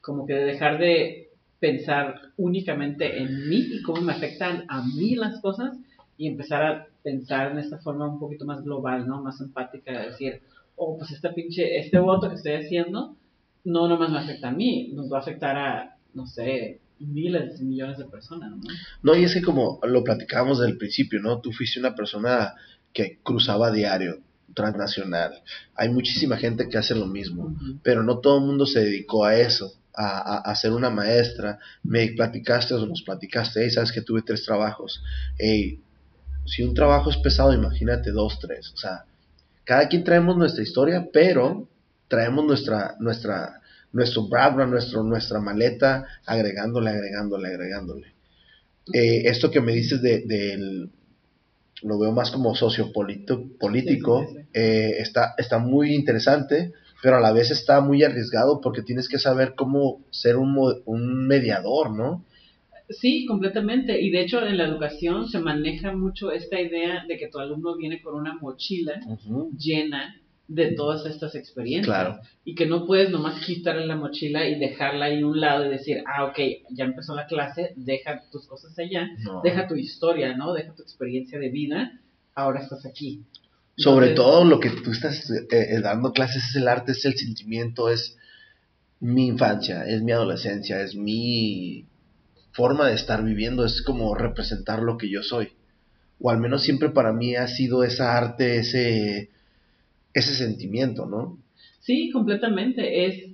[0.00, 1.23] como que dejar de
[1.60, 5.76] pensar únicamente en mí y cómo me afectan a mí las cosas
[6.16, 9.22] y empezar a pensar en esta forma un poquito más global, ¿no?
[9.22, 10.40] Más empática, de decir,
[10.76, 13.16] oh, pues esta pinche, este voto que estoy haciendo
[13.64, 17.64] no nomás me afecta a mí, nos va a afectar a, no sé, miles y
[17.64, 18.62] millones de personas, ¿no?
[19.02, 21.40] No, y es que como lo platicábamos desde el principio, ¿no?
[21.40, 22.54] Tú fuiste una persona
[22.92, 24.20] que cruzaba diario,
[24.54, 25.42] transnacional.
[25.74, 29.36] Hay muchísima gente que hace lo mismo, pero no todo el mundo se dedicó a
[29.36, 31.58] eso, a, ser una maestra.
[31.82, 35.02] Me platicaste o nos platicaste, hey, sabes que tuve tres trabajos.
[35.38, 35.80] Hey,
[36.46, 38.72] si un trabajo es pesado, imagínate dos, tres.
[38.72, 39.04] O sea,
[39.64, 41.68] cada quien traemos nuestra historia, pero
[42.08, 43.60] traemos nuestra, nuestra,
[43.92, 48.14] nuestro background, nuestro, nuestra maleta, agregándole, agregándole, agregándole.
[48.92, 50.90] Eh, esto que me dices de, del,
[51.82, 56.72] lo veo más como sociopolítico, político, eh, está, está muy interesante
[57.04, 60.56] pero a la vez está muy arriesgado porque tienes que saber cómo ser un,
[60.86, 62.24] un mediador, ¿no?
[62.88, 64.00] Sí, completamente.
[64.00, 67.76] Y de hecho en la educación se maneja mucho esta idea de que tu alumno
[67.76, 68.94] viene con una mochila
[69.58, 70.16] llena
[70.48, 71.94] de todas estas experiencias.
[71.94, 72.20] Claro.
[72.42, 75.68] Y que no puedes nomás quitarle la mochila y dejarla ahí a un lado y
[75.68, 76.38] decir, ah, ok,
[76.70, 79.42] ya empezó la clase, deja tus cosas allá, No.
[79.44, 80.54] deja tu historia, ¿no?
[80.54, 82.00] Deja tu experiencia de vida,
[82.34, 83.24] ahora estás aquí.
[83.76, 87.16] Sobre todo lo que tú estás eh, eh, dando clases es el arte, es el
[87.16, 88.16] sentimiento, es
[89.00, 91.86] mi infancia, es mi adolescencia, es mi
[92.52, 95.52] forma de estar viviendo, es como representar lo que yo soy.
[96.20, 99.30] O al menos siempre para mí ha sido esa arte, ese,
[100.12, 101.38] ese sentimiento, ¿no?
[101.80, 103.06] Sí, completamente.
[103.06, 103.30] Es,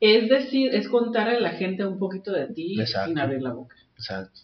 [0.00, 3.08] es decir, es contar a la gente un poquito de ti Exacto.
[3.08, 3.76] sin abrir la boca.
[3.96, 4.40] Exacto.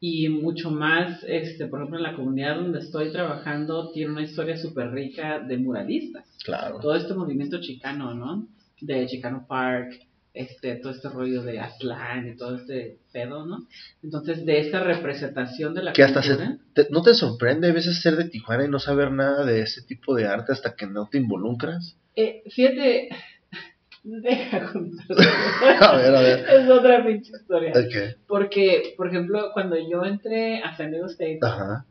[0.00, 4.56] Y mucho más, este, por ejemplo, en la comunidad donde estoy trabajando tiene una historia
[4.56, 6.24] súper rica de muralistas.
[6.44, 6.78] Claro.
[6.80, 8.46] Todo este movimiento chicano, ¿no?
[8.80, 9.90] De Chicano Park,
[10.34, 13.66] este, todo este rollo de Aztlán y todo este pedo, ¿no?
[14.04, 16.36] Entonces, de esta representación de la Que hasta se-
[16.74, 19.82] te- ¿No te sorprende a veces ser de Tijuana y no saber nada de ese
[19.82, 21.96] tipo de arte hasta que no te involucras?
[22.14, 23.08] eh, fíjate,
[24.20, 25.06] deja contar.
[25.80, 26.46] A ver, a ver.
[26.48, 27.72] es otra pinche historia.
[28.26, 31.84] Porque, por ejemplo, cuando yo entré a San Diego State, Ajá,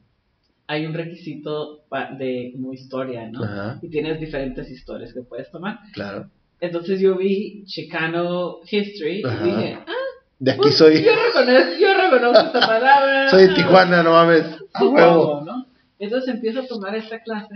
[0.67, 1.83] hay un requisito
[2.17, 3.43] de como historia, ¿no?
[3.43, 5.79] ajá, y tienes diferentes historias que puedes tomar.
[5.93, 6.29] claro.
[6.59, 9.45] Entonces yo vi Chicano History Ajá.
[9.45, 9.91] y dije, ah,
[10.39, 11.03] De aquí pues, soy.
[11.03, 13.29] yo reconozco, yo reconozco esta palabra.
[13.29, 14.43] Soy de Tijuana, no mames.
[14.73, 15.41] A Supongo, huevo.
[15.45, 15.67] ¿no?
[15.99, 17.53] Entonces empiezo a tomar esta clase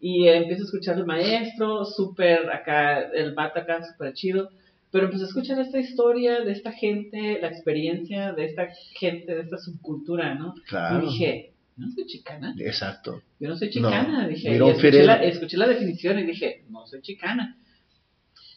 [0.00, 4.50] y eh, empiezo a escuchar al maestro, súper acá, el vato acá, súper chido.
[4.90, 9.40] Pero empecé a escuchar esta historia de esta gente, la experiencia de esta gente, de
[9.40, 10.54] esta subcultura, ¿no?
[10.68, 11.02] Claro.
[11.02, 12.54] Y dije, no soy chicana.
[12.58, 13.22] Exacto.
[13.40, 14.54] Yo no soy chicana, No, dije.
[14.54, 17.56] escuché, la, escuché la definición y dije, no soy chicana.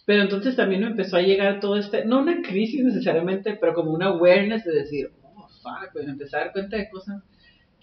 [0.05, 3.91] Pero entonces también me empezó a llegar todo este, no una crisis necesariamente, pero como
[3.91, 7.23] una awareness de decir, oh, fuck, pues me empecé a dar cuenta de cosas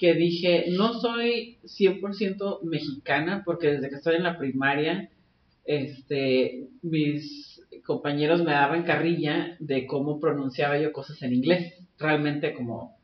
[0.05, 5.09] que dije, no soy 100% mexicana porque desde que estoy en la primaria,
[5.65, 11.73] este, mis compañeros me daban carrilla de cómo pronunciaba yo cosas en inglés.
[11.99, 12.99] Realmente como,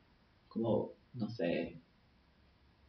[0.48, 1.78] como, no sé,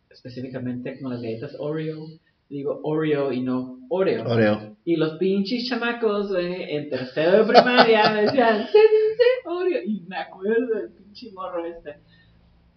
[0.10, 2.06] específicamente como las galletas Oreo.
[2.50, 4.26] Digo Oreo y no Oreo.
[4.26, 4.76] Oreo.
[4.84, 9.82] Y los pinches chamacos, güey, en tercero de primaria me decían, sí, sí, sí, Oreo.
[9.86, 11.96] Y me acuerdo del pinche morro este.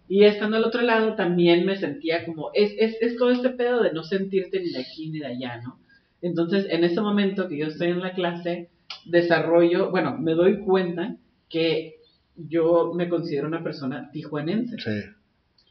[0.07, 3.81] Y estando al otro lado también me sentía como, es, es, es todo este pedo
[3.81, 5.79] de no sentirte ni de aquí ni de allá, ¿no?
[6.21, 8.69] Entonces, en ese momento que yo estoy en la clase,
[9.05, 11.15] desarrollo, bueno, me doy cuenta
[11.49, 11.95] que
[12.35, 14.77] yo me considero una persona tijuanense.
[14.79, 15.09] Sí.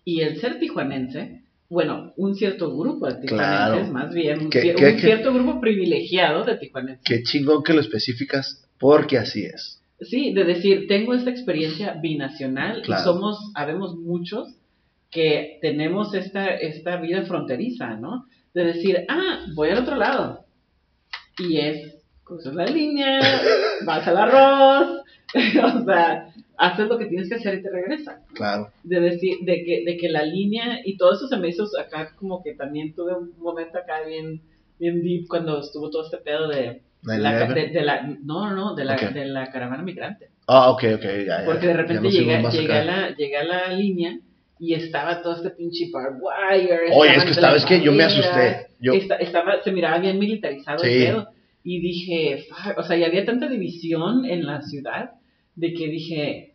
[0.04, 3.92] Y el ser tijuanense, bueno, un cierto grupo de tijuanenses, Claro.
[3.92, 5.00] más bien, un, ¿Qué- cier- qué- un qué?
[5.00, 7.04] cierto grupo privilegiado de tijuanenses.
[7.04, 9.80] Qué chingón que lo especificas porque así es.
[10.00, 13.00] Sí, de decir, tengo esta experiencia binacional Claro.
[13.00, 14.54] y somos, habemos muchos
[15.10, 18.26] que tenemos esta, esta vida fronteriza, ¿no?
[18.52, 20.44] De decir, ah, voy al otro lado.
[21.38, 23.20] Y es, cruzas la línea,
[23.86, 25.02] vas al arroz,
[25.34, 28.20] o sea, haces lo que tienes que hacer y te regresas.
[28.34, 28.70] Claro.
[28.82, 32.14] de decir, de que, de que la línea, y todo eso se me hizo acá
[32.16, 34.40] como que también tuve un momento acá bien,
[34.80, 37.54] bien deep cuando estuvo todo este pedo de, de la, 9/11.
[37.54, 39.02] de, de la, no, no, de la, Ok.
[39.12, 40.28] de la caravana migrante.
[40.46, 41.42] Ah, ok, ok, ya, ya.
[41.44, 44.18] Porque de repente llegué, llegué, a la, llegué a la línea
[44.58, 46.80] y estaba todo este pinche barbed wire.
[46.92, 48.66] Oye, es que de estaba, las es que yo me asusté.
[48.80, 50.88] Yo, esta- estaba, se miraba bien militarizado Sí.
[50.90, 51.28] el pedo.
[51.62, 55.12] Y dije, "Fuck", o sea, y había tanta división en la ciudad
[55.56, 56.54] de que dije,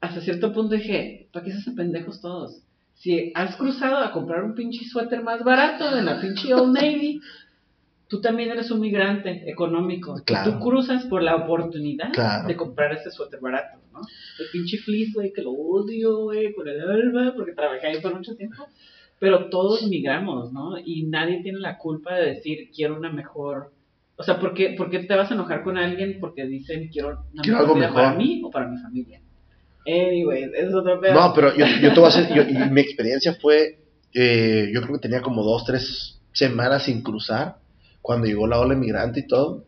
[0.00, 2.62] hasta cierto punto dije, ¿para qué se hacen pendejos todos?
[2.94, 7.20] Si has cruzado a comprar un pinche suéter más barato en la pinche Old Navy,
[8.08, 10.20] tú también eres un migrante económico.
[10.24, 10.52] Claro.
[10.52, 12.46] Tú cruzas por la oportunidad Claro.
[12.46, 14.00] de comprar ese suéter barato, ¿no?
[14.38, 18.14] El pinche fleece, güey, que lo odio, güey, con el alma, porque trabajé ahí por
[18.14, 18.64] mucho tiempo.
[19.18, 20.78] Pero todos migramos, ¿no?
[20.78, 23.72] Y nadie tiene la culpa de decir, quiero una mejor...
[24.18, 27.08] O sea, ¿por qué, por qué te vas a enojar con alguien porque dicen, quiero
[27.32, 27.94] una Quiero mejor algo mejor.
[27.94, 29.20] para mí o para mi familia?
[29.86, 31.14] Anyway, es otro pedo.
[31.14, 33.78] No, pero yo, yo te voy a hacer, yo- y mi experiencia fue,
[34.14, 37.56] eh, yo creo que tenía como dos, tres semanas sin cruzar,
[38.06, 39.64] cuando llegó la ola inmigrante y todo,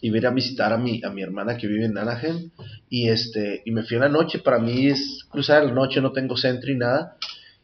[0.00, 2.50] y vine a visitar a mi, a mi hermana que vive en Anaheim,
[2.88, 6.12] y este, y me fui en la noche, para mí es cruzar la noche, no
[6.12, 7.16] tengo centro y nada,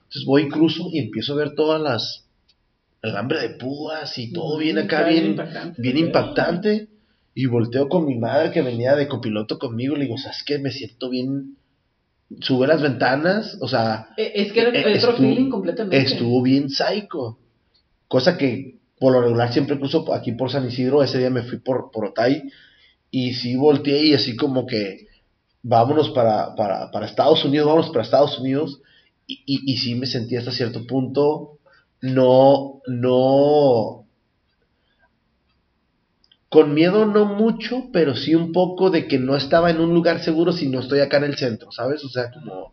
[0.04, 2.26] entonces voy y cruzo y empiezo a ver todas las,
[3.02, 5.80] alambre de púas y todo bien acá, bien, impactante.
[5.82, 6.88] bien impactante.
[7.34, 9.96] Y volteo con mi madre que venía de copiloto conmigo.
[9.96, 10.58] Le digo, ¿sabes qué?
[10.58, 11.56] Me siento bien.
[12.40, 13.56] Sube las ventanas.
[13.62, 15.96] O sea, Eh, Es que era Eh, otro feeling completamente.
[15.96, 17.38] estuvo bien psycho.
[18.06, 21.58] Cosa que por lo regular siempre cruzo aquí por San Isidro, ese día me fui
[21.58, 22.44] por, por Otay
[23.10, 25.08] y sí volteé y así como que
[25.60, 28.80] vámonos para, para, para Estados Unidos, vámonos para Estados Unidos
[29.26, 31.58] y, y, sí me sentí hasta cierto punto
[32.00, 34.06] no, no,
[36.48, 40.22] con miedo no mucho, pero sí un poco de que no estaba en un lugar
[40.22, 42.04] seguro si no estoy acá en el centro, ¿sabes?
[42.04, 42.72] O sea, como,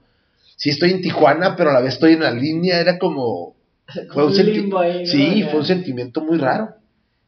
[0.57, 3.55] sí estoy en Tijuana, pero a la vez estoy en la línea, era como,
[4.11, 6.69] fue un, senti ahí, sí, fue un sentimiento muy raro.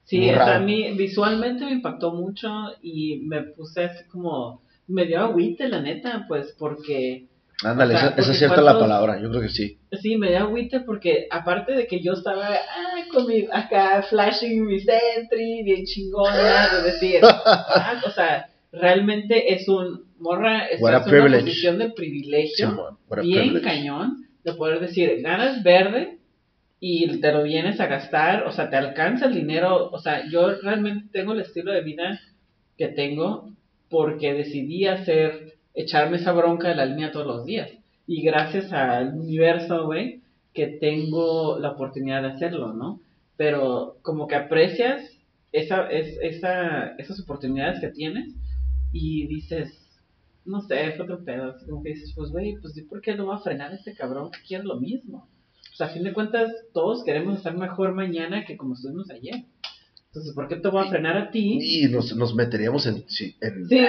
[0.03, 0.65] Sí, Muy o sea, a raro.
[0.65, 2.49] mí visualmente me impactó mucho
[2.81, 7.27] y me puse así como, me dio agüite la neta, pues porque,
[7.63, 9.77] Ándale, O sea, esa, es cierta la palabra, yo creo que sí.
[10.01, 14.65] sí, me dio agüite porque aparte de que yo estaba ah, con mi, acá flashing
[14.65, 21.03] mi Sentry, bien chingona, de decir, ah, o sea, realmente es un, morra, en una
[21.03, 21.43] privilege.
[21.43, 23.61] posición de privilegio a bien privilege.
[23.61, 26.17] cañón de poder decir, ganas verde
[26.83, 30.49] y te lo vienes a gastar, o sea, te alcanza el dinero, o sea, yo
[30.63, 32.19] realmente tengo el estilo de vida
[32.75, 33.51] que tengo
[33.87, 37.69] porque decidí hacer, echarme esa bronca de la línea todos los días.
[38.07, 40.21] Y gracias al universo, güey,
[40.55, 42.99] que tengo la oportunidad de hacerlo, ¿no?
[43.37, 45.03] Pero como que aprecias
[45.51, 48.33] esa, es, esa, esas oportunidades que tienes
[48.91, 50.01] y dices,
[50.45, 51.55] no sé, fue otro pedo.
[51.69, 54.31] Como que dices, pues, güey, pues, ¿y ¿por qué no va a frenar este cabrón
[54.31, 55.27] que quiere lo mismo?
[55.81, 59.43] A fin de cuentas, todos queremos estar mejor mañana que como estuvimos ayer.
[60.07, 61.57] Entonces, ¿por qué te voy a frenar a ti?
[61.61, 63.79] Y nos, nos meteríamos en, sí, en, Sí,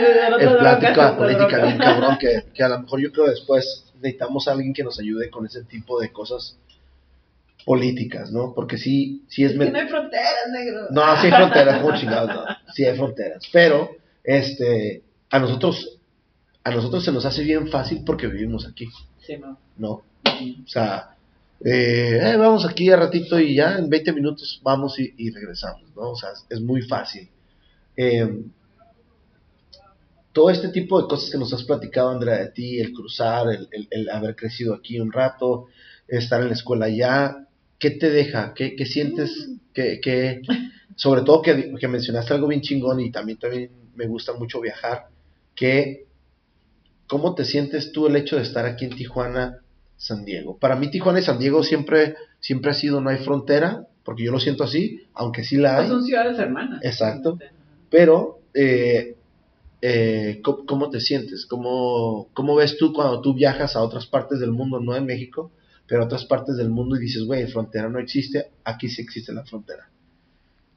[0.60, 4.72] plática política bien cabrón, que, que a lo mejor yo creo después necesitamos a alguien
[4.72, 6.58] que nos ayude con ese tipo de cosas
[7.64, 8.54] políticas, ¿no?
[8.54, 9.52] Porque sí, sí es...
[9.52, 10.80] Es me- que no hay fronteras, negro.
[10.90, 12.44] No, sí hay fronteras, como chingados, no.
[12.74, 13.42] Sí hay fronteras.
[13.52, 13.90] Pero,
[14.24, 15.98] este, a nosotros,
[16.64, 18.88] a nosotros se nos hace bien fácil porque vivimos aquí,
[19.20, 19.58] Sí, no.
[19.76, 19.90] ¿no?
[20.24, 21.16] O sea,
[21.64, 26.10] eh, eh, vamos aquí a ratito y ya en 20 minutos vamos y, regresamos, ¿no?
[26.10, 27.28] O sea, es, muy fácil.
[27.96, 28.28] Eh,
[30.32, 33.46] todo este tipo de cosas que nos has platicado, Andrea, de ti, el cruzar,
[33.90, 35.66] el haber crecido aquí un rato,
[36.08, 37.46] estar en la escuela ya,
[37.78, 38.54] ¿qué te deja?
[38.54, 39.48] ¿Qué, qué sientes?
[39.74, 40.40] ¿Qué, qué-
[40.96, 45.08] sobre todo que, que mencionaste algo bien chingón y también, también me gusta mucho viajar,
[45.54, 46.06] que
[47.06, 49.61] ¿cómo te sientes tú el hecho de estar aquí en Tijuana,
[50.02, 50.58] San Diego?
[50.58, 54.32] Para mí Tijuana y San Diego siempre, siempre ha sido no hay frontera, porque yo
[54.32, 56.80] lo siento así, aunque sí la hay, son ciudades hermanas.
[56.82, 57.38] Exacto.
[57.88, 59.14] pero eh,
[59.80, 61.46] eh, ¿cómo, cómo te sientes?
[61.46, 65.52] ¿Cómo, ¿Cómo ves tú cuando tú viajas a otras partes del mundo, no en México,
[65.86, 69.32] pero a otras partes del mundo y dices, güey, frontera no existe, aquí sí existe
[69.32, 69.88] la frontera?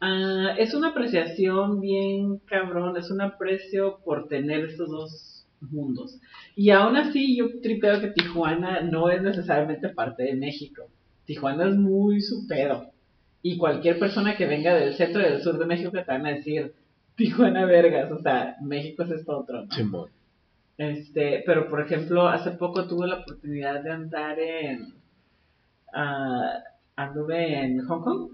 [0.02, 6.20] Ah, es una apreciación bien cabrón, es un aprecio por tener estos dos mundos.
[6.56, 10.84] Y aún así yo tripeo que Tijuana no es necesariamente parte de México.
[11.26, 12.92] Tijuana es muy su pedo.
[13.42, 16.32] Y cualquier persona que venga del centro y del sur de México te van a
[16.32, 16.74] decir,
[17.16, 19.72] Tijuana vergas, o sea, México es esto otro, ¿no?
[19.72, 20.10] Simón.
[20.78, 24.94] Este, pero por ejemplo, hace poco tuve la oportunidad de andar en.
[25.94, 26.60] ah,
[26.96, 28.32] anduve en Hong Kong.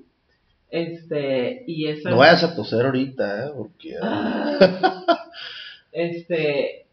[0.70, 2.10] Este, y esa.
[2.10, 3.52] No vayas a toser ahorita, ¿eh?
[3.56, 3.96] Porque...
[4.02, 4.58] Ah,
[5.92, 6.88] este.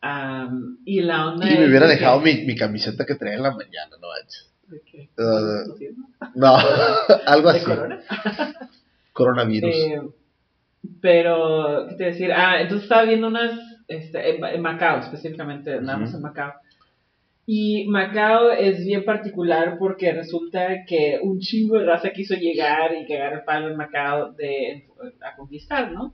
[0.00, 1.50] Am, y la onda.
[1.50, 4.08] y me hubiera de dejado que- mi, mi camiseta que traía en la mañana, no
[4.08, 4.52] manches.
[4.68, 5.02] ¿De qué?
[5.02, 6.02] ¿Estás tosiendo?
[6.34, 6.56] No,
[7.26, 7.66] algo ¿De así.
[7.66, 8.00] corona?
[9.12, 9.74] Coronavirus.
[9.74, 10.00] Eh,
[11.00, 12.32] pero, ¿qué te decir?
[12.32, 13.58] Ah, entonces estaba viendo unas,
[13.88, 16.18] este, en, en Macao específicamente, andamos Ujú.
[16.18, 16.52] en Macao.
[17.48, 23.06] Y Macao es bien particular porque resulta que un chingo de raza quiso llegar y
[23.06, 24.88] cagar el palo en Macao de,
[25.22, 26.12] a conquistar, ¿no?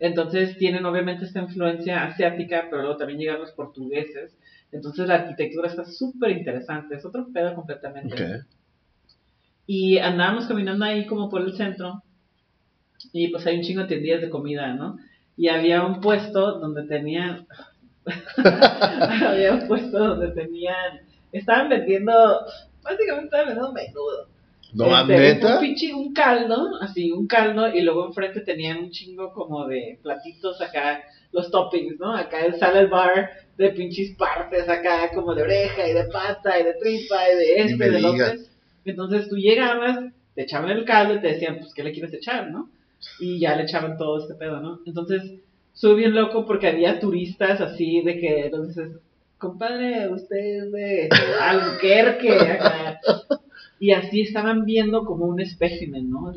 [0.00, 4.34] Entonces tienen obviamente esta influencia asiática, pero luego también llegaron los portugueses.
[4.72, 8.44] Entonces la arquitectura está súper interesante, es otro pedo completamente.
[9.66, 12.02] Y andábamos caminando ahí como por el centro.
[13.12, 14.96] Y pues hay un chingo de tiendas de comida, ¿no?
[15.36, 17.46] Y había un puesto donde tenían.
[19.26, 21.00] había un puesto donde tenían.
[21.30, 22.12] Estaban vendiendo.
[22.82, 24.28] Básicamente estaban vendiendo menudo.
[24.72, 25.46] No, Este.
[25.46, 27.68] Un, pinche, un caldo, así, un caldo.
[27.74, 31.02] Y luego enfrente tenían un chingo como de platitos acá.
[31.32, 32.14] Los toppings, ¿no?
[32.14, 36.64] Acá el salad bar de pinches partes acá, como de oreja y de pata y
[36.64, 38.30] de tripa y de este, me de lo digas.
[38.32, 38.42] otro.
[38.84, 42.50] Entonces tú llegabas, te echaban el caldo y te decían, pues, ¿qué le quieres echar,
[42.50, 42.68] no?
[43.20, 44.80] Y ya le echaban todo este pedo, ¿no?
[44.86, 45.22] Entonces,
[45.72, 48.92] soy bien loco porque había turistas así de que dices,
[49.38, 51.08] compadre, usted es de
[51.40, 53.00] Albuquerque, acá.
[53.80, 56.32] Y así estaban viendo como un espécimen, ¿no?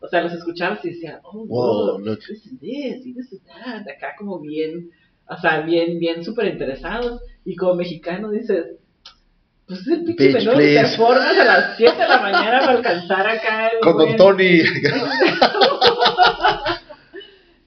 [0.00, 2.18] O sea, los escuchabas y decían, oh, Wow, look.
[2.26, 4.90] this is this, y this is that, acá como bien,
[5.28, 7.20] o sea, bien, bien súper interesados.
[7.44, 8.64] Y como mexicano dices,
[9.66, 13.68] Pues el pinche menú de performance a las 7 de la mañana para alcanzar acá
[13.68, 14.60] el Con buen- Don Tony.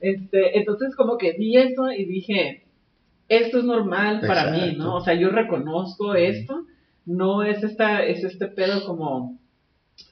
[0.02, 2.64] Este, entonces como que vi eso y dije,
[3.28, 4.84] esto es normal para mí, Exacto.
[4.84, 4.96] ¿no?
[4.96, 6.66] O sea, yo reconozco esto,
[7.10, 9.40] no es esta, es este pedo como,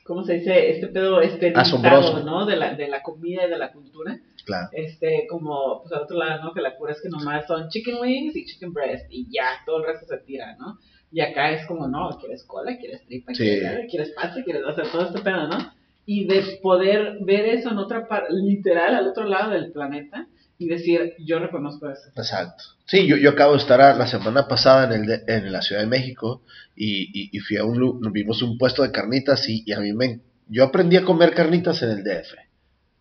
[0.03, 0.71] ¿cómo se dice?
[0.71, 1.19] Este pedo
[1.55, 2.23] Asombroso.
[2.23, 2.47] ¿no?
[2.47, 4.19] De la, de la comida y de la cultura.
[4.45, 4.69] Claro.
[4.71, 6.53] Este, como, pues al otro lado, ¿no?
[6.53, 9.77] Que la cura es que nomás son chicken wings y chicken breast y ya, todo
[9.79, 10.79] el resto se tira, ¿no?
[11.11, 13.43] Y acá es como, no, quieres cola, quieres tripa, Sí.
[13.43, 15.57] quieres, quieres pasta, quieres hacer todo este pedo, ¿no?
[16.05, 20.27] Y de poder ver eso en otra parte, literal, al otro lado del planeta
[20.59, 22.01] y decir, yo reconozco eso.
[22.15, 22.63] Exacto.
[22.85, 25.61] Sí, yo, yo acabo de estar a- la semana pasada en, el de- en la
[25.61, 26.41] Ciudad de México
[26.75, 29.79] y, y, y fui a un, lu- vimos un puesto de carnitas y, y a
[29.79, 30.19] mí me...
[30.49, 32.33] Yo aprendí a comer carnitas en el DF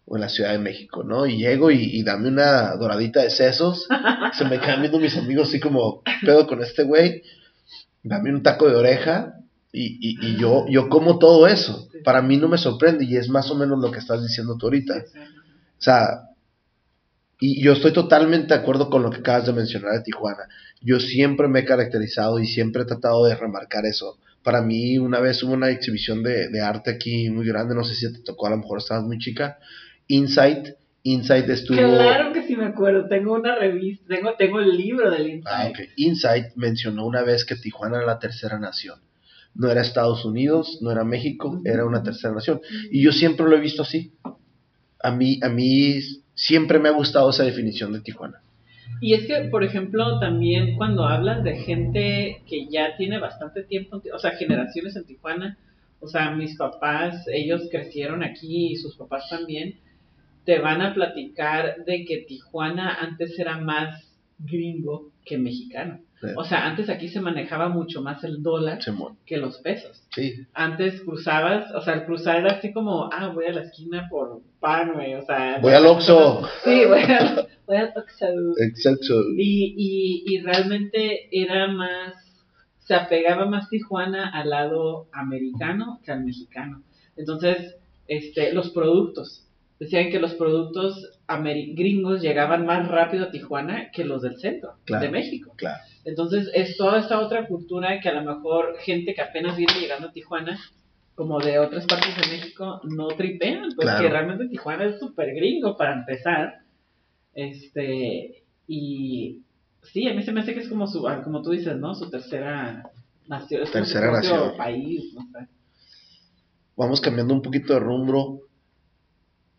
[0.07, 1.27] o en la Ciudad de México, ¿no?
[1.27, 3.87] Y llego y, dame una doradita de sesos,
[4.37, 7.23] se me quedan viendo mis amigos así como, ¿qué pedo con este güey,
[8.03, 9.35] dame un taco de oreja
[9.73, 11.89] y yo, yo como todo eso.
[12.05, 14.67] Para mí no me sorprende y es más o menos lo que estás diciendo tú
[14.67, 14.95] ahorita.
[15.79, 16.26] O sea,
[17.39, 20.49] y yo estoy totalmente de acuerdo con lo que acabas de mencionar de Tijuana.
[20.81, 24.19] Yo siempre me he caracterizado y siempre he tratado de remarcar eso.
[24.43, 27.95] Para mí, una vez hubo una exhibición de, de arte aquí muy grande, no sé
[27.95, 29.59] si te tocó, a lo mejor estabas muy chica.
[30.07, 30.69] Insight,
[31.03, 31.77] Insight estuvo...
[31.77, 35.47] Claro que sí me acuerdo, tengo una revista, tengo, tengo el libro del Insight.
[35.47, 35.79] Ah, ok.
[35.97, 39.01] Insight mencionó una vez que Tijuana era la tercera nación.
[39.55, 42.61] No era Estados Unidos, no era México, era una tercera nación.
[42.91, 44.13] Y yo siempre lo he visto así.
[45.03, 46.01] A mí, a mí
[46.37, 48.41] siempre me ha gustado esa definición de Tijuana.
[49.01, 54.01] Y es que, por ejemplo, también cuando hablas de gente que ya tiene bastante tiempo,
[54.13, 55.59] o sea, generaciones en Tijuana,
[56.01, 59.75] o sea, mis papás, ellos crecieron aquí y sus papás también,
[60.45, 64.07] te van a platicar de que Tijuana antes era más
[64.39, 66.01] gringo que mexicano.
[66.21, 66.29] Sí.
[66.37, 68.79] O sea, antes aquí se manejaba mucho más el dólar
[69.27, 70.03] que los pesos.
[70.15, 74.07] Sí, Antes cruzabas, o sea, el cruzar era así como, ah, voy a la esquina
[74.09, 75.59] por pan, güey, o sea...
[75.63, 76.43] Voy al Oxxo.
[76.65, 78.27] Sí, voy, al Oxxo.
[78.59, 79.15] exacto.
[79.37, 82.15] Y, y, y realmente era más,
[82.81, 86.83] se apegaba más Tijuana al lado americano que al mexicano.
[87.17, 87.77] Entonces,
[88.09, 89.45] este, los productos,
[89.79, 95.05] decían que los productos gringos llegaban más rápido a Tijuana que los del centro Claro.
[95.05, 95.53] de México.
[95.57, 95.79] Claro.
[96.05, 100.09] Entonces, es toda esta otra cultura que a lo mejor gente que apenas viene llegando
[100.09, 100.59] a Tijuana,
[101.17, 104.09] como de otras partes de México, no tripean, porque Claro.
[104.11, 106.61] realmente Tijuana es súper gringo para empezar.
[107.35, 109.43] Este, y
[109.83, 111.95] sí, a mí se me hace que es como su, ah, como tú dices, ¿no?
[111.95, 112.91] Su tercera
[113.29, 114.57] nación, es como su Tercera nación.
[114.57, 115.49] país, no sé.
[116.77, 118.43] Vamos cambiando un poquito de rumbo.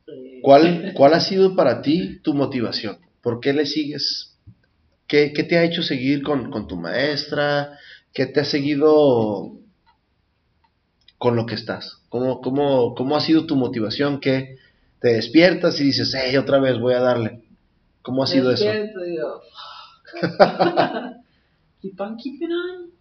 [0.08, 2.98] Eh, ¿Cuál, ¿Cuál ha sido para ti tu motivación?
[3.22, 4.38] ¿Por qué le sigues?
[5.08, 7.78] ¿Qué, qué te ha hecho seguir con, con tu maestra?
[8.14, 9.57] ¿Qué te ha seguido
[11.18, 12.02] con lo que estás?
[12.10, 14.19] ¿Cómo, cómo, cómo ha sido tu motivación?
[14.19, 14.57] ¿Qué
[14.99, 17.44] te despiertas y dices, hey, otra vez voy a darle?
[18.02, 18.65] ¿Cómo ha sido eso?
[18.65, 19.41] despierto y digo,
[21.81, 22.91] keep on keeping on.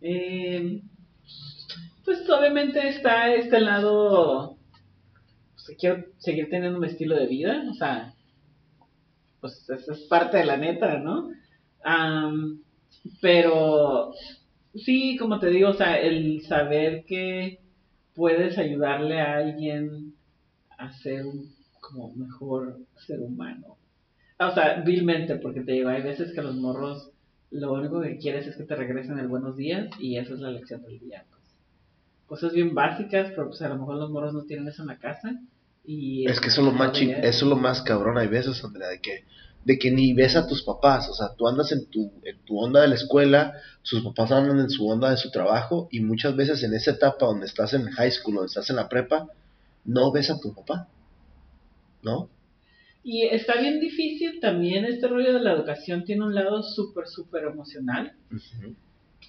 [0.00, 0.82] Eh,
[2.04, 4.56] pues obviamente está este lado,
[5.54, 8.14] pues, que quiero seguir teniendo un estilo de vida, o sea,
[9.40, 11.30] pues eso es parte de la neta, ¿no?
[13.20, 14.12] Pero
[14.74, 17.60] sí, como te digo, o sea, el saber que
[18.14, 20.14] puedes ayudarle a alguien
[20.78, 23.76] a ser un como mejor ser humano.
[24.38, 27.10] O sea, vilmente, porque te digo, hay veces que los morros
[27.50, 30.50] lo único que quieres es que te regresen el buenos días y esa es la
[30.50, 31.24] lección del día.
[31.28, 31.42] Pues.
[32.26, 34.98] Cosas bien básicas, pero pues a lo mejor los morros no tienen eso en la
[34.98, 35.40] casa.
[35.84, 38.88] Y Es que eso es lo más eso es lo más cabrón hay veces, Andrea,
[38.88, 39.24] de que,
[39.64, 42.58] de que ni ves a tus papás, o sea, tú andas en tu, en tu
[42.58, 46.34] onda de la escuela, sus papás andan en su onda de su trabajo, y muchas
[46.34, 49.28] veces en esa etapa donde estás en high school, donde estás en la prepa,
[49.84, 50.88] no ves a tu papá,
[52.02, 52.28] ¿no?
[53.02, 57.44] Y está bien difícil también este rollo de la educación, tiene un lado súper, súper
[57.44, 58.12] emocional.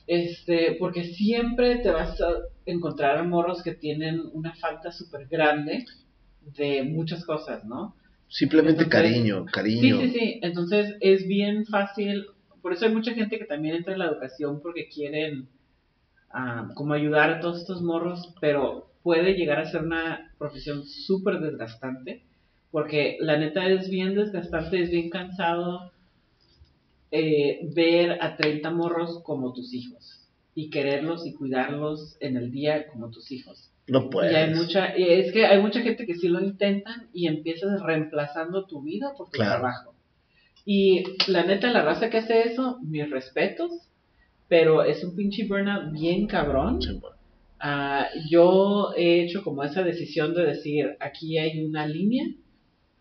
[0.07, 2.33] Este, porque siempre te vas a
[2.65, 5.85] encontrar a morros que tienen una falta súper grande
[6.57, 7.95] de muchas cosas, ¿no?
[8.31, 9.99] Simplemente Entonces, cariño, Sí, cariño.
[9.99, 10.39] sí, sí.
[10.41, 12.25] Entonces es bien fácil.
[12.61, 15.49] Por eso hay mucha gente que también entra en la educación porque quieren
[16.31, 21.39] ah, como ayudar a todos estos morros, pero puede llegar a ser una profesión súper
[21.39, 22.23] desgastante
[22.71, 25.91] porque la neta es bien desgastante, es bien cansado
[27.11, 30.20] eh, ver a 30 morros como tus hijos
[30.55, 33.69] y quererlos y cuidarlos en el día como tus hijos.
[33.87, 34.31] No puedes.
[34.31, 37.81] Y hay mucha, y es que hay mucha gente que sí lo intentan y empiezas
[37.81, 39.59] reemplazando tu vida por tu Claro.
[39.61, 39.95] trabajo.
[40.65, 43.71] Y la neta, la raza que hace eso, mis respetos,
[44.47, 46.79] pero es un pinche burnout bien cabrón.
[47.59, 52.25] Ah, yo he hecho como esa decisión de decir, aquí hay una línea,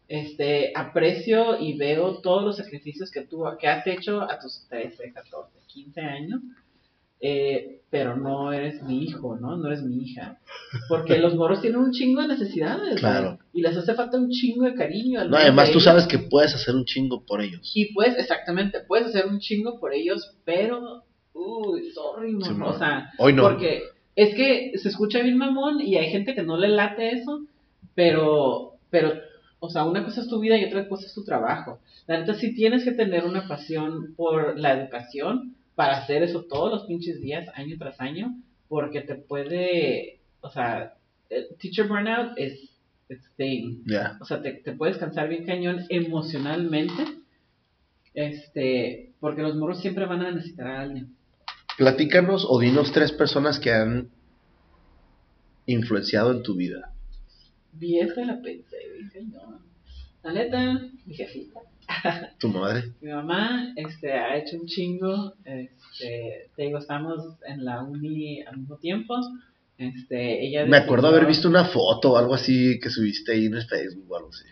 [0.08, 5.12] este, aprecio y veo todos los sacrificios que tú, que has hecho a tus 13,
[5.12, 6.40] 14, 15 años,
[7.20, 9.56] eh, pero no eres mi hijo, ¿no?
[9.56, 10.38] No eres mi hija.
[10.88, 13.38] Porque los moros tienen un chingo de necesidades, Claro.
[13.52, 15.20] Y les hace falta un chingo de cariño.
[15.20, 17.72] al No, además de tú sabes que puedes hacer un chingo por ellos.
[17.74, 21.02] Y pues, exactamente, puedes hacer un chingo por ellos, pero,
[21.34, 23.42] uy, sorry, no, Sí, o sea, Hoy no.
[23.42, 23.82] porque
[24.14, 27.42] es que se escucha bien mamón y hay gente que no le late eso,
[27.96, 29.14] pero, pero,
[29.58, 31.80] o sea, una cosa es tu vida y otra cosa es tu trabajo.
[32.06, 36.70] La neta sí tienes que tener una pasión por la educación para hacer eso todos
[36.70, 38.34] los pinches días, año tras año,
[38.68, 40.94] porque te puede, o sea,
[41.58, 42.70] teacher burnout es,
[43.08, 43.82] it's thing.
[43.86, 44.16] Ya.
[44.20, 47.04] O sea, te, te puedes cansar bien cañón emocionalmente,
[48.14, 51.14] este, porque los morros siempre van a necesitar a alguien.
[51.76, 54.10] Platícanos o dinos tres personas que han
[55.66, 56.92] influenciado en tu vida.
[57.72, 59.60] Vi esta y la pensé, bien cañón.
[60.22, 61.60] La neta, mi jefita,
[62.38, 62.92] Tu madre.
[63.00, 68.58] mi mamá, este, ha hecho un chingo, este, te digo, estamos en la uni al
[68.58, 69.16] mismo tiempo,
[69.76, 73.54] este, ella Me acuerdo haber visto una foto o algo así que subiste ahí en
[73.54, 74.44] el Facebook o algo así.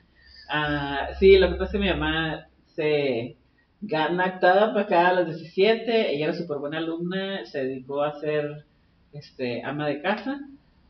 [0.49, 3.37] Ah, sí, lo que pasa es que mi mamá se
[3.81, 8.65] gana para acá a los 17, ella era súper buena alumna, se dedicó a ser
[9.13, 10.41] este, ama de casa,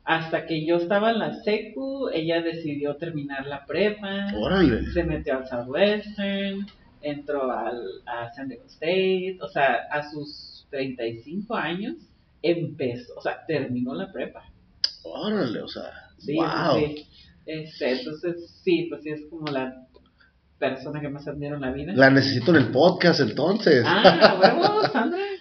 [0.09, 4.87] hasta que yo estaba en la secu, ella decidió terminar la prepa, Órale.
[4.87, 6.67] se metió al Southwestern,
[7.03, 11.97] entró al, a San Diego State, o sea, a sus 35 años
[12.41, 14.51] empezó, o sea, terminó la prepa.
[15.03, 15.93] Órale, o sea.
[16.17, 16.79] Sí, wow.
[16.79, 17.07] sí.
[17.45, 19.89] Este, entonces, sí, pues sí es como la
[20.59, 21.93] persona que más admiro en la vida.
[21.95, 23.85] La necesito en el podcast entonces.
[23.87, 25.21] Ah, huevo, Sandra.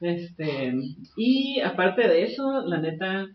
[0.00, 0.74] Este,
[1.16, 3.26] y aparte de eso, la neta,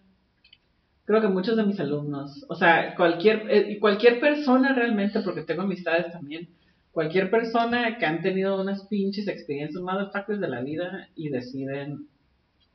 [1.05, 5.63] creo que muchos de mis alumnos, o sea, cualquier, eh, cualquier persona realmente, porque tengo
[5.63, 6.47] amistades también,
[6.91, 12.07] cualquier persona que han tenido unas pinches experiencias motherfuckers de la vida y deciden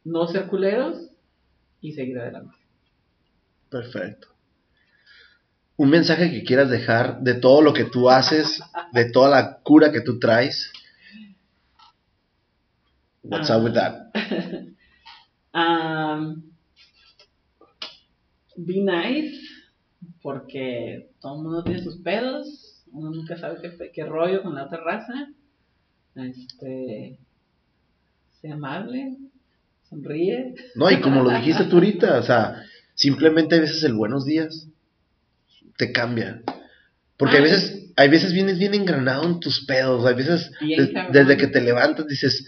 [0.05, 1.11] no ser culeros
[1.81, 2.57] y seguir adelante.
[3.71, 4.29] Perfecto.
[5.77, 8.61] Un mensaje que quieras dejar de todo lo que tú haces,
[8.93, 10.73] de toda la cura que tú traes.
[13.23, 14.13] What's up with that?
[15.55, 16.53] Um,
[18.57, 19.35] be nice,
[20.23, 24.67] porque todo el mundo tiene sus pedos, uno nunca sabe qué, qué rollo con la
[24.67, 25.29] otra raza.
[26.15, 27.19] Este,
[28.41, 29.17] sea amable,
[29.89, 30.55] sonríe.
[30.75, 32.63] No, y como lo dijiste tú ahorita, o sea,
[32.95, 34.69] simplemente a veces el buenos días
[35.79, 36.43] te cambia.
[37.17, 37.45] Porque a Ay.
[37.45, 41.61] veces, hay veces vienes bien engranado en tus pedos, hay veces de- desde que te
[41.63, 42.47] levantas dices,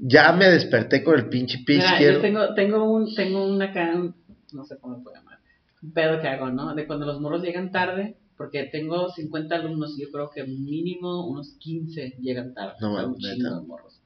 [0.00, 3.92] ya me desperté con el pinche pie Mira, yo tengo, tengo un, tengo una acá,
[3.94, 4.14] un-
[4.52, 5.38] no sé cómo se puede llamar,
[5.82, 6.74] un pedo que hago, ¿no?
[6.74, 11.26] De cuando los morros llegan tarde, porque tengo 50 alumnos y yo creo que mínimo
[11.28, 12.74] unos 15 llegan tarde.
[12.80, 14.00] No o sea, un chingo de morros.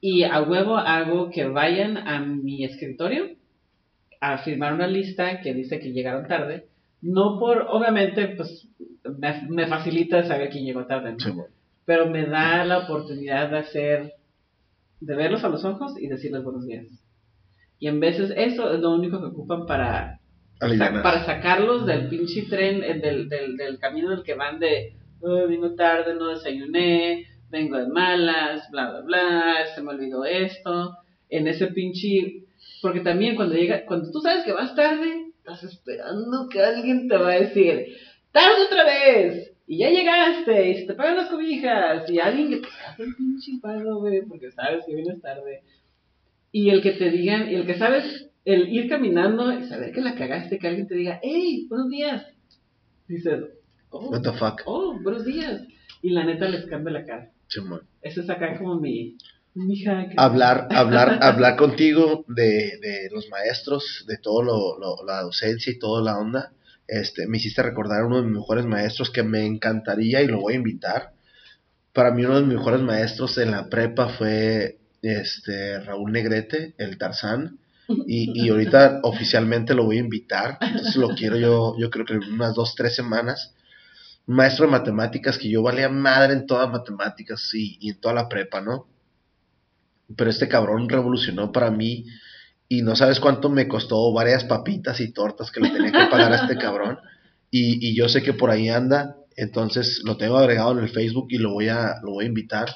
[0.00, 3.26] Y a huevo hago que vayan a mi escritorio
[4.20, 6.66] a firmar una lista que dice que llegaron tarde.
[7.02, 8.66] No por, obviamente, pues
[9.18, 11.18] me, me facilita saber quién llegó tarde, ¿no?
[11.20, 11.50] Sí, bueno.
[11.84, 14.14] pero me da la oportunidad de hacer,
[15.06, 16.86] de verlos a los ojos y decirles buenos días.
[17.78, 20.20] Y en veces eso es lo único que ocupan para,
[20.78, 24.58] sa- para sacarlos del pinche tren, eh, del, del, del camino en el que van
[24.58, 30.24] de, "Ay, vino tarde, no desayuné, vengo de malas, bla, bla, bla, se me olvidó
[30.24, 30.96] esto,
[31.28, 32.44] en ese pinche,
[32.82, 37.16] porque también cuando llega, cuando tú sabes que vas tarde, estás esperando que alguien te
[37.16, 37.86] va a decir,
[38.32, 42.56] tarde otra vez, y ya llegaste, y se te pagan las cobijas, y alguien que
[42.58, 45.62] te hace el pinche paro, güey, porque sabes que vienes tarde.
[46.52, 50.00] Y el que te digan, y el que sabes, el ir caminando y saber que
[50.02, 52.26] la cagaste, que alguien te diga, hey, buenos días.
[53.08, 53.40] Dices,
[53.90, 54.60] oh, What the fuck?
[54.66, 55.62] oh, buenos días.
[56.02, 57.30] Y la neta les cambia la cara.
[57.48, 57.60] Sí.
[58.02, 59.16] Eso es acá como mi,
[59.54, 59.82] mi
[60.16, 65.78] hablar, hablar, hablar contigo de, de los maestros, de todo lo, lo- la docencia y
[65.78, 66.52] toda la onda.
[66.86, 70.40] Este, me hiciste recordar a uno de mis mejores maestros que me encantaría y lo
[70.40, 71.12] voy a invitar.
[71.92, 76.98] Para mí uno de mis mejores maestros en la prepa fue este Raúl Negrete, el
[76.98, 77.58] Tarzán.
[78.06, 80.58] Y, y ahorita oficialmente lo voy a invitar.
[80.60, 83.54] Entonces lo quiero yo, yo creo que en unas dos, tres semanas.
[84.26, 88.28] Maestro de matemáticas que yo valía madre en todas matemáticas y, y en toda la
[88.28, 88.88] prepa, ¿no?
[90.16, 92.06] pero este cabrón revolucionó para mí
[92.68, 96.32] y no sabes cuánto me costó varias papitas y tortas que le tenía que pagar
[96.32, 96.98] a este cabrón
[97.50, 101.26] y, y yo sé que por ahí anda entonces lo tengo agregado en el Facebook
[101.30, 102.68] y lo voy a lo voy a invitar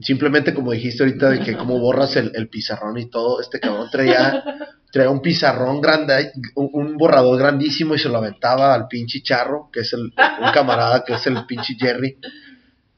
[0.00, 3.88] Simplemente como dijiste ahorita de que como borras el, el pizarrón y todo, este cabrón
[3.90, 4.44] traía,
[4.92, 9.70] traía un pizarrón grande, un, un borrador grandísimo y se lo aventaba al pinche charro,
[9.72, 12.16] que es el, un camarada, que es el pinche Jerry.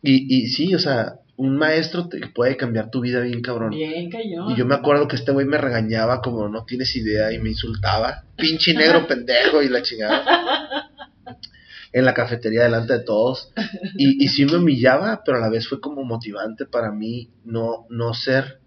[0.03, 3.71] Y, y sí, o sea, un maestro te puede cambiar tu vida bien cabrón.
[3.71, 4.53] Bien cañón.
[4.53, 7.49] Y yo me acuerdo que este güey me regañaba como no tienes idea y me
[7.49, 8.25] insultaba.
[8.37, 10.87] Pinche negro pendejo y la chingada.
[11.93, 13.53] En la cafetería delante de todos.
[13.97, 17.87] Y, y sí me humillaba, pero a la vez fue como motivante para mí no,
[17.91, 18.61] no ser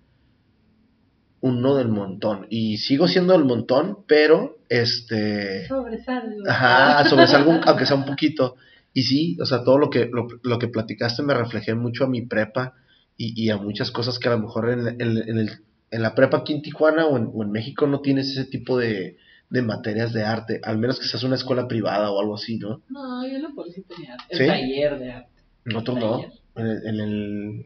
[1.39, 2.47] uno del montón.
[2.49, 5.65] Y sigo siendo del montón, pero este...
[5.67, 6.49] Sobresalgo.
[6.49, 8.57] Ajá, sobresalgo, aunque sea un poquito.
[8.93, 12.09] Y sí, o sea, todo lo que, lo, lo que platicaste me reflejé mucho a
[12.09, 12.73] mi prepa
[13.17, 15.51] y, y a muchas cosas que a lo mejor en, en- en el-
[15.91, 18.77] en la prepa aquí en Tijuana o en, o en México no tienes ese tipo
[18.77, 19.17] de,
[19.49, 22.81] de materias de arte, al menos que seas una escuela privada o algo así, ¿no?
[22.89, 24.45] No, yo en la policía tenía el ¿Sí?
[24.47, 25.41] taller de arte.
[25.65, 26.21] Nosotros no.
[26.55, 27.65] En el, en el-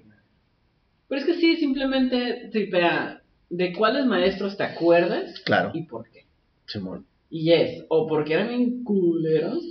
[1.08, 6.26] Pero es que sí, simplemente, vea, ¿de cuáles maestros te acuerdas Claro, y por qué?
[6.66, 7.06] Simón.
[7.30, 9.64] Y es, o porque eran bien culeros,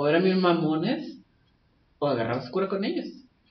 [0.00, 1.16] o eran bien mamones,
[1.98, 3.06] o agarrabas cura con ellos.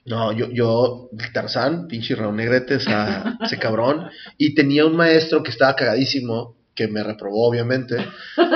[0.06, 4.06] No, yo, yo, Tarzán, pinche Raúl Negrete, esa- ese cabrón,
[4.38, 7.96] y tenía un maestro que estaba cagadísimo, que me reprobó, obviamente.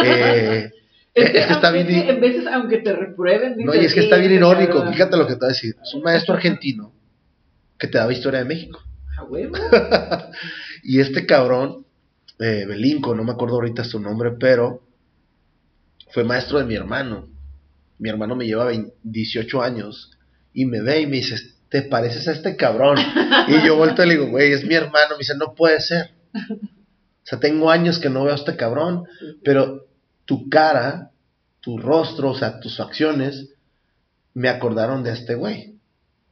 [0.05, 0.71] Eh,
[1.15, 4.33] Es que está bien- En veces, aunque te reprueben, No, y es que está bien
[4.33, 4.73] "Eh, irónico.
[4.79, 4.93] cabrón".
[4.95, 5.77] Fíjate lo que te voy a decir.
[5.83, 6.95] Es un maestro argentino
[7.79, 8.81] que te daba historia de México.
[9.19, 9.53] A huevo.
[10.83, 11.85] Y este cabrón,
[12.39, 14.81] eh, Belinco, no me acuerdo ahorita su nombre, pero
[16.13, 17.29] fue maestro de mi hermano.
[18.03, 20.11] Mi hermano me lleva 20 18 años
[20.53, 21.37] y me ve y me dice,
[21.69, 22.99] ¿te pareces a este cabrón?
[23.47, 25.11] Y yo vuelto y le digo, güey, es mi hermano.
[25.13, 26.11] Me dice, no puede ser.
[26.35, 29.05] O sea, tengo años que no veo a este cabrón,
[29.45, 29.87] pero
[30.25, 31.13] tu cara,
[31.61, 33.51] tu rostro, o sea, tus facciones,
[34.35, 35.77] me acordaron de este güey.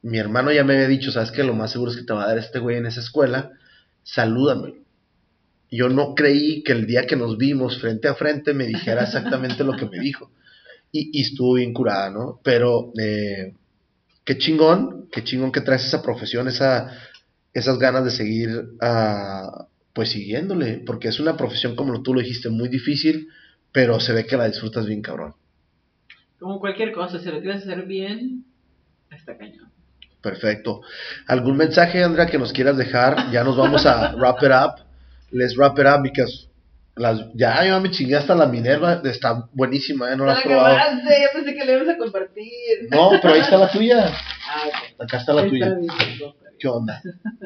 [0.01, 1.45] Mi hermano ya me había dicho, ¿sabes qué?
[1.45, 3.51] Lo más seguro es que te va a dar este güey en esa escuela,
[4.03, 4.75] salúdamelo.
[5.71, 9.63] Yo no creí que el día que nos vimos frente a frente me dijera exactamente
[9.63, 10.31] lo que me dijo.
[10.91, 12.39] Y, y estuvo bien curada, ¿no?
[12.43, 13.53] Pero eh,
[14.25, 16.91] qué chingón, qué chingón que traes esa profesión, esa,
[17.53, 18.49] esas ganas de seguir
[18.81, 23.27] ah, pues siguiéndole, porque es una profesión, como tú lo dijiste, muy difícil,
[23.71, 25.35] pero se ve que la disfrutas bien cabrón.
[26.39, 28.45] Como cualquier cosa, si lo quieres hacer bien,
[29.11, 29.69] está cañón.
[30.21, 30.81] Perfecto.
[31.27, 33.31] ¿Algún mensaje, Andrea, que nos quieras dejar?
[33.31, 34.85] Ya nos vamos a wrap it up.
[35.31, 36.47] Let's wrap it up because
[36.95, 40.15] las, ya yo me chingué hasta la Minerva, está buenísima, ¿eh?
[40.17, 40.75] No la has probado.
[40.75, 42.51] acabaste, yo pensé que le ibas a compartir.
[42.89, 44.11] No, pero ahí está la tuya.
[44.53, 45.03] Ah.
[45.05, 45.69] Acá está la tuya.
[45.75, 46.31] bien, está bien.
[46.59, 47.01] ¿Qué onda?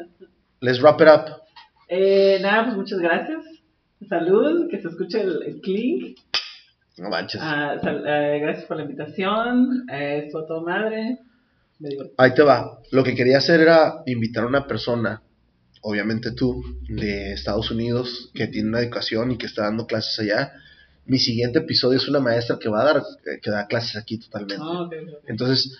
[0.60, 1.42] Let's wrap it up.
[1.88, 3.44] Eh, nada, pues muchas gracias.
[4.08, 6.18] Salud, que se escuche el, el clink.
[6.98, 7.40] No manches.
[7.40, 9.86] Ah, sal- eh, gracias por la invitación.
[9.88, 11.18] Eh, estuvo todo madre.
[11.78, 11.90] Me.
[12.18, 12.80] Ahí te va.
[12.90, 15.22] Lo que quería hacer era invitar a una persona,
[15.86, 20.52] obviamente tú, de Estados Unidos, que tiene una educación y que está dando clases allá.
[21.04, 24.18] Mi siguiente episodio es una maestra que va a dar, eh, que da clases aquí
[24.18, 24.60] totalmente.
[24.60, 24.90] Ah.
[25.28, 25.78] Entonces,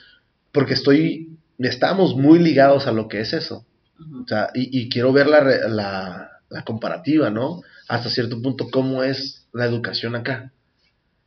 [0.53, 3.66] porque estoy, estamos muy ligados a lo que es eso.
[4.23, 7.62] O sea, y, y quiero ver la, la, la comparativa, ¿no?
[7.89, 10.53] Hasta cierto punto, cómo es la educación acá.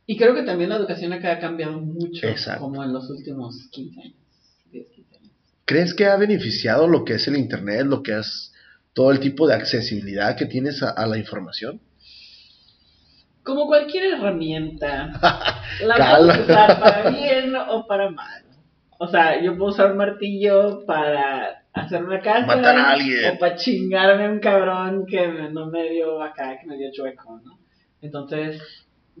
[0.06, 2.62] Y creo que también la educación acá ha cambiado mucho, Exacto.
[2.62, 4.14] como en los últimos 15 años,
[4.72, 5.30] 10, 15 años.
[5.66, 8.49] ¿Crees que ha beneficiado lo que es el Internet, lo que es
[8.94, 11.80] todo el tipo de accesibilidad que tienes a, a la información?
[13.42, 15.10] Como cualquier herramienta,
[15.84, 18.42] la puedes usar para bien o para mal.
[18.98, 22.46] O sea, yo puedo usar un martillo para hacer una casa.
[22.46, 23.34] Matar a alguien.
[23.34, 26.90] O para chingarme a un cabrón que me- no me dio acá, que me dio
[26.92, 27.58] chueco, ¿no?
[28.02, 28.60] Entonces,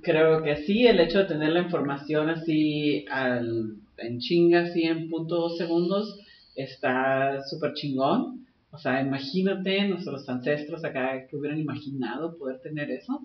[0.02, 5.08] creo que sí, el hecho de tener la información así al, en chinga, así en
[5.08, 6.18] puntos segundos,
[6.54, 8.39] está súper chingón.
[8.72, 13.20] O sea, imagínate nuestros ancestros acá que hubieran imaginado poder tener eso.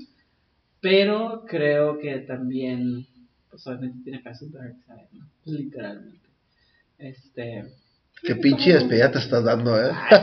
[0.81, 3.05] Pero creo que también,
[3.49, 5.26] pues obviamente tiene acá su dark side, ¿no?
[5.45, 6.27] Literalmente.
[6.97, 7.65] Este.
[8.23, 9.91] Qué pinche despedida te estás dando, ¿eh?
[9.91, 10.19] Ay,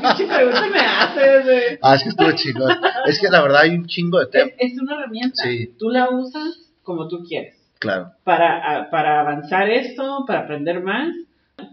[0.00, 1.78] pues, ¿Qué pinche pregunta me haces, güey?
[1.82, 2.72] Ah, es que estuvo chingón.
[3.06, 4.54] Es que la verdad hay un chingo de temas.
[4.58, 5.42] Es, es una herramienta.
[5.42, 5.74] Sí.
[5.78, 7.56] Tú la usas como tú quieres.
[7.78, 8.12] Claro.
[8.24, 11.14] Para, para avanzar esto, para aprender más,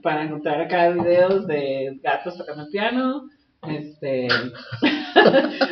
[0.02, 3.24] para encontrar acá videos de gatos tocando el piano,
[3.68, 4.28] este,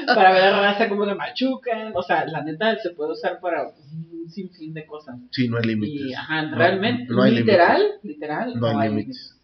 [0.07, 1.91] para ver a raza como le machucan.
[1.95, 5.17] O sea, la neta se puede usar para un sinfín de cosas.
[5.31, 6.17] Sí, no hay Y, límites.
[6.17, 9.35] ajá, No, realmente, no hay literal, literal, No hay límites.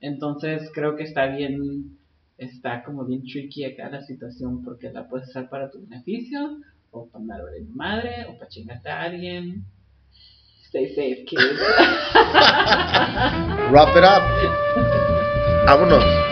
[0.00, 1.98] Entonces creo que está bien,
[2.36, 6.58] está como bien tricky acá la situación porque la puedes usar para tu beneficio,
[6.90, 9.64] o para andar de madre, o para chingarte a alguien.
[10.68, 11.58] Stay safe, kids.
[13.72, 14.22] Wrap it up.
[15.66, 16.27] Vámonos.